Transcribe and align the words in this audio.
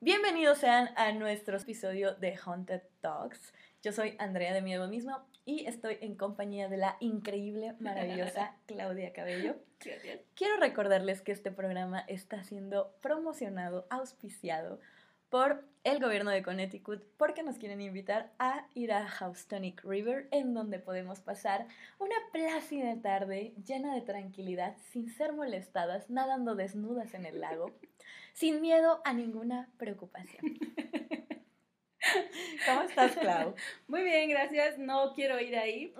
Bienvenidos 0.00 0.58
sean 0.58 0.90
a 0.94 1.10
nuestro 1.10 1.56
episodio 1.56 2.14
de 2.14 2.36
Haunted 2.36 2.82
Dogs. 3.02 3.52
Yo 3.82 3.90
soy 3.90 4.14
Andrea 4.20 4.54
de 4.54 4.62
Miedo 4.62 4.86
Mismo 4.86 5.26
y 5.44 5.66
estoy 5.66 5.98
en 6.00 6.14
compañía 6.14 6.68
de 6.68 6.76
la 6.76 6.96
increíble, 7.00 7.74
maravillosa 7.80 8.54
Claudia 8.66 9.12
Cabello. 9.12 9.56
Gracias. 9.84 10.20
Quiero 10.36 10.56
recordarles 10.58 11.20
que 11.20 11.32
este 11.32 11.50
programa 11.50 12.04
está 12.06 12.44
siendo 12.44 12.94
promocionado, 13.00 13.88
auspiciado 13.90 14.78
por 15.30 15.64
el 15.84 16.00
gobierno 16.00 16.30
de 16.30 16.42
Connecticut 16.42 17.02
porque 17.16 17.42
nos 17.42 17.58
quieren 17.58 17.80
invitar 17.80 18.32
a 18.38 18.66
ir 18.74 18.92
a 18.92 19.06
Houstonic 19.06 19.82
River 19.84 20.28
en 20.30 20.54
donde 20.54 20.78
podemos 20.78 21.20
pasar 21.20 21.66
una 21.98 22.16
plácida 22.32 23.00
tarde 23.00 23.54
llena 23.64 23.94
de 23.94 24.00
tranquilidad 24.02 24.76
sin 24.90 25.10
ser 25.10 25.32
molestadas 25.32 26.10
nadando 26.10 26.54
desnudas 26.54 27.14
en 27.14 27.26
el 27.26 27.40
lago 27.40 27.72
sin 28.32 28.60
miedo 28.60 29.00
a 29.04 29.12
ninguna 29.12 29.68
preocupación. 29.78 30.58
¿Cómo 32.66 32.82
estás, 32.82 33.16
Clau? 33.16 33.54
Muy 33.86 34.02
bien, 34.02 34.30
gracias. 34.30 34.78
No 34.78 35.12
quiero 35.14 35.38
ir 35.40 35.56
ahí. 35.56 35.92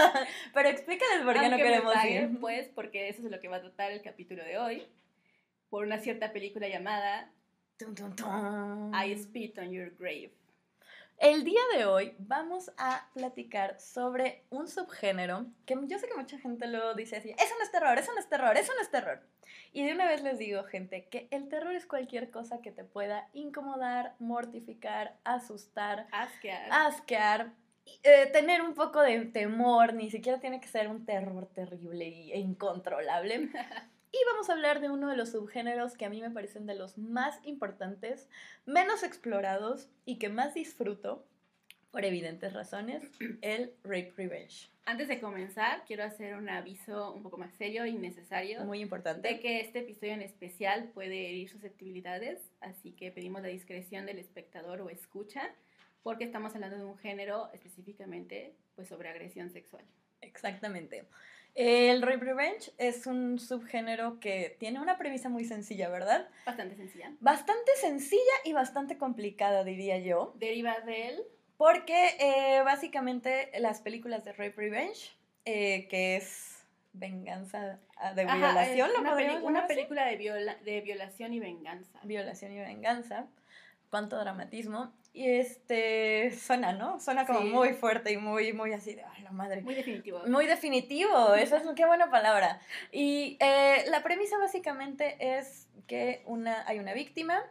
Pero 0.54 0.68
explícales 0.68 1.24
por 1.24 1.32
qué 1.32 1.40
no 1.40 1.46
Aunque 1.46 1.62
queremos 1.62 1.94
paguen, 1.94 2.32
ir. 2.32 2.40
Pues 2.40 2.68
porque 2.74 3.08
eso 3.08 3.22
es 3.22 3.30
lo 3.30 3.40
que 3.40 3.48
va 3.48 3.56
a 3.56 3.62
tratar 3.62 3.92
el 3.92 4.02
capítulo 4.02 4.44
de 4.44 4.58
hoy. 4.58 4.86
Por 5.70 5.86
una 5.86 5.98
cierta 5.98 6.32
película 6.32 6.68
llamada 6.68 7.32
Tum, 7.78 7.94
tum, 7.94 8.16
tum. 8.16 8.94
I 8.94 9.14
Spit 9.18 9.58
on 9.58 9.70
Your 9.70 9.90
Grave. 9.98 10.30
El 11.18 11.44
día 11.44 11.60
de 11.76 11.84
hoy 11.84 12.14
vamos 12.18 12.70
a 12.78 13.06
platicar 13.12 13.78
sobre 13.78 14.44
un 14.48 14.66
subgénero 14.66 15.44
que 15.66 15.76
yo 15.86 15.98
sé 15.98 16.08
que 16.08 16.14
mucha 16.14 16.38
gente 16.38 16.66
lo 16.68 16.94
dice 16.94 17.16
así, 17.16 17.30
eso 17.32 17.54
no 17.58 17.64
es 17.64 17.70
terror, 17.70 17.98
eso 17.98 18.14
no 18.14 18.18
es 18.20 18.28
terror, 18.30 18.56
eso 18.56 18.72
no 18.74 18.80
es 18.80 18.90
terror. 18.90 19.20
Y 19.74 19.84
de 19.84 19.92
una 19.92 20.06
vez 20.06 20.22
les 20.22 20.38
digo, 20.38 20.64
gente, 20.64 21.06
que 21.10 21.28
el 21.30 21.50
terror 21.50 21.74
es 21.74 21.84
cualquier 21.84 22.30
cosa 22.30 22.62
que 22.62 22.70
te 22.72 22.84
pueda 22.84 23.28
incomodar, 23.34 24.14
mortificar, 24.20 25.18
asustar, 25.24 26.06
Asquear. 26.12 26.72
asquear, 26.72 27.52
eh, 28.02 28.30
tener 28.32 28.62
un 28.62 28.72
poco 28.72 29.02
de 29.02 29.20
temor, 29.26 29.92
ni 29.92 30.10
siquiera 30.10 30.40
tiene 30.40 30.60
que 30.62 30.68
ser 30.68 30.88
un 30.88 31.04
terror 31.04 31.46
terrible 31.52 32.32
e 32.32 32.38
incontrolable. 32.38 33.50
Y 34.16 34.24
vamos 34.32 34.48
a 34.48 34.54
hablar 34.54 34.80
de 34.80 34.88
uno 34.88 35.10
de 35.10 35.16
los 35.16 35.32
subgéneros 35.32 35.94
que 35.94 36.06
a 36.06 36.08
mí 36.08 36.22
me 36.22 36.30
parecen 36.30 36.64
de 36.64 36.74
los 36.74 36.96
más 36.96 37.38
importantes, 37.44 38.30
menos 38.64 39.02
explorados 39.02 39.90
y 40.06 40.18
que 40.18 40.30
más 40.30 40.54
disfruto, 40.54 41.26
por 41.90 42.02
evidentes 42.02 42.54
razones, 42.54 43.02
el 43.42 43.74
rape 43.84 44.14
revenge. 44.16 44.70
Antes 44.86 45.08
de 45.08 45.20
comenzar, 45.20 45.84
quiero 45.84 46.02
hacer 46.02 46.34
un 46.34 46.48
aviso 46.48 47.12
un 47.12 47.22
poco 47.22 47.36
más 47.36 47.52
serio 47.56 47.84
y 47.84 47.92
necesario. 47.98 48.64
Muy 48.64 48.80
importante. 48.80 49.28
de 49.28 49.40
que 49.40 49.60
este 49.60 49.80
episodio 49.80 50.14
en 50.14 50.22
especial 50.22 50.90
puede 50.94 51.28
herir 51.28 51.50
susceptibilidades, 51.50 52.40
así 52.60 52.92
que 52.92 53.10
pedimos 53.10 53.42
la 53.42 53.48
discreción 53.48 54.06
del 54.06 54.18
espectador 54.18 54.80
o 54.80 54.88
escucha, 54.88 55.54
porque 56.02 56.24
estamos 56.24 56.54
hablando 56.54 56.78
de 56.78 56.84
un 56.84 56.96
género 56.96 57.50
específicamente 57.52 58.54
pues 58.76 58.88
sobre 58.88 59.10
agresión 59.10 59.50
sexual. 59.50 59.84
Exactamente. 60.22 61.04
El 61.56 62.02
rape 62.02 62.18
revenge 62.24 62.70
es 62.76 63.06
un 63.06 63.38
subgénero 63.38 64.20
que 64.20 64.56
tiene 64.60 64.78
una 64.78 64.98
premisa 64.98 65.30
muy 65.30 65.44
sencilla, 65.46 65.88
¿verdad? 65.88 66.28
Bastante 66.44 66.76
sencilla. 66.76 67.12
Bastante 67.20 67.72
sencilla 67.80 68.34
y 68.44 68.52
bastante 68.52 68.98
complicada, 68.98 69.64
diría 69.64 69.96
yo. 69.98 70.34
Deriva 70.36 70.78
del 70.80 71.22
Porque 71.56 72.14
eh, 72.20 72.60
básicamente 72.62 73.50
las 73.58 73.80
películas 73.80 74.22
de 74.24 74.32
Rape 74.32 74.52
Revenge, 74.54 75.16
eh, 75.46 75.88
que 75.88 76.16
es 76.16 76.62
venganza 76.92 77.78
ah, 77.96 78.12
de 78.12 78.26
violación, 78.26 78.90
¿lo 78.92 79.00
una, 79.00 79.38
una 79.42 79.66
película 79.66 80.04
de, 80.06 80.16
viola- 80.16 80.56
de 80.62 80.80
violación 80.82 81.32
y 81.32 81.40
venganza. 81.40 81.98
Violación 82.02 82.52
y 82.52 82.58
venganza. 82.58 83.26
Cuánto 83.90 84.18
dramatismo. 84.18 84.92
Y 85.12 85.30
este 85.30 86.30
suena, 86.32 86.72
¿no? 86.72 87.00
Suena 87.00 87.24
como 87.26 87.40
Sí. 87.40 87.46
muy 87.46 87.72
fuerte 87.72 88.12
y 88.12 88.18
muy, 88.18 88.52
muy 88.52 88.72
así 88.74 88.94
de, 88.94 89.02
ay, 89.04 89.22
la 89.22 89.30
madre. 89.32 89.62
Muy 89.62 89.74
definitivo. 89.74 90.22
Muy 90.26 90.46
definitivo, 90.46 91.34
esa 91.34 91.56
es 91.56 91.62
qué 91.74 91.86
buena 91.86 92.10
palabra. 92.10 92.60
Y 92.92 93.38
eh, 93.40 93.84
la 93.88 94.02
premisa 94.02 94.36
básicamente 94.38 95.16
es 95.38 95.68
que 95.86 96.22
una, 96.26 96.66
hay 96.68 96.78
una 96.80 96.92
víctima, 96.92 97.42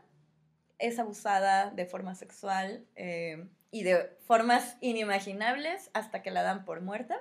es 0.78 1.00
abusada 1.00 1.72
de 1.72 1.86
forma 1.86 2.14
sexual 2.14 2.86
eh, 2.96 3.48
y 3.72 3.82
de 3.84 4.16
formas 4.28 4.78
inimaginables 4.82 5.90
hasta 5.94 6.22
que 6.22 6.30
la 6.32 6.44
dan 6.44 6.66
por 6.66 6.82
muerta. 6.82 7.20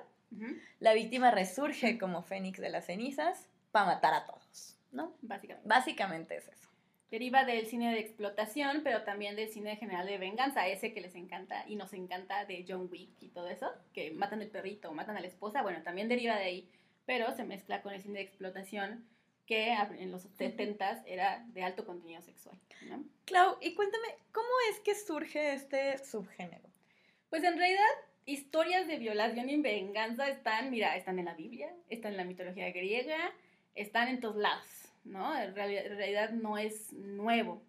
La 0.79 0.93
víctima 0.93 1.31
resurge 1.31 1.97
como 1.97 2.21
fénix 2.21 2.59
de 2.59 2.69
las 2.69 2.85
cenizas 2.85 3.47
para 3.71 3.85
matar 3.85 4.13
a 4.13 4.25
todos, 4.25 4.77
¿no? 4.91 5.15
Básicamente. 5.21 5.67
Básicamente 5.67 6.35
es 6.35 6.47
eso. 6.49 6.69
Deriva 7.11 7.45
del 7.45 7.67
cine 7.67 7.93
de 7.93 7.99
explotación, 7.99 8.81
pero 8.83 9.03
también 9.03 9.35
del 9.35 9.49
cine 9.49 9.75
general 9.77 10.07
de 10.07 10.17
venganza, 10.17 10.67
ese 10.67 10.93
que 10.93 11.01
les 11.01 11.15
encanta 11.15 11.63
y 11.67 11.75
nos 11.75 11.93
encanta 11.93 12.45
de 12.45 12.65
John 12.67 12.89
Wick 12.91 13.11
y 13.21 13.29
todo 13.29 13.47
eso, 13.47 13.71
que 13.93 14.11
matan 14.11 14.41
el 14.41 14.49
perrito, 14.49 14.91
matan 14.91 15.15
a 15.15 15.21
la 15.21 15.27
esposa, 15.27 15.61
bueno, 15.61 15.83
también 15.83 16.09
deriva 16.09 16.35
de 16.35 16.43
ahí, 16.43 16.69
pero 17.05 17.31
se 17.35 17.43
mezcla 17.43 17.81
con 17.81 17.93
el 17.93 18.01
cine 18.01 18.19
de 18.19 18.25
explotación 18.25 19.05
que 19.45 19.73
en 19.73 20.11
los 20.11 20.25
70s 20.37 21.03
era 21.05 21.45
de 21.49 21.63
alto 21.63 21.85
contenido 21.85 22.21
sexual. 22.21 22.59
¿no? 22.89 23.03
Clau, 23.25 23.57
y 23.61 23.75
cuéntame, 23.75 24.07
¿cómo 24.31 24.49
es 24.71 24.79
que 24.79 24.95
surge 24.95 25.53
este 25.53 26.03
subgénero? 26.03 26.67
Pues 27.29 27.43
en 27.43 27.57
realidad, 27.57 27.85
historias 28.25 28.87
de 28.87 28.97
violación 28.97 29.49
y 29.49 29.61
venganza 29.61 30.27
están, 30.29 30.71
mira, 30.71 30.95
están 30.95 31.19
en 31.19 31.25
la 31.25 31.35
Biblia, 31.35 31.71
están 31.89 32.11
en 32.11 32.17
la 32.17 32.23
mitología 32.23 32.71
griega, 32.71 33.17
están 33.75 34.07
en 34.07 34.19
todos 34.19 34.37
lados, 34.37 34.84
¿no? 35.05 35.37
En 35.37 35.55
realidad, 35.55 35.85
en 35.85 35.97
realidad 35.97 36.29
no 36.31 36.57
es 36.57 36.91
nuevo. 36.93 37.61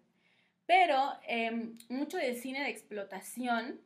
Pero 0.65 1.13
em, 1.25 1.77
mucho 1.89 2.17
del 2.17 2.35
cine 2.35 2.61
de 2.61 2.69
explotación 2.69 3.79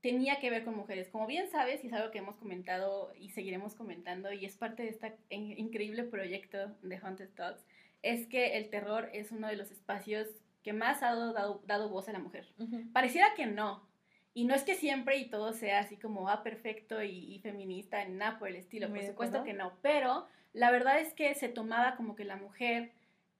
tenía 0.00 0.38
que 0.38 0.50
ver 0.50 0.64
con 0.64 0.76
mujeres. 0.76 1.08
Como 1.08 1.26
bien 1.26 1.48
sabes, 1.50 1.84
y 1.84 1.88
es 1.88 1.92
algo 1.92 2.10
que 2.10 2.18
hemos 2.18 2.36
comentado 2.36 3.12
y 3.18 3.30
seguiremos 3.30 3.74
comentando, 3.74 4.32
y 4.32 4.44
es 4.44 4.56
parte 4.56 4.82
de 4.82 4.90
este 4.90 5.16
increíble 5.30 6.04
proyecto 6.04 6.58
de 6.82 6.96
Haunted 6.98 7.30
Dogs, 7.36 7.64
es 8.02 8.26
que 8.26 8.56
el 8.56 8.68
terror 8.68 9.08
es 9.12 9.32
uno 9.32 9.48
de 9.48 9.56
los 9.56 9.70
espacios 9.70 10.28
que 10.62 10.72
más 10.72 11.02
ha 11.02 11.14
dado, 11.14 11.32
dado, 11.32 11.62
dado 11.66 11.88
voz 11.88 12.08
a 12.08 12.12
la 12.12 12.18
mujer. 12.18 12.46
Pareciera 12.92 13.34
que 13.34 13.46
no. 13.46 13.86
Y 14.32 14.44
no 14.44 14.54
es 14.54 14.62
que 14.62 14.74
siempre 14.74 15.16
y 15.18 15.30
todo 15.30 15.52
sea 15.52 15.80
así 15.80 15.96
como 15.96 16.28
ah, 16.28 16.42
perfecto 16.42 17.02
y, 17.02 17.34
y 17.34 17.38
feminista, 17.38 18.04
ni 18.04 18.14
nada 18.14 18.38
por 18.38 18.48
el 18.48 18.56
estilo, 18.56 18.88
por 18.88 19.02
supuesto 19.02 19.44
que 19.44 19.52
no. 19.52 19.72
Pero 19.80 20.26
la 20.54 20.70
verdad 20.70 21.00
es 21.00 21.12
que 21.12 21.34
se 21.34 21.48
tomaba 21.48 21.96
como 21.96 22.14
que 22.14 22.24
la 22.24 22.36
mujer 22.36 22.92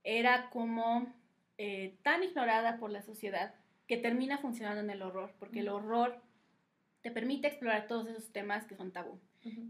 era 0.02 0.50
como 0.50 1.06
eh, 1.56 1.96
tan 2.02 2.22
ignorada 2.22 2.76
por 2.76 2.90
la 2.90 3.02
sociedad 3.02 3.54
que 3.86 3.96
termina 3.96 4.38
funcionando 4.38 4.80
en 4.80 4.90
el 4.90 5.00
horror, 5.00 5.32
porque 5.38 5.60
el 5.60 5.68
horror 5.68 6.20
te 7.02 7.10
permite 7.10 7.46
explorar 7.46 7.86
todos 7.86 8.08
esos 8.08 8.32
temas 8.32 8.66
que 8.66 8.76
son 8.76 8.92
tabú. 8.92 9.18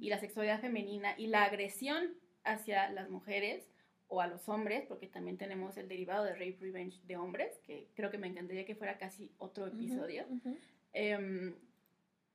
Y 0.01 0.09
la 0.09 0.21
sexualidad 0.21 0.61
femenina 0.61 1.15
y 1.19 1.27
la 1.27 1.43
agresión 1.43 2.15
hacia 2.45 2.89
las 2.91 3.11
mujeres 3.11 3.69
o 4.07 4.21
a 4.21 4.29
los 4.29 4.49
hombres, 4.49 4.85
porque 4.87 5.09
también 5.09 5.37
tenemos 5.37 5.77
el 5.77 5.89
derivado 5.89 6.23
de 6.23 6.35
rape 6.35 6.59
revenge 6.61 7.01
de 7.09 7.17
hombres, 7.17 7.59
que 7.67 7.89
creo 7.95 8.09
que 8.11 8.19
me 8.19 8.29
encantaría 8.29 8.65
que 8.65 8.77
fuera 8.77 8.99
casi 8.99 9.33
otro 9.39 9.67
episodio 9.67 10.27
em, 10.93 11.57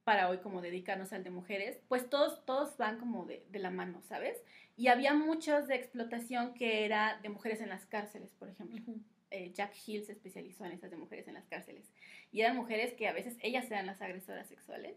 para 0.03 0.29
hoy 0.29 0.39
como 0.39 0.61
dedicarnos 0.61 1.13
al 1.13 1.23
de 1.23 1.29
mujeres, 1.29 1.79
pues 1.87 2.09
todos, 2.09 2.43
todos 2.45 2.75
van 2.75 2.99
como 2.99 3.25
de, 3.25 3.45
de 3.49 3.59
la 3.59 3.69
mano, 3.69 4.01
¿sabes? 4.01 4.35
Y 4.79 4.87
había 4.87 5.13
muchos 5.13 5.67
de 5.67 5.75
explotación 5.75 6.53
que 6.53 6.85
era 6.85 7.19
de 7.21 7.27
mujeres 7.27 7.59
en 7.59 7.67
las 7.67 7.85
cárceles, 7.85 8.31
por 8.39 8.47
ejemplo. 8.47 8.79
Ujú. 8.81 9.01
Eh, 9.29 9.51
Jack 9.53 9.73
Hill 9.85 10.05
se 10.05 10.13
especializó 10.13 10.63
en 10.63 10.71
esas 10.71 10.89
de 10.89 10.95
mujeres 10.95 11.27
en 11.27 11.33
las 11.33 11.45
cárceles. 11.47 11.91
Y 12.31 12.39
eran 12.39 12.55
mujeres 12.55 12.93
que 12.93 13.09
a 13.09 13.11
veces 13.11 13.35
ellas 13.41 13.69
eran 13.69 13.87
las 13.87 14.01
agresoras 14.01 14.47
sexuales 14.47 14.95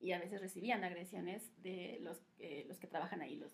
y 0.00 0.12
a 0.12 0.20
veces 0.20 0.40
recibían 0.40 0.84
agresiones 0.84 1.42
de 1.64 1.98
los, 2.02 2.18
eh, 2.38 2.66
los 2.68 2.78
que 2.78 2.86
trabajan 2.86 3.20
ahí, 3.20 3.34
los 3.34 3.50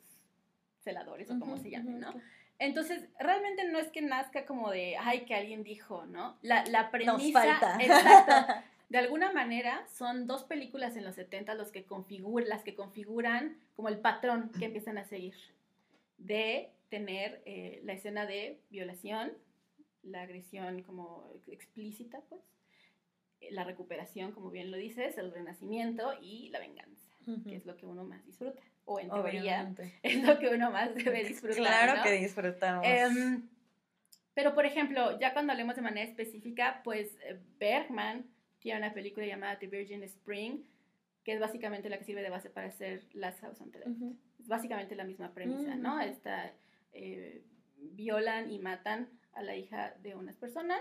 celadores 0.84 1.30
o 1.30 1.38
como 1.38 1.54
Ujú, 1.54 1.62
se 1.62 1.70
llamen, 1.70 2.00
¿no? 2.00 2.10
ujú. 2.10 2.20
Entonces, 2.58 3.08
realmente 3.18 3.64
no 3.64 3.78
es 3.78 3.88
que 3.88 4.02
nazca 4.02 4.44
como 4.44 4.70
de, 4.70 4.98
ay, 4.98 5.24
que 5.24 5.34
alguien 5.34 5.64
dijo, 5.64 6.04
¿no? 6.04 6.36
La, 6.42 6.66
la 6.66 6.90
premisa... 6.90 7.14
Nos 7.14 7.32
falta. 7.32 7.76
Exacto. 7.80 8.62
De 8.90 8.98
alguna 8.98 9.32
manera, 9.32 9.86
son 9.88 10.26
dos 10.26 10.44
películas 10.44 10.96
en 10.96 11.04
los 11.04 11.14
70 11.14 11.54
los 11.54 11.72
que 11.72 11.84
configuran, 11.84 12.50
las 12.50 12.62
que 12.62 12.74
configuran 12.74 13.56
como 13.74 13.88
el 13.88 13.98
patrón 14.00 14.52
que 14.58 14.66
empiezan 14.66 14.98
a 14.98 15.04
seguir 15.06 15.34
de 16.26 16.70
tener 16.88 17.42
eh, 17.46 17.80
la 17.84 17.94
escena 17.94 18.26
de 18.26 18.60
violación, 18.70 19.32
la 20.02 20.22
agresión 20.22 20.82
como 20.82 21.30
ex- 21.36 21.48
explícita, 21.48 22.20
pues, 22.28 22.40
eh, 23.40 23.48
la 23.50 23.64
recuperación, 23.64 24.32
como 24.32 24.50
bien 24.50 24.70
lo 24.70 24.76
dices, 24.76 25.16
el 25.18 25.32
renacimiento 25.32 26.12
y 26.20 26.48
la 26.50 26.58
venganza, 26.60 27.08
que 27.44 27.56
es 27.56 27.66
lo 27.66 27.76
que 27.76 27.86
uno 27.86 28.04
más 28.04 28.24
disfruta. 28.26 28.62
O 28.84 28.98
en 28.98 29.08
teoría, 29.10 29.40
Obviamente. 29.40 29.94
es 30.02 30.22
lo 30.24 30.38
que 30.38 30.48
uno 30.48 30.70
más 30.70 30.94
debe 30.94 31.24
disfrutar. 31.24 31.56
Claro 31.56 31.96
¿no? 31.96 32.02
que 32.02 32.12
disfrutamos. 32.12 32.84
Em, 32.86 33.48
pero, 34.34 34.54
por 34.54 34.66
ejemplo, 34.66 35.18
ya 35.20 35.32
cuando 35.32 35.52
hablemos 35.52 35.76
de 35.76 35.82
manera 35.82 36.08
específica, 36.08 36.80
pues 36.82 37.16
eh, 37.24 37.38
Bergman 37.58 38.26
tiene 38.58 38.78
una 38.78 38.92
película 38.92 39.26
llamada 39.26 39.58
The 39.58 39.66
Virgin 39.68 40.02
Spring, 40.02 40.62
que 41.22 41.34
es 41.34 41.40
básicamente 41.40 41.88
la 41.88 41.98
que 41.98 42.04
sirve 42.04 42.22
de 42.22 42.30
base 42.30 42.50
para 42.50 42.68
hacer 42.68 43.04
Last 43.12 43.40
House 43.40 43.60
on 43.60 43.70
the 43.70 43.78
Left. 43.78 43.90
Ujú. 43.90 44.16
Es 44.42 44.48
básicamente 44.48 44.94
la 44.94 45.04
misma 45.04 45.32
premisa, 45.32 45.76
¿no? 45.76 45.94
Ujú. 45.94 46.02
Esta, 46.02 46.52
eh, 46.92 47.42
violan 47.76 48.50
y 48.50 48.58
matan 48.58 49.08
a 49.32 49.42
la 49.42 49.56
hija 49.56 49.94
de 50.02 50.14
unas 50.14 50.36
personas, 50.36 50.80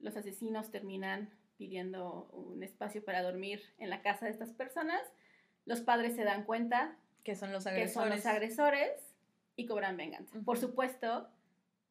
los 0.00 0.16
asesinos 0.16 0.70
terminan 0.70 1.30
pidiendo 1.58 2.24
un 2.32 2.62
espacio 2.62 3.04
para 3.04 3.22
dormir 3.22 3.62
en 3.78 3.90
la 3.90 4.02
casa 4.02 4.26
de 4.26 4.32
estas 4.32 4.50
personas, 4.50 5.00
los 5.64 5.80
padres 5.80 6.16
se 6.16 6.24
dan 6.24 6.44
cuenta 6.44 6.96
que 7.22 7.36
son 7.36 7.52
los 7.52 7.64
que 7.64 7.70
agresores. 7.70 7.92
son 7.92 8.10
los 8.10 8.26
agresores 8.26 8.90
y 9.54 9.66
cobran 9.66 9.96
venganza. 9.96 10.36
Por 10.44 10.58
supuesto, 10.58 11.28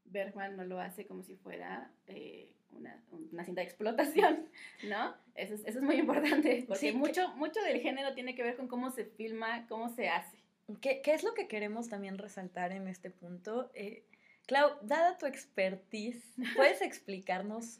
Bergman 0.05 0.57
no 0.57 0.65
lo 0.65 0.79
hace 0.79 1.05
como 1.05 1.23
si 1.23 1.35
fuera 1.35 1.89
eh, 2.07 2.53
una, 2.71 3.01
una 3.31 3.45
cinta 3.45 3.61
de 3.61 3.67
explotación, 3.67 4.49
¿no? 4.89 5.15
Eso 5.35 5.53
es, 5.53 5.61
eso 5.65 5.79
es 5.79 5.83
muy 5.83 5.95
importante, 5.97 6.65
porque 6.67 6.91
Sí, 6.91 6.91
mucho, 6.91 7.29
mucho 7.35 7.61
del 7.61 7.79
género 7.79 8.13
tiene 8.13 8.35
que 8.35 8.43
ver 8.43 8.57
con 8.57 8.67
cómo 8.67 8.91
se 8.91 9.05
filma, 9.05 9.67
cómo 9.67 9.87
se 9.87 10.09
hace. 10.09 10.40
¿Qué, 10.79 11.01
qué 11.01 11.13
es 11.13 11.23
lo 11.23 11.33
que 11.33 11.47
queremos 11.47 11.89
también 11.89 12.17
resaltar 12.17 12.71
en 12.71 12.87
este 12.87 13.09
punto? 13.09 13.71
Eh, 13.73 14.05
Clau, 14.47 14.77
dada 14.81 15.17
tu 15.17 15.25
expertise, 15.25 16.23
¿puedes 16.55 16.81
explicarnos 16.81 17.79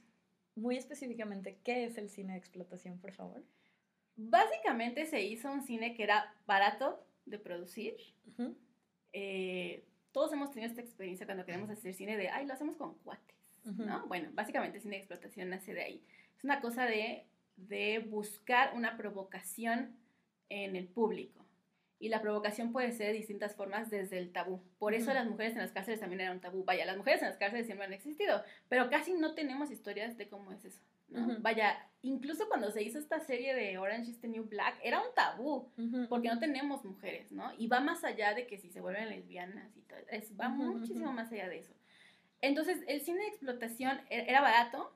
muy 0.56 0.78
específicamente 0.78 1.60
qué 1.64 1.86
es 1.86 1.98
el 1.98 2.10
cine 2.10 2.34
de 2.34 2.40
explotación, 2.40 3.00
por 3.00 3.14
favor? 3.14 3.44
Básicamente 4.16 5.06
se 5.06 5.22
hizo 5.22 5.52
un 5.52 5.64
cine 5.64 5.96
que 5.96 6.04
era 6.04 6.34
barato 6.46 7.06
de 7.26 7.40
producir. 7.40 7.96
Ujú. 8.28 8.56
Eh, 9.14 9.86
todos 10.12 10.34
hemos 10.34 10.52
tenido 10.52 10.70
esta 10.70 10.82
experiencia 10.82 11.26
cuando 11.26 11.46
queremos 11.46 11.70
hacer 11.70 11.94
cine 11.94 12.18
de, 12.18 12.30
ay, 12.30 12.46
lo 12.46 12.54
hacemos 12.54 12.76
con 12.76 12.96
cuates, 13.00 13.36
Ujú. 13.66 13.84
¿no? 13.84 14.08
Bueno, 14.08 14.30
básicamente 14.34 14.80
cine 14.80 14.98
de 14.98 15.02
explotación 15.02 15.50
nace 15.50 15.74
de 15.74 15.84
ahí. 15.84 16.04
Es 16.38 16.44
una 16.44 16.62
cosa 16.62 16.86
de, 16.86 17.26
de 17.56 18.00
buscar 18.00 18.76
una 18.76 18.98
provocación 18.98 19.96
en 20.50 20.76
el 20.76 20.88
público. 20.88 21.46
Y 22.02 22.10
la 22.10 22.20
provocación 22.22 22.72
puede 22.74 22.92
ser 22.92 23.08
de 23.08 23.14
distintas 23.14 23.56
formas 23.56 23.92
desde 23.92 24.18
el 24.18 24.32
tabú. 24.32 24.60
Por 24.80 24.96
eso 24.96 25.06
Ujú. 25.06 25.14
las 25.14 25.28
mujeres 25.30 25.54
en 25.54 25.60
las 25.60 25.72
cárceles 25.72 26.00
también 26.00 26.22
eran 26.22 26.34
un 26.38 26.42
tabú. 26.42 26.64
Vaya, 26.66 26.84
las 26.86 26.98
mujeres 26.98 27.22
en 27.22 27.28
las 27.30 27.38
cárceles 27.38 27.68
siempre 27.68 27.86
han 27.86 27.94
existido, 27.94 28.44
pero 28.70 28.90
casi 28.90 29.14
no 29.14 29.36
tenemos 29.36 29.70
historias 29.72 30.18
de 30.18 30.28
cómo 30.28 30.52
es 30.52 30.66
eso. 30.66 30.82
¿no? 31.10 31.28
Ujú. 31.28 31.42
Vaya, 31.42 31.78
incluso 32.02 32.48
cuando 32.48 32.72
se 32.72 32.82
hizo 32.82 32.98
esta 32.98 33.20
serie 33.20 33.54
de 33.54 33.78
Orange 33.78 34.10
is 34.12 34.20
the 34.20 34.28
New 34.28 34.46
Black, 34.46 34.80
era 34.84 35.00
un 35.00 35.14
tabú 35.14 35.70
Ujú. 35.78 36.08
porque 36.10 36.30
no 36.30 36.40
tenemos 36.40 36.84
mujeres, 36.84 37.32
¿no? 37.32 37.52
Y 37.58 37.68
va 37.68 37.82
más 37.82 38.04
allá 38.04 38.34
de 38.34 38.48
que 38.48 38.58
si 38.58 38.70
se 38.72 38.82
vuelven 38.82 39.10
lesbianas 39.10 39.76
y 39.78 39.82
todo, 39.82 40.00
es, 40.10 40.32
va 40.40 40.50
muchísimo 40.50 41.12
más 41.14 41.32
allá 41.32 41.50
de 41.50 41.60
eso. 41.60 41.74
Entonces, 42.42 42.80
el 42.88 43.02
cine 43.02 43.20
de 43.22 43.28
explotación 43.28 44.00
e- 44.10 44.26
era 44.28 44.42
barato, 44.42 44.92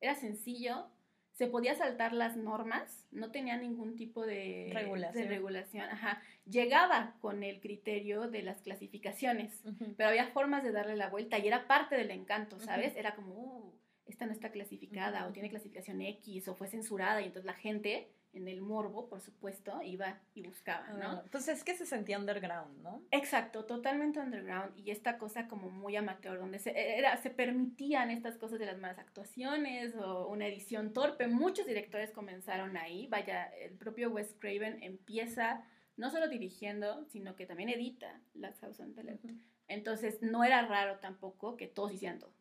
era 0.00 0.14
sencillo, 0.14 0.86
se 1.32 1.48
podía 1.48 1.74
saltar 1.74 2.12
las 2.12 2.36
normas, 2.36 3.06
no 3.10 3.32
tenía 3.32 3.56
ningún 3.56 3.96
tipo 3.96 4.24
de 4.24 4.70
Regulación. 4.72 5.24
de 5.24 5.28
regulación, 5.28 5.88
ajá. 5.90 6.22
Llegaba 6.46 7.14
con 7.20 7.42
el 7.42 7.60
criterio 7.60 8.28
de 8.28 8.42
las 8.42 8.60
clasificaciones, 8.60 9.62
pero 9.96 10.10
había 10.10 10.26
formas 10.28 10.62
de 10.62 10.72
darle 10.72 10.96
la 10.96 11.08
vuelta 11.08 11.38
y 11.38 11.46
era 11.46 11.66
parte 11.66 11.96
del 11.96 12.10
encanto. 12.10 12.58
¿sabes? 12.60 12.94
Era 12.96 13.14
como, 13.14 13.34
uh, 13.34 13.72
esta 14.06 14.26
no 14.26 14.32
está 14.32 14.50
clasificada 14.50 15.26
o 15.26 15.32
tiene 15.32 15.48
clasificación 15.48 16.00
X 16.02 16.48
o 16.48 16.54
fue 16.54 16.68
censurada 16.68 17.22
y 17.22 17.26
entonces 17.26 17.46
la 17.46 17.54
gente 17.54 18.08
en 18.34 18.48
el 18.48 18.60
morbo, 18.60 19.08
por 19.08 19.20
supuesto, 19.20 19.80
iba 19.82 20.18
y 20.34 20.42
buscaba, 20.42 20.88
¿no? 20.88 21.08
Ah, 21.08 21.24
Pues 21.30 21.46
es 21.46 21.62
que 21.62 21.74
se 21.76 21.86
sentía 21.86 22.18
underground, 22.18 22.82
¿no? 22.82 23.00
Exacto, 23.12 23.64
totalmente 23.64 24.18
underground 24.18 24.76
y 24.76 24.90
esta 24.90 25.18
cosa 25.18 25.46
como 25.46 25.70
muy 25.70 25.94
amateur, 25.94 26.38
donde 26.38 26.58
se, 26.58 26.98
era, 26.98 27.16
se 27.18 27.30
permitían 27.30 28.10
estas 28.10 28.36
cosas 28.36 28.58
de 28.58 28.66
las 28.66 28.76
malas 28.76 28.98
actuaciones 28.98 29.94
o 29.94 30.26
una 30.26 30.48
edición 30.48 30.92
torpe. 30.92 31.28
Muchos 31.28 31.66
directores 31.66 32.10
comenzaron 32.10 32.76
ahí, 32.76 33.06
vaya, 33.06 33.44
el 33.60 33.74
propio 33.76 34.10
Wes 34.10 34.34
Craven 34.40 34.82
empieza 34.82 35.64
no 35.96 36.10
solo 36.10 36.28
dirigiendo, 36.28 37.04
sino 37.06 37.36
que 37.36 37.46
también 37.46 37.68
edita 37.68 38.20
Last 38.34 38.60
House 38.60 38.80
on 38.80 38.94
the 38.94 39.04
Left. 39.04 39.24
Ujú. 39.24 39.34
Entonces 39.68 40.20
no 40.22 40.44
era 40.44 40.66
raro 40.66 40.98
tampoco 40.98 41.56
que 41.56 41.66
todos 41.66 41.92
hicieran 41.92 42.18
todo. 42.18 42.32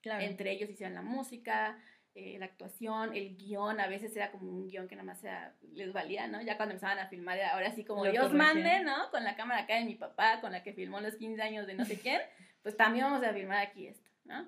Claro. 0.00 0.24
Entre 0.24 0.50
ellos 0.50 0.68
hicieron 0.68 0.94
la 0.94 1.02
música, 1.02 1.78
eh, 2.14 2.36
la 2.38 2.46
actuación, 2.46 3.14
el 3.14 3.36
guion, 3.36 3.80
a 3.80 3.86
veces 3.86 4.14
era 4.16 4.30
como 4.32 4.50
un 4.50 4.66
guion 4.68 4.88
que 4.88 4.96
nada 4.96 5.06
más 5.06 5.22
era- 5.22 5.54
les 5.72 5.92
valía, 5.92 6.26
¿no? 6.26 6.42
Ya 6.42 6.56
cuando 6.56 6.74
empezaban 6.74 6.98
a 6.98 7.06
filmar, 7.08 7.40
ahora 7.40 7.72
sí 7.74 7.84
como 7.84 8.04
Lo 8.04 8.10
Dios 8.10 8.32
mande, 8.32 8.80
¿no? 8.82 9.10
Con 9.10 9.24
la 9.24 9.36
cámara 9.36 9.62
acá 9.62 9.76
de 9.76 9.84
mi 9.84 9.94
papá, 9.94 10.40
con 10.40 10.52
la 10.52 10.62
que 10.62 10.72
filmó 10.74 11.00
los 11.00 11.14
15 11.14 11.40
años 11.40 11.66
de 11.66 11.74
no 11.74 11.84
sé 11.84 11.98
quién, 12.00 12.20
pues 12.62 12.76
también 12.76 13.04
vamos 13.06 13.24
a 13.24 13.32
filmar 13.32 13.58
aquí 13.66 13.86
esto, 13.86 14.10
¿no? 14.24 14.46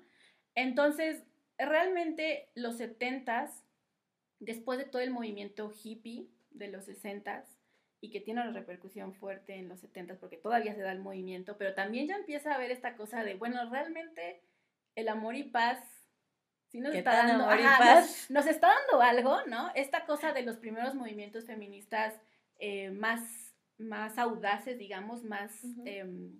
Entonces, 0.55 1.23
realmente 1.57 2.49
los 2.55 2.77
70s, 2.79 3.63
después 4.39 4.77
de 4.77 4.85
todo 4.85 5.01
el 5.01 5.11
movimiento 5.11 5.71
hippie 5.83 6.27
de 6.51 6.67
los 6.67 6.85
60s, 6.87 7.54
y 8.05 8.09
que 8.11 8.21
tiene 8.21 8.41
una 8.41 8.51
repercusión 8.51 9.13
fuerte 9.15 9.55
en 9.55 9.67
los 9.67 9.83
70s, 9.83 10.17
porque 10.19 10.37
todavía 10.37 10.75
se 10.75 10.81
da 10.81 10.91
el 10.91 10.99
movimiento, 10.99 11.57
pero 11.57 11.73
también 11.73 12.07
ya 12.07 12.15
empieza 12.15 12.51
a 12.51 12.55
haber 12.55 12.69
esta 12.69 12.95
cosa 12.95 13.23
de, 13.23 13.33
bueno, 13.33 13.67
realmente 13.69 14.41
el 14.93 15.07
amor 15.09 15.35
y 15.35 15.43
paz 15.43 15.79
sí 16.67 16.79
nos 16.79 16.91
¿Qué 16.91 16.99
está 16.99 17.25
dando, 17.25 17.45
ajá? 17.45 18.01
Nos, 18.01 18.29
nos 18.29 18.45
está 18.45 18.67
dando 18.67 19.01
algo, 19.01 19.43
¿no? 19.47 19.71
Esta 19.73 20.05
cosa 20.05 20.33
de 20.33 20.43
los 20.43 20.57
primeros 20.57 20.93
movimientos 20.93 21.45
feministas 21.45 22.13
eh, 22.59 22.91
más, 22.91 23.55
más 23.79 24.19
audaces, 24.19 24.77
digamos, 24.77 25.23
más, 25.23 25.63
Ujú. 25.63 25.81
em, 25.85 26.39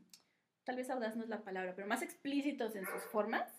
tal 0.66 0.76
vez 0.76 0.90
audaz 0.92 1.16
no 1.16 1.24
es 1.24 1.30
la 1.30 1.44
palabra, 1.44 1.74
pero 1.76 1.88
más 1.88 2.04
explícitos 2.04 2.76
en 2.76 2.86
sus 2.86 3.02
formas, 3.12 3.52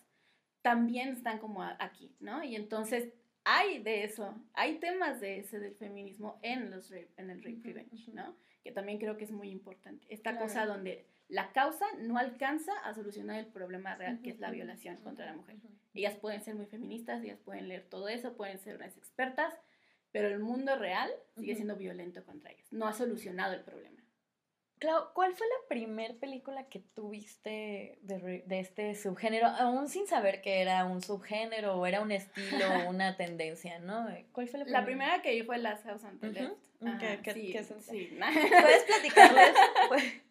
también 0.61 1.09
están 1.09 1.39
como 1.39 1.61
aquí, 1.61 2.15
¿no? 2.21 2.41
Y 2.41 2.55
entonces 2.55 3.09
hay 3.49 3.81
de 3.81 4.03
eso, 4.03 4.35
hay 4.53 4.77
temas 4.79 5.21
de 5.21 5.39
ese 5.39 5.59
del 5.59 5.75
feminismo 5.75 6.37
en, 6.41 6.69
los 6.69 6.91
rape- 6.91 7.13
en 7.17 7.29
el 7.29 7.37
rape 7.43 7.61
revenge. 7.63 8.11
¿no? 8.13 8.35
Que 8.63 8.71
también 8.71 8.99
creo 8.99 9.15
que 9.17 9.23
es 9.23 9.31
muy 9.31 9.49
importante. 9.49 10.05
Esta 10.09 10.31
Claro. 10.31 10.45
cosa 10.47 10.65
donde 10.65 11.05
la 11.29 11.51
causa 11.53 11.85
no 11.99 12.17
alcanza 12.17 12.73
a 12.83 12.93
solucionar 12.93 13.39
el 13.39 13.47
problema 13.47 13.95
real 13.95 14.21
que 14.21 14.31
es 14.31 14.39
la 14.39 14.51
violación 14.51 14.97
contra 14.97 15.25
la 15.25 15.33
mujer. 15.33 15.55
Ellas 15.93 16.15
pueden 16.15 16.41
ser 16.41 16.55
muy 16.55 16.65
feministas, 16.65 17.23
ellas 17.23 17.39
pueden 17.43 17.67
leer 17.69 17.87
todo 17.89 18.07
eso, 18.09 18.35
pueden 18.35 18.59
ser 18.59 18.75
unas 18.75 18.97
expertas, 18.97 19.53
pero 20.11 20.27
el 20.27 20.39
mundo 20.39 20.75
real 20.77 21.09
sigue 21.35 21.55
siendo 21.55 21.75
violento 21.75 22.23
contra 22.25 22.51
ellas. 22.51 22.67
No 22.71 22.85
ha 22.87 22.93
solucionado 22.93 23.53
el 23.53 23.61
problema. 23.61 23.96
Clau, 24.79 25.11
¿cuál 25.13 25.33
fue 25.33 25.47
la 25.47 25.67
primer 25.69 26.17
película 26.17 26.67
que 26.69 26.79
tuviste 26.79 27.97
de, 28.01 28.43
de 28.45 28.59
este 28.59 28.93
subgénero, 28.95 29.47
aún 29.47 29.89
sin 29.89 30.05
saber 30.07 30.41
que 30.41 30.61
era 30.61 30.85
un 30.85 31.01
subgénero 31.01 31.75
o 31.75 31.85
era 31.87 32.01
un 32.01 32.11
estilo 32.11 32.65
o 32.85 32.89
una 32.89 33.17
tendencia, 33.17 33.79
¿no? 33.79 34.07
¿Cuál 34.33 34.47
fue 34.47 34.59
la 34.59 34.65
primera? 34.65 34.79
La 34.81 34.85
primera 34.85 35.21
que 35.21 35.31
vi 35.31 35.41
fue 35.43 35.57
Last 35.57 35.83
House 35.85 36.03
on 36.03 36.19
the. 36.19 36.27
Left. 36.31 36.53
¿Qué- 36.79 36.87
Ajá, 36.87 37.21
qué- 37.23 37.33
sí, 37.33 37.51
qué 37.51 37.63
sí. 37.63 38.19
¿Puedes 38.61 38.83
platicarles? 38.83 39.51
Puedes- 39.89 40.21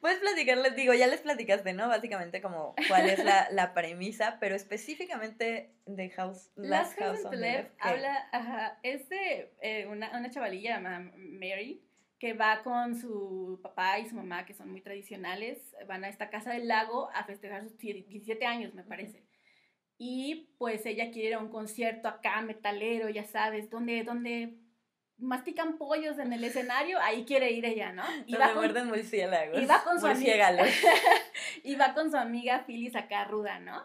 Puedes 0.00 0.18
platicarles, 0.20 0.76
digo, 0.76 0.94
ya 0.94 1.08
les 1.08 1.22
platicaste, 1.22 1.72
¿no? 1.72 1.88
Básicamente 1.88 2.40
como 2.40 2.76
cuál 2.86 3.08
es 3.10 3.24
la, 3.24 3.48
la 3.50 3.74
premisa, 3.74 4.36
pero 4.38 4.54
específicamente 4.54 5.72
de 5.86 6.10
House, 6.10 6.50
Last 6.54 6.96
House 7.00 7.24
on 7.24 7.32
the 7.32 7.36
Left 7.36 7.70
habla, 7.80 8.28
ajá, 8.30 8.78
es 8.84 9.08
de 9.08 9.52
eh, 9.62 9.86
una, 9.88 10.16
una 10.16 10.30
chavalilla 10.30 10.76
llamada 10.76 11.00
Mary 11.16 11.82
que 12.18 12.32
va 12.32 12.62
con 12.62 12.98
su 12.98 13.60
papá 13.62 13.98
y 13.98 14.08
su 14.08 14.14
mamá, 14.14 14.46
que 14.46 14.54
son 14.54 14.70
muy 14.70 14.80
tradicionales, 14.80 15.58
van 15.86 16.04
a 16.04 16.08
esta 16.08 16.30
casa 16.30 16.52
del 16.52 16.68
lago 16.68 17.10
a 17.14 17.24
festejar 17.24 17.62
sus 17.62 17.76
17 17.76 18.46
años, 18.46 18.74
me 18.74 18.84
parece. 18.84 19.24
Y 19.98 20.54
pues 20.58 20.84
ella 20.86 21.10
quiere 21.10 21.28
ir 21.28 21.34
a 21.34 21.38
un 21.38 21.50
concierto 21.50 22.08
acá, 22.08 22.40
metalero, 22.42 23.08
ya 23.08 23.24
sabes, 23.24 23.70
donde, 23.70 24.02
donde 24.02 24.58
mastican 25.18 25.78
pollos 25.78 26.18
en 26.18 26.32
el 26.32 26.44
escenario, 26.44 26.98
ahí 27.00 27.24
quiere 27.24 27.50
ir 27.52 27.64
ella, 27.64 27.92
¿no? 27.92 28.04
Y 28.26 28.32
Donde 28.32 28.38
va 28.38 28.46
con, 28.48 28.56
muerden 28.56 28.88
murciélagos. 28.88 29.62
y 29.62 29.66
va 29.66 29.82
con 29.82 30.00
su 30.00 30.06
amiga. 30.06 30.52
y 31.64 31.74
va 31.76 31.94
con 31.94 32.10
su 32.10 32.16
amiga 32.16 32.64
Phyllis 32.66 32.96
acá 32.96 33.24
ruda, 33.24 33.58
¿no? 33.58 33.84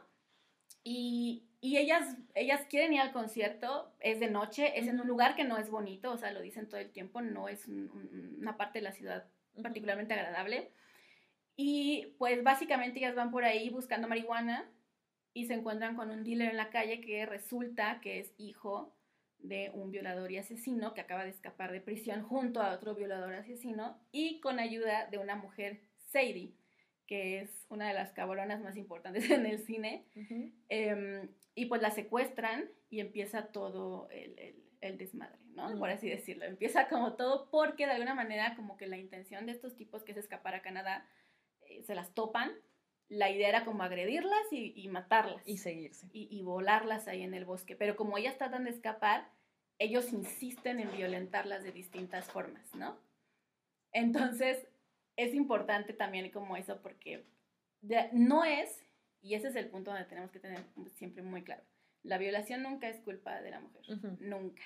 Y, 0.84 1.51
y 1.62 1.78
ellas, 1.78 2.18
ellas 2.34 2.66
quieren 2.70 2.94
ir 2.94 3.02
al 3.02 3.12
concierto, 3.14 3.94
es 4.00 4.20
de 4.20 4.30
noche, 4.30 4.80
es 4.80 4.88
en 4.88 5.00
un 5.00 5.08
lugar 5.08 5.36
que 5.36 5.44
no 5.44 5.58
es 5.58 5.70
bonito, 5.70 6.12
o 6.12 6.18
sea, 6.18 6.32
lo 6.32 6.42
dicen 6.42 6.68
todo 6.68 6.80
el 6.82 6.92
tiempo, 6.92 7.22
no 7.22 7.48
es 7.48 7.68
un- 7.68 7.90
un- 7.92 8.36
una 8.40 8.58
parte 8.58 8.80
de 8.80 8.84
la 8.84 8.92
ciudad 8.92 9.26
particularmente 9.62 10.14
agradable. 10.14 10.72
Y 11.56 12.16
pues 12.18 12.44
básicamente 12.44 13.00
ellas 13.00 13.16
van 13.16 13.32
por 13.32 13.44
ahí 13.44 13.70
buscando 13.70 14.08
marihuana 14.08 14.70
y 15.34 15.46
se 15.46 15.54
encuentran 15.54 15.96
con 15.96 16.10
un 16.10 16.24
dealer 16.24 16.50
en 16.50 16.58
la 16.58 16.70
calle 16.70 17.02
que 17.02 17.26
resulta 17.26 18.00
que 18.02 18.20
es 18.20 18.34
hijo 18.38 18.96
de 19.38 19.72
un 19.74 19.92
violador 19.92 20.32
y 20.32 20.38
asesino 20.38 20.94
que 20.94 21.02
acaba 21.02 21.24
de 21.24 21.30
escapar 21.32 21.72
de 21.72 21.82
prisión 21.82 22.24
junto 22.24 22.62
a 22.62 22.74
otro 22.74 22.96
violador 22.96 23.34
asesino 23.34 24.00
y 24.12 24.40
con 24.40 24.60
ayuda 24.60 25.08
de 25.08 25.18
una 25.18 25.36
mujer, 25.36 25.82
Sadie, 26.12 26.54
que 27.08 27.42
es 27.42 27.66
una 27.70 27.88
de 27.88 27.94
las 27.94 28.12
cabronas 28.14 28.62
más 28.62 28.78
importantes 28.78 29.24
en 29.30 29.46
el 29.46 29.60
cine. 29.60 30.06
Y 31.56 31.66
pues 31.66 31.82
la 31.82 31.92
secuestran 31.92 32.70
y 32.90 33.00
empieza 33.00 33.48
todo 33.52 34.10
el, 34.10 34.38
el- 34.40 34.64
el 34.82 34.98
desmadre, 34.98 35.38
¿no? 35.54 35.78
Por 35.78 35.92
así 35.92 36.10
decirlo. 36.10 36.44
Empieza 36.46 36.88
como 36.90 37.14
todo 37.16 37.52
porque 37.52 37.86
de 37.86 37.92
alguna 37.92 38.16
manera 38.16 38.56
como 38.56 38.78
que 38.78 38.88
la 38.88 38.98
intención 38.98 39.46
de 39.46 39.52
estos 39.52 39.76
tipos 39.78 40.04
que 40.04 40.12
es 40.14 40.18
escapar 40.18 40.56
a 40.56 40.64
Canadá 40.64 41.08
eh, 41.68 41.84
se 41.84 41.94
las 41.94 42.16
topan. 42.16 42.52
La 43.08 43.30
idea 43.30 43.50
era 43.50 43.64
como 43.64 43.84
agredirlas 43.84 44.52
y, 44.52 44.74
y 44.76 44.88
matarlas. 44.88 45.48
Y 45.48 45.58
seguirse. 45.58 46.08
y, 46.14 46.36
y 46.36 46.42
volarlas 46.42 47.08
ahí 47.08 47.22
en 47.22 47.36
el 47.36 47.46
bosque. 47.46 47.76
Pero 47.76 47.96
como 47.96 48.18
ellas 48.18 48.38
tratan 48.40 48.64
de 48.64 48.72
escapar, 48.72 49.30
ellos 49.78 50.12
insisten 50.14 50.80
en 50.80 50.92
violentarlas 50.98 51.62
de 51.64 51.72
distintas 51.72 52.26
formas, 52.32 52.74
¿no? 52.74 52.98
Entonces, 53.92 54.68
es 55.16 55.34
importante 55.36 55.94
también 55.94 56.32
como 56.32 56.56
eso 56.58 56.82
porque 56.82 57.26
no 58.14 58.46
es, 58.46 58.84
y 59.22 59.36
ese 59.36 59.50
es 59.50 59.56
el 59.56 59.70
punto 59.70 59.92
donde 59.92 60.06
tenemos 60.06 60.32
que 60.32 60.40
tener 60.40 60.64
siempre 60.96 61.24
muy 61.24 61.44
claro, 61.44 61.64
La 62.04 62.18
violación 62.18 62.64
nunca 62.64 62.90
es 62.90 63.00
culpa 63.00 63.42
de 63.42 63.52
la 63.52 63.60
mujer, 63.60 63.84
nunca. 64.20 64.64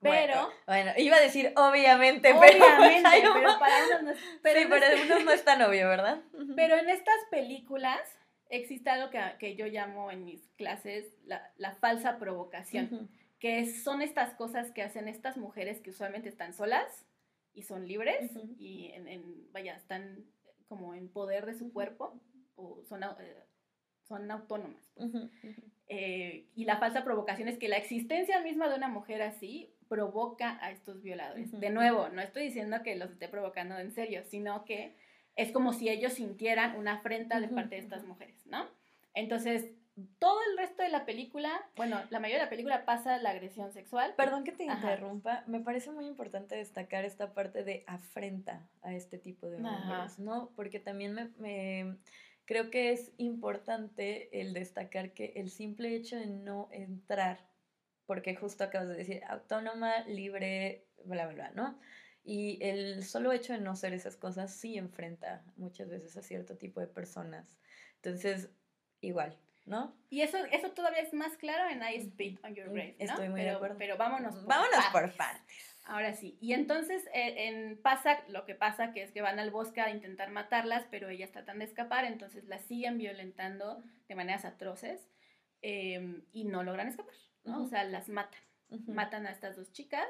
Pero. 0.00 0.50
Bueno, 0.66 0.92
iba 0.98 1.16
a 1.16 1.20
decir 1.20 1.52
obviamente, 1.56 2.34
pero. 2.38 2.64
Obviamente, 2.64 3.08
pero 3.34 3.58
para 3.58 3.86
unos 3.86 4.02
no 4.02 4.10
es. 4.10 4.18
Pero 4.42 4.60
sí, 4.60 4.66
para 4.66 4.86
unos 5.02 5.24
no 5.24 5.32
es 5.32 5.44
tan 5.44 5.62
obvio, 5.62 5.88
¿verdad? 5.88 6.20
Pero 6.56 6.76
en 6.76 6.88
estas 6.90 7.16
películas 7.30 8.00
existe 8.48 8.90
algo 8.90 9.10
que, 9.10 9.20
que 9.38 9.56
yo 9.56 9.66
llamo 9.66 10.10
en 10.10 10.24
mis 10.24 10.46
clases 10.56 11.06
la, 11.24 11.50
la 11.56 11.74
falsa 11.76 12.18
provocación, 12.18 13.10
que 13.38 13.66
son 13.66 14.02
estas 14.02 14.34
cosas 14.34 14.70
que 14.70 14.82
hacen 14.82 15.08
estas 15.08 15.36
mujeres 15.36 15.80
que 15.80 15.90
usualmente 15.90 16.28
están 16.28 16.52
solas 16.52 17.06
y 17.54 17.62
son 17.62 17.88
libres 17.88 18.30
y 18.58 18.90
en, 18.92 19.08
en, 19.08 19.52
vaya, 19.52 19.74
están 19.74 20.26
como 20.68 20.94
en 20.94 21.08
poder 21.08 21.46
de 21.46 21.54
su 21.54 21.72
cuerpo 21.72 22.20
o 22.54 22.82
son, 22.84 23.02
eh, 23.02 23.45
son 24.08 24.30
autónomas. 24.30 24.82
Pues. 24.94 25.12
Eh, 25.88 26.46
y 26.54 26.64
la 26.64 26.78
falsa 26.78 27.04
provocación 27.04 27.48
es 27.48 27.58
que 27.58 27.68
la 27.68 27.76
existencia 27.76 28.40
misma 28.40 28.68
de 28.68 28.76
una 28.76 28.88
mujer 28.88 29.22
así 29.22 29.72
provoca 29.88 30.58
a 30.60 30.70
estos 30.70 31.02
violadores. 31.02 31.52
De 31.52 31.70
nuevo, 31.70 32.08
no 32.08 32.20
estoy 32.20 32.44
diciendo 32.44 32.82
que 32.82 32.96
los 32.96 33.10
esté 33.10 33.28
provocando 33.28 33.78
en 33.78 33.92
serio, 33.92 34.22
sino 34.24 34.64
que 34.64 34.96
es 35.36 35.52
como 35.52 35.72
si 35.72 35.88
ellos 35.88 36.14
sintieran 36.14 36.76
una 36.76 36.94
afrenta 36.94 37.40
de 37.40 37.48
parte 37.48 37.76
de 37.76 37.82
estas 37.82 38.04
mujeres, 38.04 38.44
¿no? 38.46 38.66
Entonces, 39.14 39.70
todo 40.18 40.38
el 40.50 40.58
resto 40.58 40.82
de 40.82 40.90
la 40.90 41.06
película, 41.06 41.50
bueno, 41.76 41.98
la 42.10 42.20
mayoría 42.20 42.38
de 42.38 42.44
la 42.44 42.50
película 42.50 42.84
pasa 42.84 43.18
la 43.18 43.30
agresión 43.30 43.72
sexual. 43.72 44.14
Perdón 44.16 44.44
que 44.44 44.52
te 44.52 44.64
interrumpa, 44.64 45.42
me 45.46 45.60
parece 45.60 45.90
muy 45.90 46.06
importante 46.06 46.54
destacar 46.54 47.04
esta 47.04 47.32
parte 47.32 47.64
de 47.64 47.84
afrenta 47.86 48.68
a 48.82 48.92
este 48.94 49.18
tipo 49.18 49.48
de 49.48 49.58
mujeres, 49.58 50.18
¿no? 50.18 50.50
Porque 50.54 50.80
también 50.80 51.32
me, 51.38 51.96
creo 52.46 52.70
que 52.70 52.92
es 52.92 53.12
importante 53.18 54.40
el 54.40 54.54
destacar 54.54 55.12
que 55.12 55.32
el 55.36 55.50
simple 55.50 55.94
hecho 55.94 56.16
de 56.16 56.26
no 56.26 56.68
entrar 56.72 57.46
porque 58.06 58.36
justo 58.36 58.64
acabas 58.64 58.88
de 58.88 58.96
decir 58.96 59.22
autónoma, 59.28 60.00
libre, 60.06 60.86
bla, 61.04 61.26
bla, 61.26 61.34
bla, 61.34 61.50
¿no? 61.50 61.78
Y 62.24 62.58
el 62.62 63.04
solo 63.04 63.32
hecho 63.32 63.52
de 63.52 63.60
no 63.60 63.76
ser 63.76 63.92
esas 63.92 64.16
cosas 64.16 64.52
sí 64.52 64.78
enfrenta 64.78 65.44
muchas 65.56 65.88
veces 65.88 66.16
a 66.16 66.22
cierto 66.22 66.56
tipo 66.56 66.80
de 66.80 66.86
personas. 66.86 67.58
Entonces, 67.96 68.48
igual, 69.00 69.36
¿no? 69.64 69.96
Y 70.08 70.22
eso, 70.22 70.38
eso 70.50 70.70
todavía 70.70 71.00
es 71.00 71.12
más 71.12 71.36
claro 71.36 71.68
en 71.68 71.82
I 71.82 72.00
Spit 72.02 72.44
on 72.44 72.54
Your 72.54 72.70
Grave, 72.70 72.96
¿no? 72.98 73.04
Estoy 73.04 73.28
muy 73.28 73.40
pero, 73.40 73.50
de 73.50 73.56
acuerdo. 73.56 73.76
Pero 73.78 73.96
vámonos 73.96 74.34
por 74.36 74.46
Vámonos 74.46 74.84
por 74.92 75.12
partes. 75.14 75.75
Ahora 75.86 76.14
sí. 76.14 76.36
Y 76.40 76.52
entonces 76.52 77.06
eh, 77.14 77.46
en, 77.46 77.80
pasa 77.80 78.24
lo 78.28 78.44
que 78.44 78.56
pasa, 78.56 78.92
que 78.92 79.02
es 79.02 79.12
que 79.12 79.22
van 79.22 79.38
al 79.38 79.52
bosque 79.52 79.80
a 79.80 79.90
intentar 79.90 80.30
matarlas, 80.30 80.84
pero 80.90 81.08
ellas 81.08 81.30
tratan 81.30 81.60
de 81.60 81.64
escapar, 81.64 82.04
entonces 82.04 82.44
las 82.44 82.62
siguen 82.62 82.98
violentando 82.98 83.82
de 84.08 84.14
maneras 84.16 84.44
atroces 84.44 85.08
eh, 85.62 86.22
y 86.32 86.44
no 86.44 86.64
logran 86.64 86.88
escapar. 86.88 87.14
¿no? 87.44 87.62
O 87.62 87.66
sea, 87.68 87.84
las 87.84 88.08
matan. 88.08 88.40
Matan 88.88 89.26
a 89.26 89.30
estas 89.30 89.56
dos 89.56 89.72
chicas. 89.72 90.08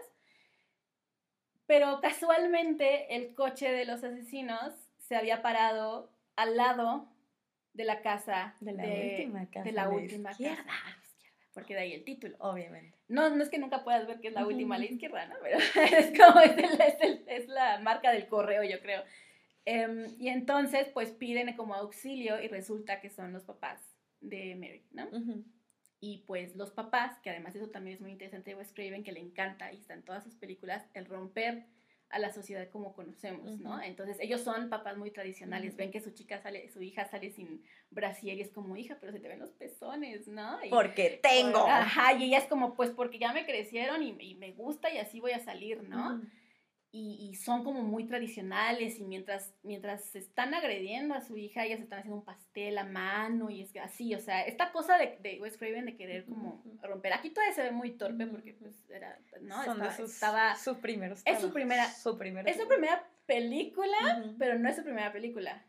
Pero 1.66 2.00
casualmente 2.00 3.14
el 3.14 3.34
coche 3.34 3.70
de 3.70 3.84
los 3.84 4.02
asesinos 4.02 4.72
se 4.98 5.14
había 5.14 5.42
parado 5.42 6.10
al 6.36 6.56
lado 6.56 7.06
de 7.74 7.84
la 7.84 8.00
casa 8.00 8.54
de 8.60 8.72
la 8.72 8.84
última 8.84 9.46
casa. 9.50 9.64
De 9.64 9.72
la 9.72 9.88
última 9.90 10.30
izquierda. 10.30 10.64
casa. 10.64 11.05
Porque 11.56 11.72
de 11.72 11.80
ahí 11.80 11.94
el 11.94 12.04
título. 12.04 12.36
Obviamente. 12.38 12.98
No, 13.08 13.30
no 13.34 13.42
es 13.42 13.48
que 13.48 13.56
nunca 13.56 13.82
puedas 13.82 14.06
ver 14.06 14.20
que 14.20 14.28
es 14.28 14.34
la 14.34 14.46
última 14.46 14.74
a 14.74 14.78
la 14.78 14.84
izquierda, 14.84 15.24
¿no? 15.24 15.36
Pero 15.42 15.56
es 15.96 16.12
como, 16.18 16.40
es, 16.40 17.48
la 17.48 17.78
marca 17.78 18.12
del 18.12 18.28
correo, 18.28 18.62
yo 18.62 18.78
creo. 18.80 19.02
Em, 19.64 20.04
y 20.18 20.28
entonces, 20.28 20.86
pues 20.92 21.12
piden 21.12 21.56
como 21.56 21.74
auxilio 21.74 22.42
y 22.42 22.48
resulta 22.48 23.00
que 23.00 23.08
son 23.08 23.32
los 23.32 23.44
papás 23.44 23.80
de 24.20 24.54
Mary, 24.54 24.84
¿no? 24.92 25.08
Y 25.98 26.24
pues 26.26 26.56
los 26.56 26.72
papás, 26.72 27.18
que 27.20 27.30
además 27.30 27.56
eso 27.56 27.70
también 27.70 27.94
es 27.94 28.02
muy 28.02 28.12
interesante 28.12 28.54
Craven, 28.74 29.02
que 29.02 29.12
le 29.12 29.20
encanta 29.20 29.72
y 29.72 29.78
está 29.78 29.94
en 29.94 30.02
todas 30.02 30.24
sus 30.24 30.34
películas, 30.34 30.84
el 30.92 31.06
romper 31.06 31.64
a 32.10 32.18
la 32.18 32.32
sociedad 32.32 32.68
como 32.70 32.94
conocemos, 32.94 33.58
¿no? 33.58 33.82
Entonces 33.82 34.16
ellos 34.20 34.40
son 34.40 34.68
papás 34.68 34.96
muy 34.96 35.10
tradicionales, 35.10 35.76
ven 35.76 35.90
que 35.90 36.00
su 36.00 36.10
chica 36.10 36.40
sale, 36.40 36.68
su 36.70 36.80
hija 36.80 37.04
sale 37.04 37.30
sin 37.30 37.62
brasier 37.90 38.38
y 38.38 38.42
es 38.42 38.50
como 38.50 38.76
hija, 38.76 38.96
pero 39.00 39.12
se 39.12 39.20
te 39.20 39.28
ven 39.28 39.40
los 39.40 39.50
pezones, 39.50 40.28
¿no? 40.28 40.58
porque 40.70 41.18
tengo. 41.22 41.66
ajá, 41.66 42.12
y 42.14 42.24
ella 42.24 42.38
es 42.38 42.46
como, 42.46 42.74
pues 42.74 42.90
porque 42.90 43.18
ya 43.18 43.32
me 43.32 43.44
crecieron 43.44 44.02
y, 44.02 44.34
me 44.36 44.52
gusta 44.52 44.92
y 44.92 44.98
así 44.98 45.20
voy 45.20 45.32
a 45.32 45.40
salir, 45.40 45.82
¿no? 45.88 46.22
Y, 46.98 47.34
son 47.34 47.62
como 47.62 47.82
muy 47.82 48.04
tradicionales 48.04 48.98
y 48.98 49.04
mientras, 49.04 49.52
mientras 49.62 50.04
se 50.04 50.18
están 50.18 50.54
agrediendo 50.54 51.14
a 51.14 51.20
su 51.20 51.36
hija, 51.36 51.64
ellas 51.64 51.80
están 51.80 51.98
haciendo 51.98 52.18
un 52.18 52.24
pastel 52.24 52.78
a 52.78 52.84
mano 52.84 53.50
y 53.50 53.60
es 53.60 53.76
así, 53.76 54.14
o 54.14 54.18
sea, 54.18 54.42
esta 54.42 54.72
cosa 54.72 54.96
de, 54.96 55.18
de 55.20 55.38
Wes 55.40 55.58
Craven 55.58 55.84
de 55.84 55.96
querer 55.96 56.24
como 56.24 56.64
romper, 56.82 57.12
aquí 57.12 57.30
todavía 57.30 57.54
se 57.54 57.62
ve 57.62 57.70
muy 57.70 57.92
torpe 57.92 58.26
porque 58.26 58.54
pues 58.54 58.74
era, 58.88 59.18
¿no? 59.42 59.62
estaba, 59.84 60.56
su 60.56 60.80
primero, 60.80 61.14
es 61.24 61.40
su 61.40 61.52
primera, 61.52 61.90
su 61.90 62.16
primera, 62.16 62.50
es 62.50 62.56
su 62.56 62.66
primera 62.66 63.06
película, 63.26 64.32
pero 64.38 64.58
no 64.58 64.68
es 64.68 64.76
su 64.76 64.82
primera 64.82 65.12
película. 65.12 65.64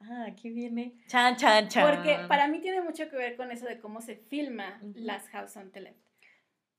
Ah, 0.00 0.24
aquí 0.28 0.50
viene. 0.50 0.94
Chan, 1.08 1.36
chan, 1.36 1.68
chan. 1.68 1.86
Porque 1.86 2.18
para 2.26 2.48
mí 2.48 2.60
tiene 2.60 2.80
mucho 2.80 3.08
que 3.10 3.16
ver 3.16 3.36
con 3.36 3.52
eso 3.52 3.66
de 3.66 3.78
cómo 3.80 4.00
se 4.00 4.16
filma 4.16 4.80
las 4.94 5.28
House 5.28 5.56
on 5.58 5.70
Television. 5.70 6.02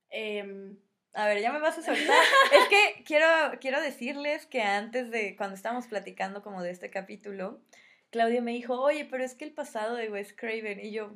Eh, 0.10 0.76
a 1.14 1.26
ver, 1.26 1.42
ya 1.42 1.52
me 1.52 1.60
vas 1.60 1.78
a 1.78 1.82
soltar. 1.82 2.18
es 2.54 2.68
que 2.70 3.04
quiero, 3.04 3.26
quiero 3.60 3.82
decirles 3.82 4.46
que 4.46 4.62
antes 4.62 5.12
de, 5.12 5.36
cuando 5.36 5.56
estábamos 5.56 5.88
platicando 5.88 6.42
como 6.42 6.62
de 6.62 6.72
este 6.72 6.90
capítulo, 6.90 7.60
Claudia 8.12 8.42
me 8.42 8.52
dijo, 8.52 8.80
oye, 8.80 9.06
pero 9.10 9.24
es 9.24 9.36
que 9.36 9.46
el 9.46 9.54
pasado 9.54 9.96
de 9.96 10.10
Wes 10.10 10.34
Craven, 10.34 10.80
y 10.80 10.92
yo... 10.92 11.12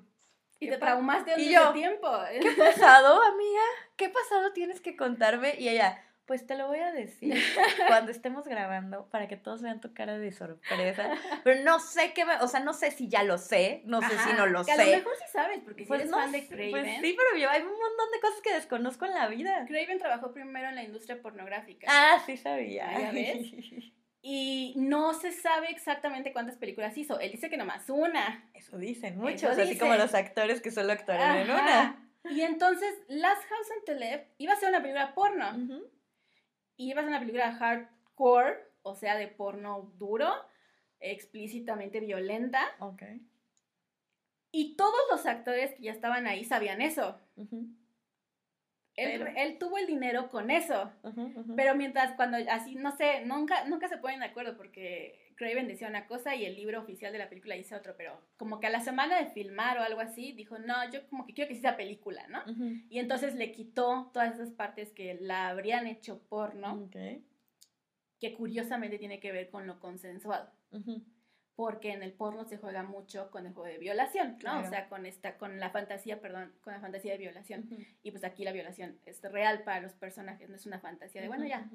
Y 0.59 0.69
te 0.69 0.77
traumaste 0.77 1.35
un 1.35 1.49
yo, 1.49 1.73
tiempo. 1.73 2.09
¿Qué 2.41 2.51
pasado, 2.51 3.21
amiga? 3.21 3.61
¿Qué 3.97 4.09
pasado 4.09 4.53
tienes 4.53 4.79
que 4.79 4.95
contarme? 4.95 5.55
Y 5.59 5.67
ella, 5.67 6.01
pues 6.25 6.47
te 6.47 6.55
lo 6.55 6.67
voy 6.67 6.79
a 6.79 6.91
decir 6.91 7.35
cuando 7.87 8.11
estemos 8.11 8.47
grabando 8.47 9.07
para 9.09 9.27
que 9.27 9.37
todos 9.37 9.61
vean 9.61 9.79
tu 9.79 9.93
cara 9.93 10.17
de 10.17 10.31
sorpresa. 10.31 11.11
Pero 11.43 11.63
no 11.63 11.79
sé 11.79 12.13
qué, 12.13 12.25
me, 12.25 12.35
o 12.37 12.47
sea, 12.47 12.59
no 12.59 12.73
sé 12.73 12.91
si 12.91 13.07
ya 13.07 13.23
lo 13.23 13.37
sé, 13.37 13.81
no 13.85 14.01
sé 14.01 14.17
si 14.17 14.33
no 14.33 14.47
lo 14.47 14.63
sé. 14.63 14.71
A 14.71 14.77
lo 14.77 14.85
mejor 14.85 15.13
sí 15.15 15.25
sabes, 15.31 15.59
porque 15.63 15.83
si 15.83 15.87
pues 15.87 16.01
eres 16.01 16.11
fan 16.11 16.31
de 16.31 16.47
Craven. 16.47 16.71
Pues 16.71 16.85
sí, 17.01 17.15
pero 17.17 17.41
yo 17.41 17.49
hay 17.49 17.61
un 17.61 17.67
montón 17.67 18.11
de 18.13 18.19
cosas 18.21 18.41
que 18.41 18.53
desconozco 18.53 19.05
en 19.05 19.13
la 19.13 19.27
vida. 19.27 19.65
Craven 19.67 19.99
trabajó 19.99 20.33
primero 20.33 20.69
en 20.69 20.75
la 20.75 20.83
industria 20.83 21.21
pornográfica. 21.21 21.87
Ah, 21.89 22.21
sí 22.25 22.37
sabía. 22.37 22.99
¿Ya 22.99 23.11
ves? 23.11 23.37
Y 24.27 24.73
no 24.75 25.13
se 25.13 25.31
sabe 25.31 25.69
exactamente 25.69 26.33
cuántas 26.33 26.57
películas 26.57 26.97
hizo. 26.97 27.19
Él 27.19 27.33
dice 27.33 27.47
que 27.47 27.57
nomás 27.57 27.87
una. 27.91 28.49
Eso 28.55 28.79
dicen 28.79 29.19
muchos, 29.19 29.55
así 29.55 29.77
como 29.77 29.93
los 29.93 30.15
actores 30.15 30.61
que 30.61 30.71
solo 30.71 30.93
actuaron 30.93 31.37
en 31.37 31.51
una. 31.51 32.09
Y 32.31 32.41
entonces, 32.41 32.91
Last 33.07 33.43
House 33.43 33.67
on 33.77 33.85
Tele 33.85 34.29
iba 34.39 34.53
a 34.53 34.55
ser 34.55 34.69
una 34.69 34.81
película 34.81 35.13
porno 35.13 35.53
y 36.77 36.91
ibas 36.91 37.05
a 37.05 37.07
una 37.07 37.19
película 37.19 37.53
hardcore, 37.53 38.57
o 38.83 38.95
sea, 38.95 39.15
de 39.15 39.27
porno 39.27 39.93
duro, 39.97 40.33
explícitamente 40.99 41.99
violenta. 41.99 42.61
Ok. 42.79 43.03
Y 44.51 44.75
todos 44.75 44.99
los 45.11 45.25
actores 45.25 45.73
que 45.75 45.83
ya 45.83 45.91
estaban 45.91 46.27
ahí 46.27 46.45
sabían 46.45 46.81
eso. 46.81 47.19
él, 48.95 49.57
tuvo 49.59 49.77
el 49.77 49.85
dinero 49.85 50.29
con 50.29 50.49
eso. 50.49 50.91
Pero 51.55 51.75
mientras 51.75 52.13
cuando 52.13 52.37
así, 52.49 52.75
no 52.75 52.95
sé, 52.95 53.25
nunca, 53.25 53.65
nunca 53.65 53.89
se 53.89 53.97
ponen 53.97 54.21
de 54.21 54.27
acuerdo 54.27 54.55
porque 54.55 55.24
Craven 55.35 55.67
decía 55.67 55.87
una 55.87 56.07
cosa 56.07 56.35
y 56.35 56.45
el 56.45 56.55
libro 56.55 56.79
oficial 56.79 57.11
de 57.11 57.19
la 57.19 57.29
película 57.29 57.55
dice 57.55 57.75
otro, 57.75 57.95
pero 57.97 58.19
como 58.37 58.59
que 58.59 58.67
a 58.67 58.69
la 58.69 58.79
semana 58.79 59.19
de 59.19 59.29
filmar 59.31 59.77
o 59.77 59.81
algo 59.83 59.99
así, 59.99 60.31
dijo, 60.31 60.57
no, 60.59 60.89
yo 60.91 61.05
como 61.07 61.25
que 61.25 61.33
quiero 61.33 61.49
que 61.49 61.59
sea 61.59 61.75
película, 61.77 62.25
¿no? 62.27 62.41
Y 62.89 62.99
entonces 62.99 63.35
le 63.35 63.51
quitó 63.51 64.09
todas 64.13 64.35
esas 64.35 64.51
partes 64.51 64.91
que 64.91 65.15
la 65.15 65.49
habrían 65.49 65.87
hecho 65.87 66.21
porno, 66.29 66.89
que 68.19 68.33
curiosamente 68.33 68.97
tiene 68.97 69.19
que 69.19 69.31
ver 69.31 69.49
con 69.49 69.67
lo 69.67 69.79
consensuado 69.79 70.49
porque 71.55 71.93
en 71.93 72.03
el 72.03 72.11
porno 72.11 72.43
se 72.43 72.57
juega 72.57 72.83
mucho 72.83 73.31
con 73.31 73.45
el 73.45 73.53
juego 73.53 73.69
de 73.69 73.77
violación, 73.77 74.37
¿no? 74.43 74.59
O 74.59 74.65
sea, 74.65 74.89
con 74.89 75.05
esta, 75.05 75.37
con 75.37 75.59
la 75.59 75.69
fantasía, 75.69 76.19
perdón, 76.19 76.53
con 76.61 76.73
la 76.73 76.81
fantasía 76.81 77.13
de 77.13 77.17
violación. 77.17 77.69
Y 78.03 78.11
pues 78.11 78.25
aquí 78.25 78.43
la 78.43 78.51
violación 78.51 78.99
es 79.05 79.21
real 79.21 79.63
para 79.63 79.79
los 79.79 79.93
personajes, 79.93 80.49
no 80.49 80.57
es 80.57 80.65
una 80.65 80.79
fantasía 80.79 81.21
de, 81.21 81.29
bueno, 81.29 81.45
ya. 81.45 81.65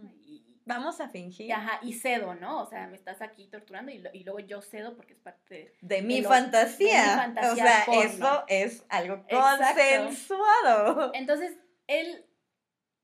Vamos 0.66 1.00
a 1.00 1.08
fingir. 1.08 1.50
Ajá, 1.52 1.80
y 1.82 1.94
cedo, 1.94 2.34
¿no? 2.34 2.60
O 2.60 2.66
sea, 2.66 2.88
me 2.88 2.96
estás 2.96 3.22
aquí 3.22 3.46
torturando 3.46 3.90
y, 3.90 4.04
y 4.12 4.24
luego 4.24 4.40
yo 4.40 4.60
cedo 4.60 4.94
porque 4.96 5.14
es 5.14 5.18
parte 5.18 5.72
de, 5.80 6.02
mi, 6.02 6.22
fantasía. 6.22 7.02
de 7.02 7.08
mi 7.08 7.16
fantasía. 7.16 7.52
O 7.52 7.56
sea, 7.56 7.84
eso 8.04 8.44
es 8.48 8.84
algo 8.90 9.24
consensuado. 9.28 11.12
Entonces, 11.14 11.56
él 11.86 12.26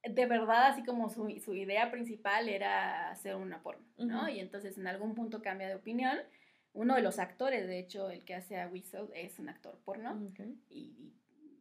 de 0.08 0.26
verdad, 0.26 0.66
así 0.66 0.84
como 0.84 1.08
su, 1.08 1.28
su, 1.44 1.54
idea 1.54 1.90
principal 1.90 2.48
era 2.48 3.10
hacer 3.10 3.34
una 3.34 3.60
porno, 3.62 3.84
¿no? 3.96 4.28
Y 4.28 4.38
entonces 4.38 4.78
en 4.78 4.86
algún 4.86 5.16
punto 5.16 5.42
cambia 5.42 5.66
de 5.66 5.74
opinión 5.74 6.16
uno 6.76 6.94
de 6.94 7.02
los 7.02 7.18
actores, 7.18 7.66
de 7.66 7.78
hecho, 7.78 8.10
el 8.10 8.24
que 8.24 8.34
hace 8.34 8.60
a 8.60 8.68
Whistle, 8.68 9.08
es 9.14 9.38
un 9.38 9.48
actor 9.48 9.78
porno. 9.84 10.16
Y, 10.70 11.12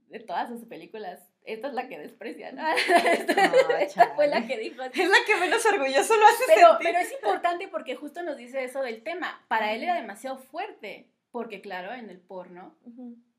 de 0.10 0.19
todas 0.19 0.50
sus 0.50 0.65
películas, 0.65 1.19
esta 1.43 1.67
es 1.67 1.74
la 1.74 1.88
que 1.88 1.98
desprecia, 1.98 2.51
¿no? 2.51 2.63
esta, 3.79 4.15
fue 4.15 4.27
la 4.27 4.45
que 4.45 4.57
dijo. 4.57 4.84
Es 4.84 5.10
la 5.10 5.17
que 5.25 5.36
menos 5.38 5.65
orgulloso 5.65 6.15
lo 6.15 6.25
hace 6.27 6.43
pero, 6.48 6.69
sentir. 6.69 6.88
Pero 6.88 7.00
es 7.00 7.12
importante 7.12 7.67
porque 7.67 7.95
justo 7.95 8.22
nos 8.22 8.38
dice 8.38 8.63
eso 8.63 8.81
del 8.81 9.03
tema. 9.03 9.43
Para 9.48 9.74
él 9.74 9.84
era 9.84 9.95
demasiado 9.95 10.38
fuerte, 10.38 11.10
porque 11.31 11.60
claro, 11.62 11.93
en 11.93 12.10
el 12.10 12.19
porno, 12.19 12.77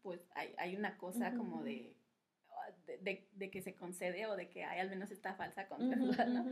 pues 0.02 0.20
hay, 0.34 0.54
hay 0.58 0.76
una 0.76 0.98
cosa 0.98 1.34
como 1.34 1.62
de 1.62 1.95
de, 3.00 3.26
de, 3.32 3.50
que 3.50 3.62
se 3.62 3.74
concede 3.74 4.26
o 4.26 4.36
de 4.36 4.48
que 4.48 4.64
hay 4.64 4.80
al 4.80 4.90
menos 4.90 5.10
esta 5.10 5.34
falsa 5.34 5.68
concesión, 5.68 6.34
¿no? 6.34 6.46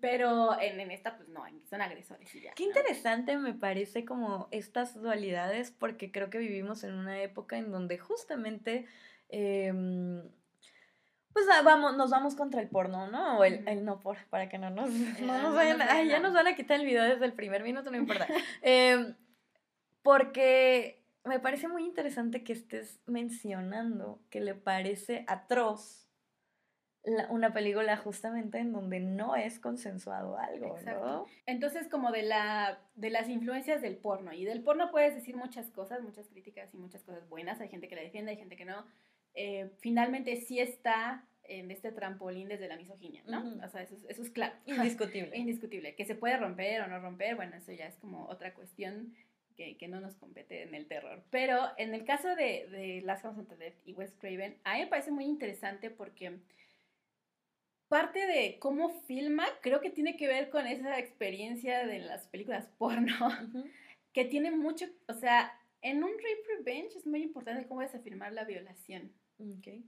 Pero 0.00 0.60
en, 0.60 0.80
en, 0.80 0.90
esta, 0.90 1.16
pues 1.16 1.28
no, 1.28 1.44
son 1.68 1.82
agresores 1.82 2.34
y 2.34 2.42
ya. 2.42 2.52
Qué 2.54 2.64
interesante 2.64 3.36
me 3.36 3.54
parece 3.54 4.04
como 4.04 4.48
estas 4.50 4.94
dualidades, 5.00 5.70
porque 5.70 6.10
creo 6.10 6.30
que 6.30 6.38
vivimos 6.38 6.84
en 6.84 6.94
una 6.94 7.20
época 7.20 7.58
en 7.58 7.70
donde 7.70 7.98
justamente... 7.98 8.86
Eh, 9.28 9.72
pues 11.32 11.46
vamos, 11.64 11.96
nos 11.96 12.10
vamos 12.10 12.34
contra 12.34 12.60
el 12.60 12.68
porno, 12.68 13.08
¿no? 13.08 13.38
O 13.38 13.44
el, 13.44 13.66
el 13.68 13.84
no 13.84 14.00
por, 14.00 14.18
para 14.26 14.48
que 14.48 14.58
no 14.58 14.70
nos, 14.70 14.90
no 15.20 15.40
nos 15.40 15.54
vayan, 15.54 15.80
ay, 15.82 16.08
ya 16.08 16.20
nos 16.20 16.32
van 16.32 16.46
a 16.46 16.54
quitar 16.54 16.80
el 16.80 16.86
video 16.86 17.04
desde 17.04 17.24
el 17.24 17.32
primer 17.32 17.62
minuto, 17.62 17.90
no 17.90 17.96
importa. 17.96 18.26
eh, 18.62 19.14
porque 20.02 20.99
me 21.24 21.40
parece 21.40 21.68
muy 21.68 21.84
interesante 21.84 22.42
que 22.44 22.52
estés 22.52 23.00
mencionando 23.06 24.22
que 24.30 24.40
le 24.40 24.54
parece 24.54 25.24
atroz 25.28 26.10
una 27.30 27.52
película 27.52 27.96
justamente 27.96 28.58
en 28.58 28.72
donde 28.72 29.00
no 29.00 29.34
es 29.34 29.58
consensuado 29.58 30.36
algo, 30.36 30.76
Exacto. 30.76 31.26
Entonces, 31.46 31.88
como 31.88 32.12
de, 32.12 32.22
la, 32.22 32.78
de 32.94 33.08
las 33.08 33.28
influencias 33.28 33.80
del 33.80 33.96
porno, 33.96 34.34
y 34.34 34.44
del 34.44 34.62
porno 34.62 34.90
puedes 34.90 35.14
decir 35.14 35.34
muchas 35.34 35.70
cosas, 35.70 36.02
muchas 36.02 36.28
críticas 36.28 36.74
y 36.74 36.76
muchas 36.76 37.02
cosas 37.02 37.26
buenas, 37.28 37.60
hay 37.60 37.68
gente 37.68 37.88
que 37.88 37.96
la 37.96 38.02
defiende, 38.02 38.32
hay 38.32 38.36
gente 38.36 38.56
que 38.56 38.66
no, 38.66 38.84
eh, 39.34 39.70
finalmente 39.80 40.36
sí 40.36 40.60
está 40.60 41.24
en 41.44 41.70
este 41.70 41.90
trampolín 41.90 42.48
desde 42.48 42.68
la 42.68 42.76
misoginia, 42.76 43.22
¿no? 43.26 43.42
O 43.64 43.68
sea, 43.68 43.82
eso, 43.82 43.96
eso, 44.08 44.22
es 44.22 44.30
claro. 44.30 44.54
Indiscutible. 44.66 45.36
Indiscutible. 45.36 45.94
Que 45.94 46.04
se 46.04 46.14
puede 46.14 46.36
romper 46.36 46.82
o 46.82 46.86
no 46.86 47.00
romper, 47.00 47.34
bueno, 47.34 47.56
eso 47.56 47.72
ya 47.72 47.86
es 47.86 47.96
como 47.96 48.26
otra 48.26 48.54
cuestión 48.54 49.14
que, 49.56 49.76
que 49.76 49.88
no 49.88 50.00
nos 50.00 50.14
compete 50.16 50.62
en 50.62 50.74
el 50.74 50.86
terror. 50.86 51.22
Pero 51.30 51.60
en 51.76 51.94
el 51.94 52.04
caso 52.04 52.34
de, 52.34 52.68
de 52.68 53.02
Last 53.04 53.22
House 53.22 53.38
on 53.38 53.46
the 53.46 53.56
Left 53.56 53.86
y 53.86 53.92
Wes 53.92 54.12
Craven, 54.18 54.58
a 54.64 54.74
mí 54.74 54.80
me 54.80 54.86
parece 54.86 55.10
muy 55.10 55.24
interesante 55.24 55.90
porque 55.90 56.38
parte 57.88 58.24
de 58.26 58.58
cómo 58.60 59.02
filma 59.02 59.44
creo 59.62 59.80
que 59.80 59.90
tiene 59.90 60.16
que 60.16 60.28
ver 60.28 60.48
con 60.48 60.66
esa 60.66 60.98
experiencia 60.98 61.86
de 61.86 61.98
las 61.98 62.28
películas 62.28 62.68
porno, 62.78 63.28
que 64.12 64.24
tiene 64.24 64.52
mucho, 64.52 64.86
o 65.08 65.14
sea, 65.14 65.52
en 65.82 66.04
un 66.04 66.10
rape 66.10 66.56
revenge 66.56 66.96
es 66.96 67.06
muy 67.06 67.22
importante 67.22 67.66
cómo 67.66 67.80
vas 67.80 67.94
a 67.94 68.00
filmar 68.00 68.32
la 68.32 68.44
violación. 68.44 69.12
Okay. 69.58 69.84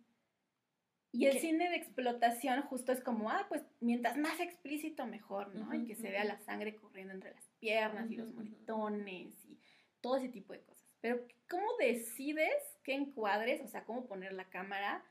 Y 1.12 1.26
el 1.26 1.38
cine 1.38 1.68
de 1.68 1.76
explotación 1.76 2.62
justo 2.62 2.90
es 2.90 3.02
como, 3.02 3.30
ah, 3.30 3.46
pues 3.48 3.62
mientras 3.80 4.16
más 4.16 4.40
explícito 4.40 5.06
mejor, 5.06 5.54
¿no? 5.54 5.72
y 5.74 5.84
que 5.84 5.94
se 5.94 6.10
vea 6.10 6.24
la 6.24 6.38
sangre 6.38 6.74
corriendo 6.74 7.12
entre 7.12 7.32
las 7.32 7.51
piernas 7.62 8.10
y 8.10 8.16
los 8.16 8.28
moretones 8.34 9.32
y 9.44 9.56
todo 10.00 10.16
ese 10.16 10.28
tipo 10.28 10.52
de 10.52 10.60
cosas. 10.62 10.84
Pero 11.00 11.24
¿cómo 11.48 11.66
decides 11.78 12.52
qué 12.82 12.94
encuadres, 12.94 13.62
o 13.62 13.68
sea, 13.68 13.84
cómo 13.84 14.06
poner 14.06 14.32
la 14.32 14.50
cámara 14.50 15.04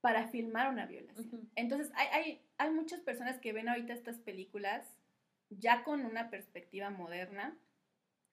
para 0.00 0.26
filmar 0.26 0.70
una 0.70 0.86
violación? 0.86 1.48
Entonces, 1.54 1.92
hay, 1.94 2.08
hay, 2.12 2.42
hay 2.58 2.70
muchas 2.70 3.00
personas 3.00 3.38
que 3.38 3.52
ven 3.52 3.68
ahorita 3.68 3.92
estas 3.92 4.18
películas 4.18 4.84
ya 5.50 5.84
con 5.84 6.04
una 6.04 6.30
perspectiva 6.30 6.90
moderna 6.90 7.56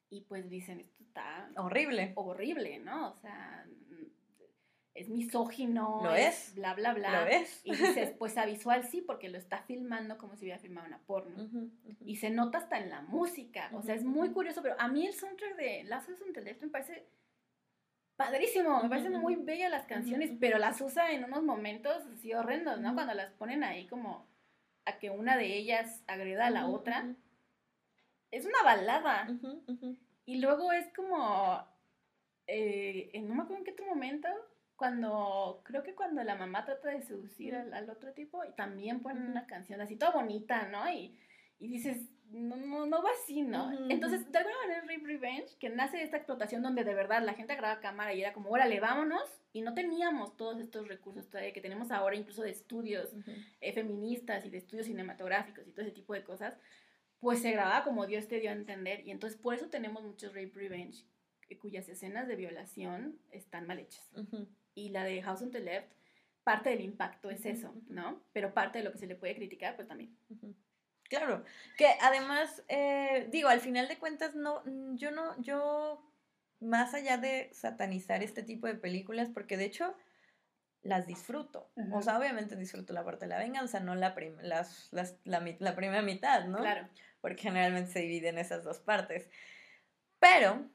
y 0.10 0.22
pues 0.22 0.50
dicen, 0.50 0.80
esto 0.80 1.04
está 1.04 1.52
horrible. 1.56 2.14
Horrible, 2.16 2.80
¿no? 2.80 3.12
O 3.12 3.16
sea, 3.18 3.68
es 4.96 5.10
misógino, 5.10 6.00
¿Lo 6.02 6.16
es? 6.16 6.54
bla, 6.56 6.74
bla, 6.74 6.94
bla. 6.94 7.22
¿Lo 7.22 7.28
es? 7.28 7.60
Y 7.66 7.72
dices, 7.72 8.12
pues 8.18 8.38
a 8.38 8.46
visual 8.46 8.86
sí, 8.86 9.02
porque 9.02 9.28
lo 9.28 9.38
está 9.38 9.62
filmando 9.64 10.18
como 10.18 10.38
si 10.38 10.46
hubiera 10.46 10.58
filmado 10.58 10.88
una 10.88 11.00
porno. 11.00 11.50
Y 12.06 12.16
se 12.16 12.30
nota 12.30 12.60
hasta 12.60 12.80
en 12.80 12.90
la 12.90 13.02
música. 13.02 13.70
O 13.74 13.82
sea, 13.82 13.94
es 13.94 14.06
muy 14.06 14.32
curioso, 14.32 14.62
pero 14.62 14.76
a 14.80 14.88
mí 14.88 15.06
el 15.06 15.14
soundtrack 15.14 15.58
de 15.58 15.84
Last 15.84 16.10
of 16.10 16.22
Us 16.22 16.62
me 16.62 16.70
parece 16.70 17.06
padrísimo. 18.16 18.82
Me 18.84 18.90
parecen 18.90 19.20
muy 19.20 19.36
bellas 19.36 19.70
las 19.70 19.86
canciones, 19.86 20.32
pero 20.40 20.58
las 20.60 20.80
usa 20.80 21.12
en 21.12 21.26
unos 21.26 21.44
momentos 21.44 22.04
así 22.14 22.34
horrendos, 22.34 22.80
¿no? 22.80 22.94
Cuando 22.94 23.14
las 23.14 23.34
ponen 23.34 23.66
ahí 23.66 23.88
como 23.88 24.26
a 24.86 24.98
que 24.98 25.10
una 25.10 25.36
de 25.36 25.58
ellas 25.58 26.04
agreda 26.08 26.48
a 26.48 26.52
la 26.52 26.68
otra. 26.68 27.14
Es 28.32 28.46
una 28.46 28.64
balada. 28.64 29.28
Y 30.26 30.40
luego 30.40 30.72
es 30.72 30.88
como... 30.96 31.68
Eh, 32.48 33.12
no 33.24 33.36
me 33.36 33.44
acuerdo 33.44 33.58
en 33.58 33.66
qué 33.66 33.72
otro 33.72 33.88
momento 33.88 34.30
cuando, 34.76 35.62
creo 35.64 35.84
que 35.84 35.96
cuando 35.96 36.24
la 36.24 36.36
mamá 36.36 36.66
trata 36.66 36.90
de 36.90 37.02
seducir 37.02 37.56
al, 37.56 37.90
otro 37.90 38.14
tipo, 38.14 38.44
y 38.44 38.52
también 38.54 39.02
ponen 39.02 39.30
una 39.30 39.48
canción 39.48 39.82
así 39.82 39.96
toda 39.96 40.12
bonita, 40.12 40.68
¿no? 40.68 40.90
Y, 40.92 41.18
y 41.60 41.68
dices, 41.68 42.10
no, 42.30 42.58
no, 42.58 42.86
no 42.86 43.02
va 43.02 43.10
así, 43.12 43.42
¿no? 43.42 43.72
Entonces, 43.90 44.30
de 44.32 44.38
alguna 44.38 44.58
manera, 44.60 44.82
Rape 44.82 45.06
Revenge, 45.06 45.58
que 45.60 45.70
nace 45.70 45.98
de 45.98 46.04
esta 46.04 46.18
explotación 46.18 46.62
donde 46.62 46.84
de 46.84 46.94
verdad 46.94 47.24
la 47.24 47.34
gente 47.34 47.54
agarraba 47.54 47.80
cámara 47.80 48.14
y 48.14 48.22
era 48.22 48.34
como, 48.34 48.50
órale, 48.50 48.80
vámonos, 48.80 49.24
y 49.54 49.62
no 49.62 49.74
teníamos 49.74 50.36
todos 50.36 50.60
estos 50.60 50.88
recursos 50.88 51.30
todavía 51.30 51.54
que 51.54 51.62
tenemos 51.62 51.92
ahora, 51.92 52.16
incluso 52.16 52.42
de 52.42 52.50
estudios 52.50 53.14
eh, 53.62 53.74
feministas 53.74 54.46
y 54.46 54.50
de 54.50 54.58
estudios 54.58 54.88
cinematográficos 54.88 55.66
y 55.68 55.72
todo 55.72 55.86
ese 55.86 55.96
tipo 55.96 56.14
de 56.14 56.24
cosas, 56.24 56.58
pues 57.20 57.42
se 57.42 57.52
grababa 57.52 57.86
como 57.86 58.06
Dios 58.06 58.28
te 58.28 58.40
dio 58.40 58.50
a 58.50 58.54
entender, 58.54 59.08
y 59.08 59.12
entonces 59.12 59.40
por 59.40 59.54
eso 59.54 59.70
tenemos 59.70 60.04
muchos 60.04 60.34
Rape 60.34 60.52
Revenge, 60.54 61.06
eh, 61.50 61.58
cuyas 61.58 61.88
escenas 61.88 62.28
de 62.28 62.36
violación 62.36 63.18
están 63.32 63.66
mal 63.68 63.80
hechas 63.80 64.12
y 64.76 64.90
la 64.90 65.04
de 65.04 65.22
House 65.24 65.42
on 65.42 65.52
the 65.52 65.60
Left, 65.60 65.92
parte 66.44 66.70
del 66.70 66.82
impacto 66.82 67.32
es 67.32 67.46
eso, 67.46 67.74
¿no? 67.88 68.22
Pero 68.34 68.54
parte 68.54 68.78
de 68.78 68.84
lo 68.84 68.92
que 68.92 69.00
se 69.00 69.08
le 69.08 69.16
puede 69.16 69.36
criticar, 69.36 69.76
pues 69.76 69.88
también. 69.88 70.16
Claro, 71.10 71.44
que 71.78 71.88
además, 72.02 72.64
eh, 72.68 73.28
digo, 73.32 73.50
al 73.50 73.62
final 73.62 73.88
de 73.88 73.98
cuentas, 73.98 74.36
no, 74.36 74.64
yo 74.96 75.12
no, 75.12 75.40
yo, 75.42 76.04
más 76.60 76.94
allá 76.94 77.18
de 77.18 77.50
satanizar 77.54 78.22
este 78.22 78.44
tipo 78.44 78.68
de 78.68 78.76
películas, 78.76 79.30
porque 79.34 79.58
de 79.58 79.66
hecho 79.66 79.96
las 80.82 81.08
disfruto. 81.08 81.72
O 81.92 82.02
sea, 82.02 82.18
obviamente 82.20 82.56
disfruto 82.56 82.94
la 82.94 83.04
parte 83.04 83.26
de 83.26 83.30
la 83.30 83.40
venganza, 83.40 83.80
no 83.80 83.96
la, 83.96 84.16
las, 84.42 84.90
las, 84.92 85.18
la, 85.24 85.44
la 85.58 85.76
primera 85.76 86.04
mitad, 86.04 86.46
¿no? 86.46 86.60
Claro. 86.60 86.88
Porque 87.22 87.42
generalmente 87.42 87.92
se 87.92 88.02
divide 88.02 88.30
en 88.30 88.38
esas 88.38 88.64
dos 88.64 88.80
partes. 88.80 89.28
Pero, 90.20 90.70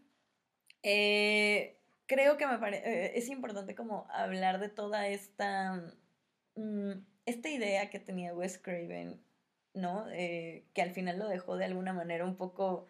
eh, 0.82 1.79
creo 2.10 2.36
que 2.36 2.44
me 2.44 2.54
eh, 2.70 3.12
es 3.14 3.28
importante 3.28 3.76
como 3.76 4.08
hablar 4.10 4.58
de 4.58 4.68
toda 4.68 5.06
esta, 5.06 5.80
mm, 6.56 6.92
esta 7.24 7.48
idea 7.48 7.88
que 7.88 8.00
tenía 8.00 8.34
Wes 8.34 8.58
Craven, 8.58 9.22
¿no? 9.74 10.10
Eh, 10.10 10.66
que 10.74 10.82
al 10.82 10.90
final 10.90 11.20
lo 11.20 11.28
dejó 11.28 11.56
de 11.56 11.66
alguna 11.66 11.92
manera 11.92 12.24
un 12.24 12.36
poco 12.36 12.88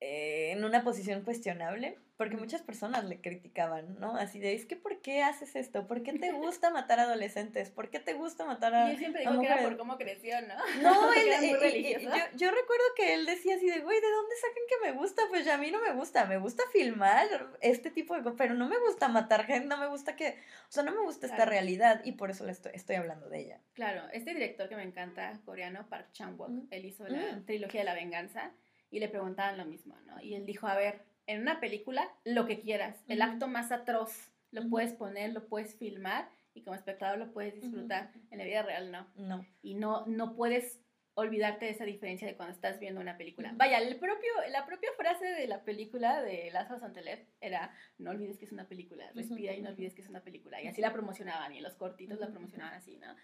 eh, 0.00 0.52
en 0.52 0.64
una 0.64 0.84
posición 0.84 1.22
cuestionable, 1.24 1.98
porque 2.16 2.36
muchas 2.36 2.62
personas 2.62 3.04
le 3.04 3.20
criticaban, 3.20 3.98
¿no? 3.98 4.16
Así 4.16 4.38
de, 4.38 4.54
es 4.54 4.66
que 4.66 4.76
¿por 4.76 5.00
qué 5.00 5.22
haces 5.22 5.56
esto? 5.56 5.86
¿Por 5.86 6.02
qué 6.02 6.12
te 6.12 6.30
gusta 6.32 6.70
matar 6.70 7.00
adolescentes? 7.00 7.70
¿Por 7.70 7.90
qué 7.90 7.98
te 7.98 8.14
gusta 8.14 8.44
matar 8.44 8.74
a... 8.74 8.92
Yo 8.92 8.98
siempre 8.98 9.22
digo 9.22 9.40
que 9.40 9.46
era 9.46 9.62
por 9.62 9.76
cómo 9.76 9.98
creció, 9.98 10.40
¿no? 10.42 10.54
No, 10.82 11.12
él, 11.14 11.28
eh, 11.62 11.98
yo, 12.02 12.10
yo, 12.36 12.50
recuerdo 12.50 12.84
que 12.96 13.14
él 13.14 13.26
decía 13.26 13.56
así 13.56 13.66
de, 13.66 13.80
güey, 13.80 14.00
¿de 14.00 14.10
dónde 14.10 14.34
sacan 14.36 14.62
que 14.68 14.90
me 14.90 14.98
gusta? 14.98 15.22
Pues 15.28 15.44
ya 15.44 15.54
a 15.54 15.58
mí 15.58 15.70
no 15.70 15.80
me 15.80 15.92
gusta, 15.92 16.24
me 16.26 16.38
gusta 16.38 16.62
filmar 16.72 17.26
este 17.60 17.90
tipo 17.90 18.14
de 18.14 18.22
cosas, 18.22 18.38
pero 18.38 18.54
no 18.54 18.68
me 18.68 18.78
gusta 18.78 19.08
matar 19.08 19.44
gente, 19.44 19.66
no 19.66 19.76
me 19.76 19.88
gusta 19.88 20.14
que, 20.14 20.38
o 20.68 20.72
sea, 20.72 20.84
no 20.84 20.92
me 20.92 21.00
gusta 21.00 21.26
esta 21.26 21.44
realidad 21.44 22.00
y 22.04 22.12
por 22.12 22.30
eso 22.30 22.44
le 22.44 22.52
estoy, 22.52 22.72
estoy 22.74 22.96
hablando 22.96 23.28
de 23.28 23.40
ella. 23.40 23.60
Claro, 23.72 24.02
este 24.12 24.34
director 24.34 24.68
que 24.68 24.76
me 24.76 24.84
encanta, 24.84 25.40
coreano, 25.44 25.88
Park 25.88 26.12
Chan-wook, 26.12 26.68
él 26.70 26.84
hizo 26.84 27.08
la 27.08 27.36
mm. 27.36 27.44
trilogía 27.44 27.80
de 27.80 27.86
la 27.86 27.94
venganza 27.94 28.52
y 28.90 29.00
le 29.00 29.08
preguntaban 29.08 29.58
lo 29.58 29.64
mismo, 29.64 29.98
¿no? 30.06 30.20
Y 30.20 30.34
él 30.34 30.46
dijo, 30.46 30.68
a 30.68 30.76
ver, 30.76 31.02
en 31.26 31.40
una 31.40 31.60
película, 31.60 32.10
lo 32.24 32.46
que 32.46 32.60
quieras, 32.60 33.02
el 33.08 33.22
acto 33.22 33.48
más 33.48 33.72
atroz, 33.72 34.32
lo 34.50 34.68
puedes 34.68 34.92
poner, 34.92 35.32
lo 35.32 35.46
puedes 35.48 35.76
filmar 35.76 36.28
y 36.54 36.62
como 36.62 36.76
espectador 36.76 37.18
lo 37.18 37.32
puedes 37.32 37.54
disfrutar. 37.54 38.12
En 38.30 38.38
la 38.38 38.44
vida 38.44 38.62
real 38.62 38.92
no. 38.92 39.08
No. 39.16 39.46
Y 39.62 39.74
no, 39.74 40.06
no 40.06 40.36
puedes 40.36 40.80
olvidarte 41.14 41.66
de 41.66 41.70
esa 41.70 41.84
diferencia 41.84 42.26
de 42.26 42.36
cuando 42.36 42.54
estás 42.54 42.80
viendo 42.80 43.00
una 43.00 43.16
película. 43.16 43.52
Vaya, 43.56 43.78
el 43.78 43.98
propio, 43.98 44.30
la 44.50 44.66
propia 44.66 44.90
frase 44.96 45.26
de 45.26 45.46
la 45.46 45.64
película 45.64 46.22
de 46.22 46.50
Lázaro 46.52 46.80
Santelet 46.80 47.28
era, 47.40 47.72
no 47.98 48.10
olvides 48.10 48.38
que 48.38 48.44
es 48.44 48.52
una 48.52 48.68
película, 48.68 49.10
respira 49.14 49.54
y 49.54 49.62
no 49.62 49.70
olvides 49.70 49.94
que 49.94 50.02
es 50.02 50.08
una 50.08 50.22
película. 50.22 50.60
Y 50.60 50.66
así 50.66 50.80
la 50.80 50.92
promocionaban 50.92 51.52
y 51.52 51.58
en 51.58 51.62
los 51.62 51.76
cortitos 51.76 52.18
la 52.18 52.30
promocionaban 52.30 52.74
así, 52.74 52.96
¿no? 52.98 53.14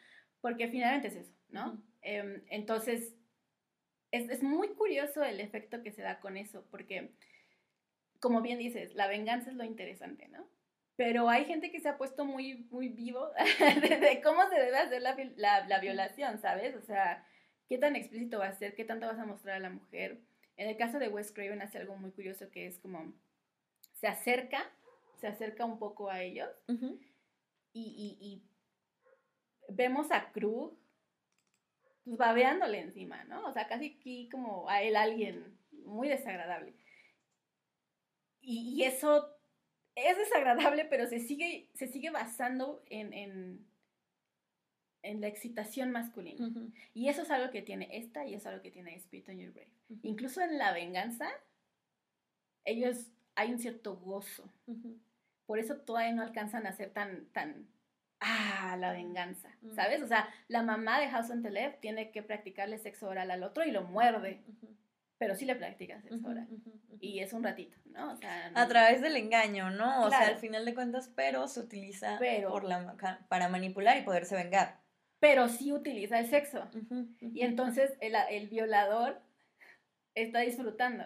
Porque 0.40 0.68
finalmente 0.68 1.08
es 1.08 1.16
eso, 1.16 1.34
¿no? 1.48 1.82
Em, 2.00 2.42
entonces, 2.48 3.16
es, 4.12 4.30
es, 4.30 4.42
muy 4.42 4.68
curioso 4.74 5.22
el 5.22 5.40
efecto 5.40 5.82
que 5.82 5.92
se 5.92 6.02
da 6.02 6.20
con 6.20 6.36
eso, 6.36 6.66
porque, 6.70 7.14
como 8.20 8.42
bien 8.42 8.58
dices, 8.58 8.94
la 8.94 9.06
venganza 9.06 9.50
es 9.50 9.56
lo 9.56 9.64
interesante, 9.64 10.28
¿no? 10.28 10.46
Pero 10.96 11.28
hay 11.28 11.46
gente 11.46 11.70
que 11.70 11.80
se 11.80 11.88
ha 11.88 11.96
puesto 11.96 12.24
muy, 12.24 12.66
muy 12.70 12.88
vivo 12.88 13.30
de, 14.00 14.20
cómo 14.22 14.48
se 14.50 14.56
debe 14.60 14.76
hacer 14.76 15.00
la, 15.00 15.16
la, 15.36 15.66
la, 15.66 15.80
violación, 15.80 16.38
¿sabes? 16.38 16.76
O 16.76 16.82
sea, 16.82 17.26
qué 17.68 17.78
tan 17.78 17.96
explícito 17.96 18.38
va 18.38 18.48
a 18.48 18.58
ser, 18.58 18.74
qué 18.74 18.84
tanto 18.84 19.06
vas 19.06 19.18
a 19.18 19.24
mostrar 19.24 19.56
a 19.56 19.60
la 19.60 19.70
mujer. 19.70 20.20
En 20.56 20.68
el 20.68 20.76
caso 20.76 20.98
de 20.98 21.08
Wes 21.08 21.32
Craven 21.32 21.62
hace 21.62 21.78
algo 21.78 21.96
muy 21.96 22.10
curioso 22.10 22.50
que 22.50 22.66
es 22.66 22.78
como, 22.78 23.14
se 23.94 24.08
acerca, 24.08 24.70
se 25.20 25.26
acerca 25.26 25.64
un 25.64 25.78
poco 25.78 26.10
a 26.10 26.20
ellos 26.20 26.50
y, 26.68 26.78
y, 27.72 28.18
y 28.20 28.42
vemos 29.68 30.10
a 30.10 30.30
Krug 30.32 30.78
pues 32.04 32.16
babeándole 32.16 32.80
encima, 32.80 33.24
¿no? 33.24 33.46
O 33.46 33.52
sea, 33.52 33.68
casi 33.68 33.96
aquí 33.98 34.28
como 34.30 34.68
a 34.68 34.82
él 34.82 34.96
alguien 34.96 35.58
muy 35.84 36.08
desagradable. 36.08 36.74
Y, 38.40 38.82
eso 38.84 39.36
es 39.94 40.16
desagradable, 40.16 40.84
pero 40.86 41.06
se 41.06 41.20
sigue, 41.20 41.68
se 41.74 41.86
sigue 41.86 42.10
basando 42.10 42.82
en, 42.88 43.12
en, 43.12 43.66
en 45.02 45.20
la 45.20 45.28
excitación 45.28 45.90
masculina. 45.90 46.48
Y 46.94 47.08
eso 47.08 47.22
es 47.22 47.30
algo 47.30 47.50
que 47.50 47.62
tiene 47.62 47.88
esta 47.92 48.26
y 48.26 48.34
eso 48.34 48.42
es 48.42 48.46
algo 48.46 48.62
que 48.62 48.70
tiene 48.70 48.94
Spirit 48.96 49.28
on 49.28 49.38
Your 49.38 49.52
Grave. 49.52 49.70
Incluso 50.02 50.40
en 50.40 50.58
la 50.58 50.72
venganza, 50.72 51.28
ellos 52.64 53.10
hay 53.34 53.52
un 53.52 53.58
cierto 53.58 53.96
gozo. 53.96 54.50
Por 55.46 55.58
eso 55.58 55.76
todavía 55.78 56.12
no 56.12 56.22
alcanzan 56.22 56.66
a 56.66 56.72
ser 56.72 56.90
tan, 56.90 57.26
tan, 57.32 57.66
ah, 58.20 58.76
la 58.78 58.92
venganza, 58.92 59.50
¿sabes? 59.74 60.02
O 60.02 60.06
sea, 60.06 60.28
la 60.48 60.62
mamá 60.62 61.00
de 61.00 61.08
House 61.08 61.30
on 61.30 61.42
the 61.42 61.50
Left 61.50 61.80
tiene 61.80 62.10
que 62.12 62.22
practicarle 62.22 62.78
sexo 62.78 63.08
oral 63.08 63.30
al 63.30 63.42
otro 63.42 63.64
y 63.64 63.70
lo 63.70 63.82
muerde, 63.82 64.42
pero 65.18 65.34
sí 65.34 65.44
le 65.44 65.56
practica 65.56 66.00
sexo 66.02 66.28
oral. 66.28 66.48
Y 67.00 67.20
es 67.20 67.32
un 67.32 67.42
ratito, 67.42 67.76
¿no? 67.86 68.12
O 68.12 68.16
sea, 68.16 68.52
A 68.54 68.68
través 68.68 69.00
del 69.00 69.16
engaño, 69.16 69.70
¿no? 69.70 70.04
O 70.04 70.10
sea, 70.10 70.28
al 70.28 70.36
final 70.36 70.64
de 70.64 70.74
cuentas, 70.74 71.10
pero 71.14 71.48
se 71.48 71.60
utiliza 71.60 72.18
por 72.48 72.64
la, 72.64 72.96
para 73.28 73.48
manipular 73.48 73.96
y 73.96 74.02
poderse 74.02 74.36
vengar. 74.36 74.80
Pero 75.18 75.48
sí 75.48 75.72
utiliza 75.72 76.18
el 76.18 76.28
sexo. 76.28 76.68
Y 77.20 77.42
entonces 77.42 77.92
el, 78.00 78.14
el 78.30 78.48
violador 78.48 79.20
está 80.14 80.40
disfrutando. 80.40 81.04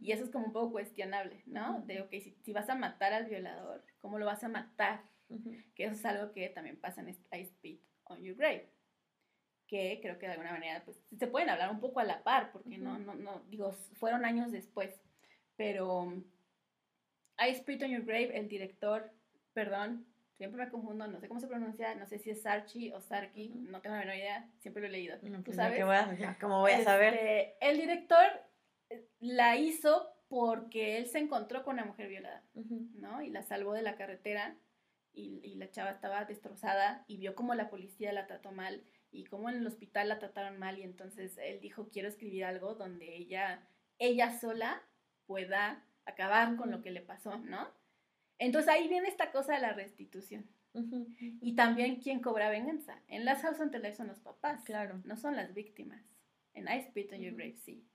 Y 0.00 0.12
eso 0.12 0.24
es 0.24 0.30
como 0.30 0.46
un 0.46 0.52
poco 0.52 0.72
cuestionable, 0.72 1.42
¿no? 1.46 1.82
De, 1.82 2.00
ok, 2.02 2.10
si, 2.42 2.52
vas 2.52 2.68
a 2.68 2.74
matar 2.74 3.12
al 3.12 3.26
violador, 3.26 3.84
¿cómo 3.98 4.18
lo 4.18 4.26
vas 4.26 4.44
a 4.44 4.48
matar? 4.48 5.02
Que 5.74 5.84
eso 5.84 5.94
es 5.94 6.04
algo 6.04 6.32
que 6.32 6.48
también 6.48 6.80
pasa 6.80 7.02
en 7.02 7.08
I 7.08 7.44
Spit 7.44 7.82
on 8.04 8.22
Your 8.22 8.36
Grave. 8.36 8.72
Que 9.66 10.00
creo 10.02 10.18
que 10.18 10.26
de 10.26 10.32
alguna 10.32 10.52
manera, 10.52 10.84
pues, 10.84 11.00
se 11.16 11.26
pueden 11.28 11.50
hablar 11.50 11.70
un 11.70 11.80
poco 11.80 12.00
a 12.00 12.04
la 12.04 12.24
par, 12.24 12.50
porque 12.52 12.78
no, 12.78 12.98
no, 12.98 13.14
no, 13.14 13.42
digo, 13.48 13.72
fueron 13.72 14.24
años 14.24 14.50
después. 14.50 15.00
Pero 15.60 16.10
I 17.38 17.54
Spit 17.54 17.82
on 17.82 17.90
Your 17.90 18.06
Grave, 18.06 18.30
el 18.34 18.48
director, 18.48 19.12
perdón, 19.52 20.06
siempre 20.38 20.64
me 20.64 20.70
confundo, 20.70 21.06
no 21.06 21.20
sé 21.20 21.28
cómo 21.28 21.38
se 21.38 21.48
pronuncia, 21.48 21.94
no 21.96 22.06
sé 22.06 22.18
si 22.18 22.30
es 22.30 22.40
Sarchi 22.40 22.90
o 22.92 23.02
Sarki, 23.02 23.50
no 23.50 23.82
tengo 23.82 23.94
la 23.94 24.00
menor 24.00 24.16
idea, 24.16 24.48
siempre 24.60 24.80
lo 24.80 24.88
he 24.88 24.92
leído. 24.92 25.18
¿Tú 25.18 25.42
pues 25.44 25.56
sabes? 25.56 25.84
Voy 25.84 25.94
a, 25.94 26.38
¿Cómo 26.40 26.60
voy 26.60 26.72
a 26.72 26.82
saber? 26.82 27.12
Este, 27.12 27.56
el 27.60 27.76
director 27.76 28.24
eh, 28.88 29.06
la 29.18 29.58
hizo 29.58 30.10
porque 30.28 30.96
él 30.96 31.08
se 31.08 31.18
encontró 31.18 31.62
con 31.62 31.74
una 31.74 31.84
mujer 31.84 32.08
violada, 32.08 32.42
¿no? 32.94 33.20
Y 33.20 33.28
la 33.28 33.42
salvó 33.42 33.74
de 33.74 33.82
la 33.82 33.96
carretera 33.96 34.56
y, 35.12 35.42
y, 35.44 35.56
la 35.56 35.70
chava 35.70 35.90
estaba 35.90 36.24
destrozada 36.24 37.04
y 37.06 37.18
vio 37.18 37.34
cómo 37.34 37.54
la 37.54 37.68
policía 37.68 38.14
la 38.14 38.26
trató 38.26 38.50
mal 38.50 38.82
y 39.10 39.24
cómo 39.26 39.50
en 39.50 39.56
el 39.56 39.66
hospital 39.66 40.08
la 40.08 40.20
trataron 40.20 40.58
mal 40.58 40.78
y 40.78 40.84
entonces 40.84 41.36
él 41.36 41.60
dijo, 41.60 41.90
quiero 41.90 42.08
escribir 42.08 42.46
algo 42.46 42.76
donde 42.76 43.14
ella, 43.14 43.68
ella 43.98 44.38
sola 44.38 44.82
pueda 45.30 45.80
acabar 46.06 46.56
con 46.56 46.72
lo 46.72 46.82
que 46.82 46.90
le 46.90 47.02
pasó, 47.02 47.38
¿no? 47.38 47.68
Entonces 48.36 48.68
ahí 48.68 48.88
viene 48.88 49.06
esta 49.06 49.30
cosa 49.30 49.54
de 49.54 49.60
la 49.60 49.72
restitución. 49.72 50.44
Y 51.40 51.54
también 51.54 52.00
quién 52.00 52.20
cobra 52.20 52.50
venganza. 52.50 53.00
En 53.06 53.24
las 53.24 53.40
House 53.42 53.60
on 53.60 53.70
son 53.94 54.08
los 54.08 54.18
papás. 54.18 54.64
Claro. 54.64 55.00
No 55.04 55.16
son 55.16 55.36
las 55.36 55.54
víctimas. 55.54 56.02
En 56.52 56.66
I 56.66 56.82
Spit 56.82 57.12
on 57.12 57.20
Your 57.20 57.34
Grave 57.34 57.58
sí. 57.58 57.86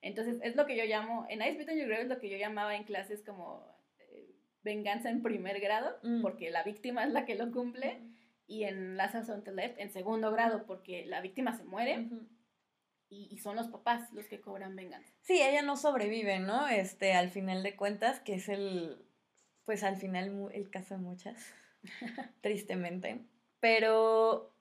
Entonces 0.00 0.38
es 0.42 0.56
lo 0.56 0.64
que 0.64 0.74
yo 0.74 0.84
llamo, 0.84 1.26
en 1.28 1.42
I 1.42 1.52
Spit 1.52 1.68
on 1.68 1.76
Your 1.76 1.88
Grave 1.88 2.04
es 2.04 2.08
lo 2.08 2.18
que 2.18 2.30
yo 2.30 2.38
llamaba 2.38 2.74
en 2.74 2.84
clases 2.84 3.22
como 3.22 3.66
eh, 3.98 4.34
venganza 4.62 5.10
en 5.10 5.22
primer 5.22 5.60
grado, 5.60 5.98
mm. 6.02 6.22
porque 6.22 6.50
la 6.50 6.62
víctima 6.62 7.04
es 7.04 7.12
la 7.12 7.26
que 7.26 7.34
lo 7.34 7.52
cumple. 7.52 8.00
Y 8.46 8.64
en 8.64 8.96
las 8.96 9.12
House 9.12 9.28
on 9.28 9.44
Left 9.54 9.78
en 9.78 9.90
segundo 9.90 10.32
grado, 10.32 10.64
porque 10.64 11.04
la 11.04 11.20
víctima 11.20 11.54
se 11.54 11.64
muere. 11.64 12.08
Y, 13.10 13.28
y, 13.30 13.38
son 13.38 13.56
los 13.56 13.68
papás 13.68 14.12
los 14.12 14.26
que 14.26 14.40
cobran 14.40 14.74
venganza. 14.74 15.12
Sí, 15.20 15.40
ella 15.40 15.62
no 15.62 15.76
sobrevive, 15.76 16.40
¿no? 16.40 16.68
Este, 16.68 17.12
al 17.12 17.30
final 17.30 17.62
de 17.62 17.76
cuentas, 17.76 18.18
que 18.20 18.34
es 18.34 18.48
el, 18.48 19.04
pues 19.64 19.82
al 19.82 19.96
final 19.96 20.50
el 20.52 20.70
caso 20.70 20.94
de 20.94 21.00
muchas, 21.00 21.54
tristemente. 22.40 23.24
Pero, 23.60 24.54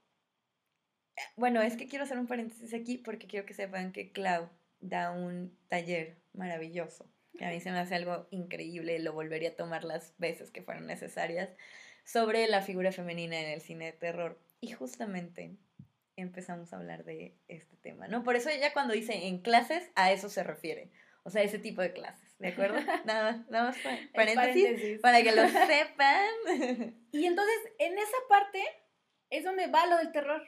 bueno, 1.36 1.62
es 1.62 1.78
que 1.78 1.88
quiero 1.88 2.06
hacer 2.06 2.18
un 2.18 2.28
paréntesis 2.28 2.74
aquí 2.74 2.98
porque 2.98 3.28
quiero 3.28 3.46
que 3.46 3.54
sepan 3.54 3.92
que 3.92 4.12
Clau 4.12 4.50
da 4.80 5.12
un 5.12 5.58
taller 5.68 6.18
maravilloso, 6.34 7.10
que 7.38 7.46
a 7.46 7.50
mí 7.50 7.60
se 7.60 7.72
me 7.72 7.80
hace 7.80 7.96
algo 7.96 8.28
increíble, 8.32 9.00
lo 9.00 9.14
volvería 9.14 9.50
a 9.50 9.56
tomar 9.56 9.84
las 9.84 10.14
veces 10.18 10.52
que 10.52 10.62
fueran 10.62 10.88
necesarias, 10.88 11.50
sobre 12.06 12.48
la 12.48 12.62
figura 12.62 12.92
femenina 12.92 13.40
en 13.40 13.50
el 13.50 13.62
cine 13.62 13.86
de 13.86 13.94
terror. 13.94 14.40
Y 14.60 14.72
justamente 14.72 15.58
empezamos 16.16 16.74
a 16.74 16.78
hablar 16.78 17.04
de 17.04 17.36
este 17.48 17.76
tema, 17.78 18.08
¿no? 18.08 18.24
Por 18.24 18.36
eso 18.36 18.50
ella 18.50 18.74
cuando 18.74 18.94
dice 18.94 19.28
en 19.28 19.40
clases, 19.42 19.90
a 19.96 20.12
eso 20.12 20.30
se 20.30 20.44
refiere. 20.44 20.92
O 21.24 21.30
sea, 21.30 21.42
ese 21.42 21.60
tipo 21.60 21.82
de 21.82 21.94
clases. 21.94 22.38
¿De 22.38 22.50
acuerdo? 22.50 22.78
Nada, 23.06 23.46
nada 23.50 23.66
más 23.66 23.78
paréntesis, 24.14 25.00
para 25.00 25.24
que 25.24 25.32
lo 25.32 25.48
sepan. 25.48 26.96
Y 27.12 27.26
entonces, 27.26 27.56
en 27.80 27.98
esa 27.98 28.18
parte 28.28 28.62
es 29.30 29.44
donde 29.44 29.68
va 29.68 29.86
lo 29.88 29.98
del 29.98 30.12
terror. 30.12 30.44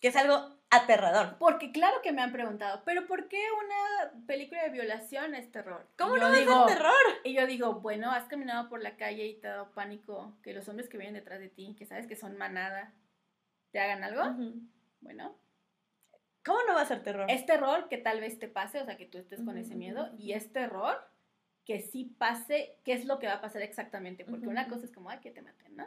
Que 0.00 0.08
es 0.08 0.16
algo 0.16 0.60
aterrador. 0.70 1.36
Porque 1.38 1.72
claro 1.72 2.00
que 2.02 2.12
me 2.12 2.22
han 2.22 2.32
preguntado, 2.32 2.82
pero 2.84 3.06
¿por 3.06 3.28
qué 3.28 3.42
una 3.52 4.26
película 4.26 4.62
de 4.62 4.70
violación 4.70 5.34
es 5.34 5.50
terror? 5.50 5.86
¿Cómo 5.98 6.16
no 6.16 6.32
es 6.32 6.46
terror? 6.66 6.94
Y 7.24 7.34
yo 7.34 7.46
digo, 7.46 7.80
bueno, 7.80 8.10
has 8.10 8.24
caminado 8.24 8.68
por 8.68 8.82
la 8.82 8.96
calle 8.96 9.26
y 9.26 9.40
te 9.40 9.48
ha 9.48 9.52
dado 9.52 9.72
pánico 9.72 10.36
que 10.42 10.52
los 10.52 10.68
hombres 10.68 10.88
que 10.88 10.96
vienen 10.96 11.14
detrás 11.14 11.40
de 11.40 11.48
ti, 11.48 11.76
que 11.78 11.86
sabes 11.86 12.06
que 12.06 12.16
son 12.16 12.36
manada, 12.38 12.92
te 13.70 13.80
hagan 13.80 14.04
algo. 14.04 14.22
Bueno, 15.00 15.36
¿Cómo 16.44 16.58
no 16.66 16.74
va 16.74 16.82
a 16.82 16.86
ser 16.86 17.02
terror? 17.02 17.30
Es 17.30 17.44
terror 17.44 17.88
que 17.88 17.98
tal 17.98 18.20
vez 18.20 18.38
te 18.38 18.48
pase, 18.48 18.80
o 18.80 18.84
sea, 18.84 18.96
que 18.96 19.06
tú 19.06 19.18
estés 19.18 19.42
con 19.42 19.56
ese 19.58 19.74
miedo, 19.74 20.10
y 20.18 20.32
es 20.32 20.52
terror 20.52 20.96
que 21.66 21.80
sí 21.80 22.16
pase, 22.18 22.78
qué 22.84 22.94
es 22.94 23.04
lo 23.04 23.18
que 23.18 23.26
va 23.26 23.34
a 23.34 23.40
pasar 23.40 23.62
exactamente, 23.62 24.24
porque 24.24 24.48
una 24.48 24.66
cosa 24.68 24.86
es 24.86 24.92
como, 24.92 25.10
ay, 25.10 25.18
que 25.20 25.30
te 25.30 25.42
maten, 25.42 25.76
¿no? 25.76 25.86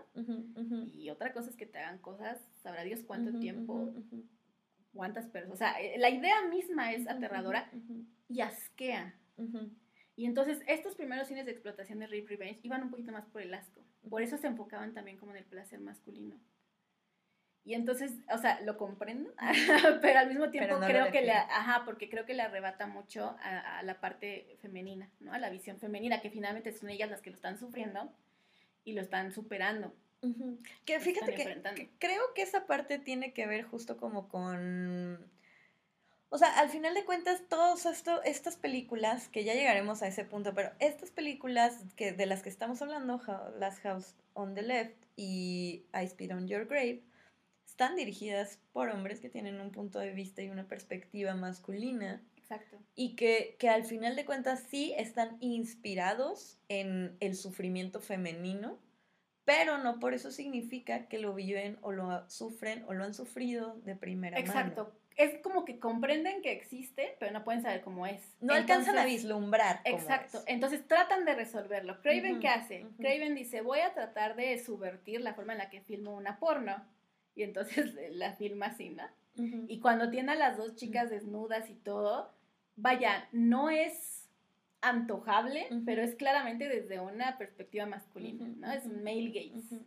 Y 0.94 1.10
otra 1.10 1.34
cosa 1.34 1.50
es 1.50 1.56
que 1.56 1.66
te 1.66 1.80
hagan 1.80 1.98
cosas, 2.00 2.40
sabrá 2.62 2.84
Dios 2.84 3.02
cuánto 3.06 3.38
tiempo, 3.40 3.94
cuántas 4.94 5.26
personas, 5.28 5.56
o 5.56 5.58
sea, 5.58 5.82
eh, 5.82 5.98
la 5.98 6.10
idea 6.10 6.44
misma 6.48 6.94
es 6.94 7.08
aterradora 7.08 7.70
y 8.30 8.42
asquea. 8.42 9.16
Y 10.16 10.26
entonces 10.26 10.62
estos 10.68 10.96
primeros 10.96 11.28
cines 11.28 11.46
de 11.46 11.52
explotación 11.52 11.98
de 11.98 12.06
Rape 12.06 12.28
Revenge 12.28 12.60
iban 12.62 12.84
un 12.84 12.92
poquito 12.92 13.12
más 13.12 13.26
por 13.26 13.42
el 13.42 13.54
asco, 13.54 13.84
por 14.08 14.22
eso 14.22 14.38
se 14.38 14.48
enfocaban 14.48 14.94
también 14.94 15.18
como 15.18 15.32
en 15.32 15.40
el 15.40 15.46
placer 15.46 15.80
masculino. 15.80 16.40
Y 17.66 17.76
entonces, 17.76 18.12
o 18.30 18.38
sea, 18.38 18.60
lo 18.62 18.78
comprendo, 18.78 19.32
pero 20.02 20.20
al 20.20 20.28
mismo 20.28 20.50
tiempo 20.50 20.80
creo 20.82 21.12
que 21.12 21.22
le, 21.22 21.32
ajá, 21.32 21.84
porque 21.86 22.10
creo 22.10 22.26
que 22.26 22.34
le 22.34 22.42
arrebata 22.42 22.88
mucho 22.88 23.38
a, 23.42 23.82
la 23.84 24.02
parte 24.02 24.58
femenina, 24.62 25.10
¿no? 25.22 25.34
A 25.34 25.40
la 25.40 25.50
visión 25.50 25.80
femenina, 25.80 26.20
que 26.20 26.30
finalmente 26.30 26.74
son 26.74 26.90
ellas 26.90 27.10
las 27.10 27.22
que 27.22 27.30
lo 27.30 27.38
están 27.38 27.58
sufriendo 27.58 28.12
y 28.84 28.94
lo 28.94 29.02
están 29.02 29.32
superando. 29.32 29.94
Que 30.86 31.00
fíjate 31.00 31.36
que, 31.36 31.90
creo 32.00 32.34
que 32.34 32.42
esa 32.42 32.66
parte 32.66 33.00
tiene 33.00 33.34
que 33.34 33.46
ver 33.46 33.64
justo 33.64 33.98
como 33.98 34.28
con... 34.28 35.26
O 36.30 36.38
sea, 36.38 36.60
al 36.60 36.70
final 36.70 36.94
de 36.96 37.06
cuentas, 37.06 37.44
todas 37.48 37.86
estas 38.26 38.56
películas, 38.58 39.28
que 39.30 39.44
ya 39.44 39.54
llegaremos 39.54 40.02
a 40.02 40.08
ese 40.08 40.26
punto, 40.26 40.54
pero 40.54 40.72
estas 40.80 41.12
películas 41.12 41.78
que, 41.96 42.12
de 42.12 42.26
las 42.26 42.42
que 42.42 42.50
estamos 42.50 42.82
hablando, 42.82 43.22
Last 43.60 43.84
House 43.84 44.16
on 44.34 44.56
the 44.56 44.64
Left 44.64 44.96
y 45.16 45.86
I 45.94 46.06
Speed 46.06 46.34
on 46.34 46.48
Your 46.48 46.66
Grave, 46.66 47.04
están 47.74 47.96
dirigidas 47.96 48.60
por 48.72 48.90
hombres 48.90 49.20
que 49.20 49.30
tienen 49.30 49.60
un 49.60 49.72
punto 49.72 49.98
de 49.98 50.12
vista 50.12 50.44
y 50.44 50.50
una 50.50 50.68
perspectiva 50.68 51.34
masculina. 51.34 52.22
Exacto. 52.38 52.78
Y 52.94 53.16
que, 53.16 53.58
al 53.68 53.84
final 53.84 54.16
de 54.16 54.26
cuentas 54.26 54.64
sí 54.70 54.94
están 54.96 55.38
inspirados 55.40 56.60
en 56.70 57.18
el 57.20 57.36
sufrimiento 57.36 58.00
femenino, 58.00 58.78
pero 59.44 59.80
no 59.80 60.00
por 60.00 60.14
eso 60.14 60.30
significa 60.30 61.08
que 61.08 61.18
lo 61.18 61.34
viven 61.34 61.80
o 61.82 61.92
lo 61.92 62.30
sufren 62.30 62.86
o 62.88 62.94
lo 62.94 63.06
han 63.06 63.16
sufrido 63.16 63.76
de 63.86 63.96
primera 63.96 64.38
mano. 64.38 64.48
Exacto. 64.48 64.94
Es 65.18 65.40
como 65.42 65.66
que 65.66 65.80
comprenden 65.80 66.44
que 66.44 66.52
existe, 66.52 67.16
pero 67.20 67.32
no 67.32 67.44
pueden 67.44 67.64
saber 67.64 67.82
cómo 67.82 68.06
es. 68.06 68.22
No 68.40 68.54
alcanzan 68.54 69.00
a 69.00 69.06
vislumbrar. 69.06 69.82
Cómo 69.84 69.98
exacto. 69.98 70.44
Entonces 70.46 70.88
tratan 70.88 71.26
de 71.26 71.34
resolverlo. 71.34 72.02
Craven, 72.02 72.40
¿qué 72.40 72.50
hace? 72.50 72.86
Craven 73.00 73.34
dice, 73.34 73.62
voy 73.62 73.80
a 73.80 73.96
tratar 73.96 74.36
de 74.36 74.64
subvertir 74.64 75.22
la 75.22 75.34
forma 75.34 75.54
en 75.54 75.60
la 75.60 75.72
que 75.72 75.82
filmo 75.82 76.16
una 76.16 76.38
porno. 76.38 76.93
Y 77.36 77.44
entonces 77.44 77.94
la 78.12 78.34
filma 78.34 78.68
así, 78.68 78.90
¿no? 78.90 79.04
Y 79.68 79.80
cuando 79.80 80.12
tiene 80.12 80.34
a 80.34 80.36
las 80.36 80.58
dos 80.58 80.76
chicas 80.76 81.10
desnudas 81.10 81.68
y 81.68 81.74
todo, 81.74 82.32
vaya, 82.76 83.28
no 83.32 83.72
es 83.72 84.30
antojable, 84.82 85.68
pero 85.86 86.04
es 86.04 86.14
claramente 86.16 86.68
desde 86.68 87.00
una 87.00 87.38
perspectiva 87.38 87.86
masculina, 87.86 88.46
¿no? 88.58 88.72
Es 88.72 88.86
male 88.86 89.30
gaze. 89.30 89.80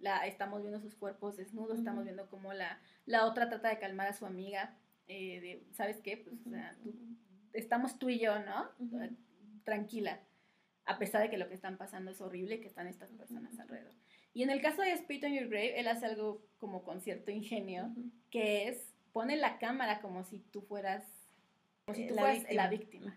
La, 0.00 0.26
estamos 0.26 0.62
viendo 0.62 0.80
sus 0.80 0.96
cuerpos 0.96 1.36
desnudos, 1.36 1.78
estamos 1.78 2.04
viendo 2.04 2.28
cómo 2.28 2.52
la, 2.52 2.80
la 3.06 3.26
otra 3.26 3.48
trata 3.48 3.68
de 3.68 3.78
calmar 3.78 4.08
a 4.08 4.14
su 4.14 4.26
amiga, 4.26 4.74
eh, 5.06 5.40
de, 5.40 5.64
¿sabes 5.74 6.00
qué? 6.00 6.16
Pues, 6.16 6.34
o 6.46 6.50
sea, 6.50 6.74
estamos 7.52 7.98
tú 7.98 8.08
y 8.08 8.18
yo, 8.18 8.38
¿no? 8.40 8.68
Tranquila, 9.64 10.18
a 10.86 10.98
pesar 10.98 11.22
de 11.22 11.30
que 11.30 11.36
lo 11.36 11.48
que 11.48 11.54
están 11.54 11.76
pasando 11.76 12.10
es 12.10 12.20
horrible, 12.22 12.60
que 12.60 12.68
están 12.68 12.86
estas 12.86 13.12
personas 13.12 13.58
alrededor. 13.58 13.92
Y 14.38 14.44
en 14.44 14.50
el 14.50 14.60
caso 14.60 14.82
de 14.82 14.96
Spit 14.96 15.24
on 15.24 15.32
Your 15.32 15.48
Grave, 15.48 15.80
él 15.80 15.88
hace 15.88 16.06
algo 16.06 16.46
como 16.58 16.84
con 16.84 17.00
cierto 17.00 17.32
ingenio, 17.32 17.92
que 18.30 18.68
es, 18.68 18.94
pone 19.12 19.36
la 19.36 19.58
cámara 19.58 20.00
como 20.00 20.22
si 20.22 20.38
tú 20.38 20.62
fueras, 20.62 21.02
como 21.84 21.96
si 21.96 22.06
tú 22.06 22.14
la 22.14 22.22
fueras 22.22 22.38
víctima. 22.38 22.62
la 22.62 22.70
víctima, 22.70 23.14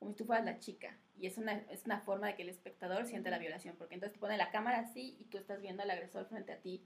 como 0.00 0.10
si 0.10 0.16
tú 0.16 0.24
fueras 0.24 0.44
la 0.44 0.58
chica. 0.58 0.98
Y 1.20 1.28
es 1.28 1.38
una, 1.38 1.52
es 1.70 1.84
una 1.84 2.00
forma 2.00 2.26
de 2.26 2.34
que 2.34 2.42
el 2.42 2.48
espectador 2.48 3.06
siente 3.06 3.30
la 3.30 3.38
violación, 3.38 3.76
porque 3.76 3.94
entonces 3.94 4.14
te 4.14 4.18
pone 4.18 4.36
la 4.36 4.50
cámara 4.50 4.80
así 4.80 5.16
y 5.20 5.26
tú 5.26 5.38
estás 5.38 5.60
viendo 5.60 5.84
al 5.84 5.90
agresor 5.90 6.26
frente 6.26 6.50
a 6.50 6.60
ti. 6.60 6.84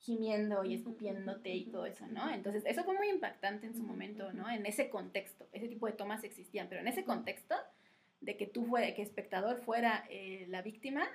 gimiendo 0.00 0.64
y 0.64 0.74
escupiéndote 0.74 1.54
y 1.54 1.66
todo 1.66 1.86
eso, 1.86 2.08
¿no? 2.08 2.28
Entonces, 2.28 2.64
eso 2.66 2.82
fue 2.82 2.96
muy 2.96 3.08
impactante 3.08 3.68
en 3.68 3.76
su 3.76 3.84
momento, 3.84 4.32
¿no? 4.32 4.50
En 4.50 4.66
ese 4.66 4.90
contexto, 4.90 5.46
ese 5.52 5.68
tipo 5.68 5.86
de 5.86 5.92
tomas 5.92 6.24
existían, 6.24 6.68
pero 6.68 6.80
en 6.80 6.88
ese 6.88 7.04
contexto 7.04 7.54
de 8.20 8.36
que 8.36 8.48
tú 8.48 8.64
fuera, 8.64 8.92
que 8.96 9.02
espectador 9.02 9.60
fuera 9.60 10.04
eh, 10.10 10.46
la 10.48 10.60
víctima, 10.60 11.08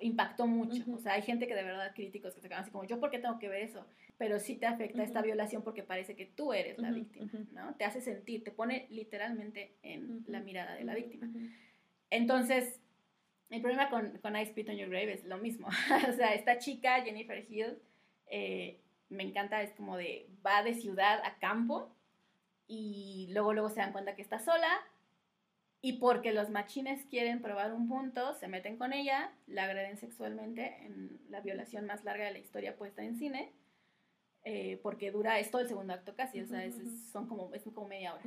impactó 0.00 0.46
mucho. 0.46 0.82
O 0.92 0.98
sea, 0.98 1.14
hay 1.14 1.22
gente 1.22 1.46
que 1.46 1.54
de 1.54 1.62
verdad, 1.62 1.92
críticos, 1.94 2.34
que 2.34 2.40
se 2.40 2.48
quedan 2.48 2.62
así 2.62 2.70
como, 2.70 2.84
¿yo 2.84 3.00
por 3.00 3.10
qué 3.10 3.18
tengo 3.18 3.38
que 3.38 3.48
ver 3.48 3.62
eso? 3.62 3.86
Pero 4.18 4.38
sí 4.38 4.56
te 4.56 4.66
afecta 4.66 5.02
esta 5.02 5.22
violación 5.22 5.62
porque 5.62 5.82
parece 5.82 6.16
que 6.16 6.26
tú 6.26 6.52
eres 6.52 6.78
la 6.78 6.90
víctima, 6.90 7.30
¿no? 7.52 7.74
Te 7.74 7.84
hace 7.84 8.00
sentir, 8.00 8.44
te 8.44 8.50
pone 8.50 8.86
literalmente 8.90 9.76
en 9.82 10.24
la 10.26 10.40
mirada 10.40 10.74
de 10.74 10.84
la 10.84 10.94
víctima. 10.94 11.28
Entonces, 12.10 12.80
el 13.50 13.60
problema 13.60 13.90
con, 13.90 14.18
con 14.18 14.36
I 14.36 14.46
Spit 14.46 14.68
on 14.68 14.76
Your 14.76 14.88
Grave 14.88 15.12
es 15.12 15.24
lo 15.24 15.38
mismo. 15.38 15.68
o 16.08 16.12
sea, 16.12 16.34
esta 16.34 16.58
chica, 16.58 17.02
Jennifer 17.02 17.44
Hill, 17.48 17.78
eh, 18.28 18.80
me 19.08 19.22
encanta, 19.22 19.62
es 19.62 19.72
como 19.72 19.96
de, 19.96 20.28
va 20.44 20.62
de 20.62 20.74
ciudad 20.74 21.20
a 21.24 21.38
campo 21.38 21.94
y 22.66 23.28
luego, 23.30 23.52
luego 23.52 23.70
se 23.70 23.80
dan 23.80 23.92
cuenta 23.92 24.16
que 24.16 24.22
está 24.22 24.38
sola 24.38 24.68
y 25.80 25.94
porque 25.94 26.32
los 26.32 26.50
machines 26.50 27.04
quieren 27.06 27.42
probar 27.42 27.72
un 27.72 27.88
punto, 27.88 28.34
se 28.34 28.48
meten 28.48 28.76
con 28.76 28.92
ella, 28.92 29.32
la 29.46 29.64
agreden 29.64 29.98
sexualmente 29.98 30.76
en 30.84 31.20
la 31.28 31.40
violación 31.40 31.86
más 31.86 32.04
larga 32.04 32.24
de 32.24 32.32
la 32.32 32.38
historia 32.38 32.76
puesta 32.76 33.02
en 33.02 33.16
cine, 33.16 33.52
eh, 34.44 34.80
porque 34.82 35.10
dura, 35.10 35.38
es 35.38 35.50
todo 35.50 35.62
el 35.62 35.68
segundo 35.68 35.92
acto 35.92 36.14
casi, 36.14 36.40
o 36.40 36.46
sea, 36.46 36.64
es, 36.64 36.76
son 37.10 37.26
como, 37.26 37.52
es 37.54 37.62
como 37.64 37.88
media 37.88 38.14
hora. 38.14 38.24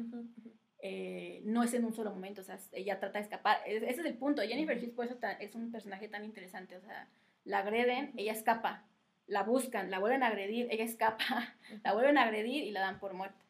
Eh, 0.81 1.41
no 1.45 1.63
es 1.63 1.73
en 1.73 1.83
un 1.83 1.93
solo 1.93 2.11
momento, 2.11 2.41
o 2.41 2.43
sea, 2.43 2.57
ella 2.71 2.99
trata 2.99 3.19
de 3.19 3.23
escapar. 3.23 3.59
Ese 3.65 3.89
es 3.89 3.99
el 3.99 4.17
punto. 4.17 4.41
Jennifer 4.41 4.77
Hughes 4.77 4.91
por 4.91 5.05
eso 5.05 5.17
es 5.39 5.55
un 5.55 5.71
personaje 5.71 6.07
tan 6.07 6.23
interesante, 6.23 6.77
o 6.77 6.81
sea, 6.81 7.09
la 7.43 7.59
agreden, 7.59 8.13
ella 8.15 8.31
escapa, 8.31 8.85
la 9.27 9.43
buscan, 9.43 9.91
la 9.91 9.99
vuelven 9.99 10.23
a 10.23 10.27
agredir, 10.27 10.67
ella 10.71 10.83
escapa, 10.83 11.55
la 11.83 11.93
vuelven 11.93 12.17
a 12.17 12.23
agredir 12.23 12.63
y 12.63 12.71
la 12.71 12.81
dan 12.81 12.99
por 12.99 13.13
muerta. 13.13 13.48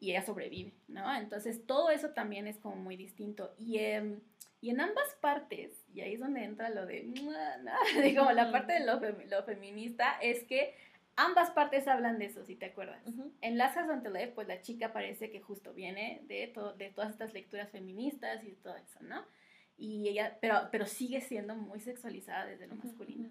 Y 0.00 0.10
ella 0.10 0.22
sobrevive, 0.22 0.72
¿no? 0.88 1.14
Entonces 1.16 1.66
todo 1.66 1.90
eso 1.90 2.10
también 2.10 2.46
es 2.46 2.58
como 2.58 2.76
muy 2.76 2.96
distinto. 2.96 3.54
Y, 3.58 3.78
em, 3.78 4.20
y 4.60 4.70
en 4.70 4.80
ambas 4.80 5.14
partes, 5.20 5.84
y 5.92 6.00
ahí 6.00 6.14
es 6.14 6.20
donde 6.20 6.44
entra 6.44 6.70
lo 6.70 6.86
de, 6.86 7.12
como 8.16 8.32
la 8.32 8.50
parte 8.52 8.74
de 8.74 8.86
lo, 8.86 9.00
lo 9.00 9.42
feminista, 9.44 10.18
es 10.20 10.44
que 10.44 10.74
ambas 11.18 11.50
partes 11.50 11.88
hablan 11.88 12.18
de 12.18 12.26
eso, 12.26 12.44
si 12.44 12.54
te 12.54 12.66
acuerdas. 12.66 13.02
En 13.40 13.58
Last 13.58 13.76
House 13.76 13.90
on 13.90 14.02
the 14.02 14.28
pues 14.28 14.46
la 14.46 14.62
chica 14.62 14.92
parece 14.92 15.30
que 15.30 15.40
justo 15.40 15.74
viene 15.74 16.22
de, 16.26 16.52
de 16.76 16.90
todas 16.90 17.10
estas 17.10 17.34
lecturas 17.34 17.70
feministas 17.70 18.44
y 18.44 18.52
todo 18.52 18.76
eso, 18.76 19.00
¿no? 19.02 19.24
Y 19.76 20.08
ella, 20.08 20.38
pero, 20.40 20.68
pero 20.70 20.86
sigue 20.86 21.20
siendo 21.20 21.54
muy 21.54 21.80
sexualizada 21.80 22.46
desde 22.46 22.66
lo 22.66 22.76
masculino. 22.76 23.30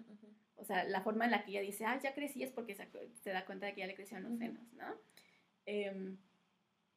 O 0.56 0.64
sea, 0.64 0.84
la 0.84 1.02
forma 1.02 1.24
en 1.24 1.30
la 1.30 1.44
que 1.44 1.52
ella 1.52 1.60
dice, 1.60 1.84
ah, 1.84 1.98
ya 2.02 2.14
crecí 2.14 2.42
es 2.42 2.50
porque 2.50 2.74
se, 2.74 3.30
da 3.30 3.44
cuenta 3.44 3.66
de 3.66 3.74
que 3.74 3.80
ya 3.80 3.86
le 3.86 3.94
crecieron 3.94 4.28
los 4.28 4.38
senos, 4.38 4.62
¿no? 4.74 4.86
Em, 5.70 6.16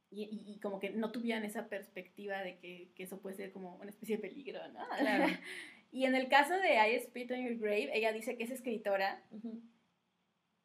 y, 0.10 0.30
y, 0.46 0.60
como 0.60 0.80
que 0.80 0.92
no 0.92 1.12
tuvieran 1.12 1.44
esa 1.44 1.68
perspectiva 1.68 2.42
de 2.42 2.58
que, 2.58 2.92
que, 2.96 3.04
eso 3.04 3.20
puede 3.20 3.36
ser 3.36 3.52
como 3.52 3.76
una 3.76 3.90
especie 3.90 4.16
de 4.16 4.22
peligro, 4.22 4.66
¿no? 4.70 4.80
Claro. 4.98 5.26
y 5.92 6.06
en 6.06 6.16
el 6.16 6.30
caso 6.30 6.54
de 6.54 6.76
I 6.76 7.00
Spit 7.02 7.32
on 7.32 7.42
Your 7.42 7.58
Grave, 7.58 7.92
ella 7.94 8.14
dice 8.14 8.38
que 8.38 8.46
es 8.46 8.52
escritora 8.52 9.22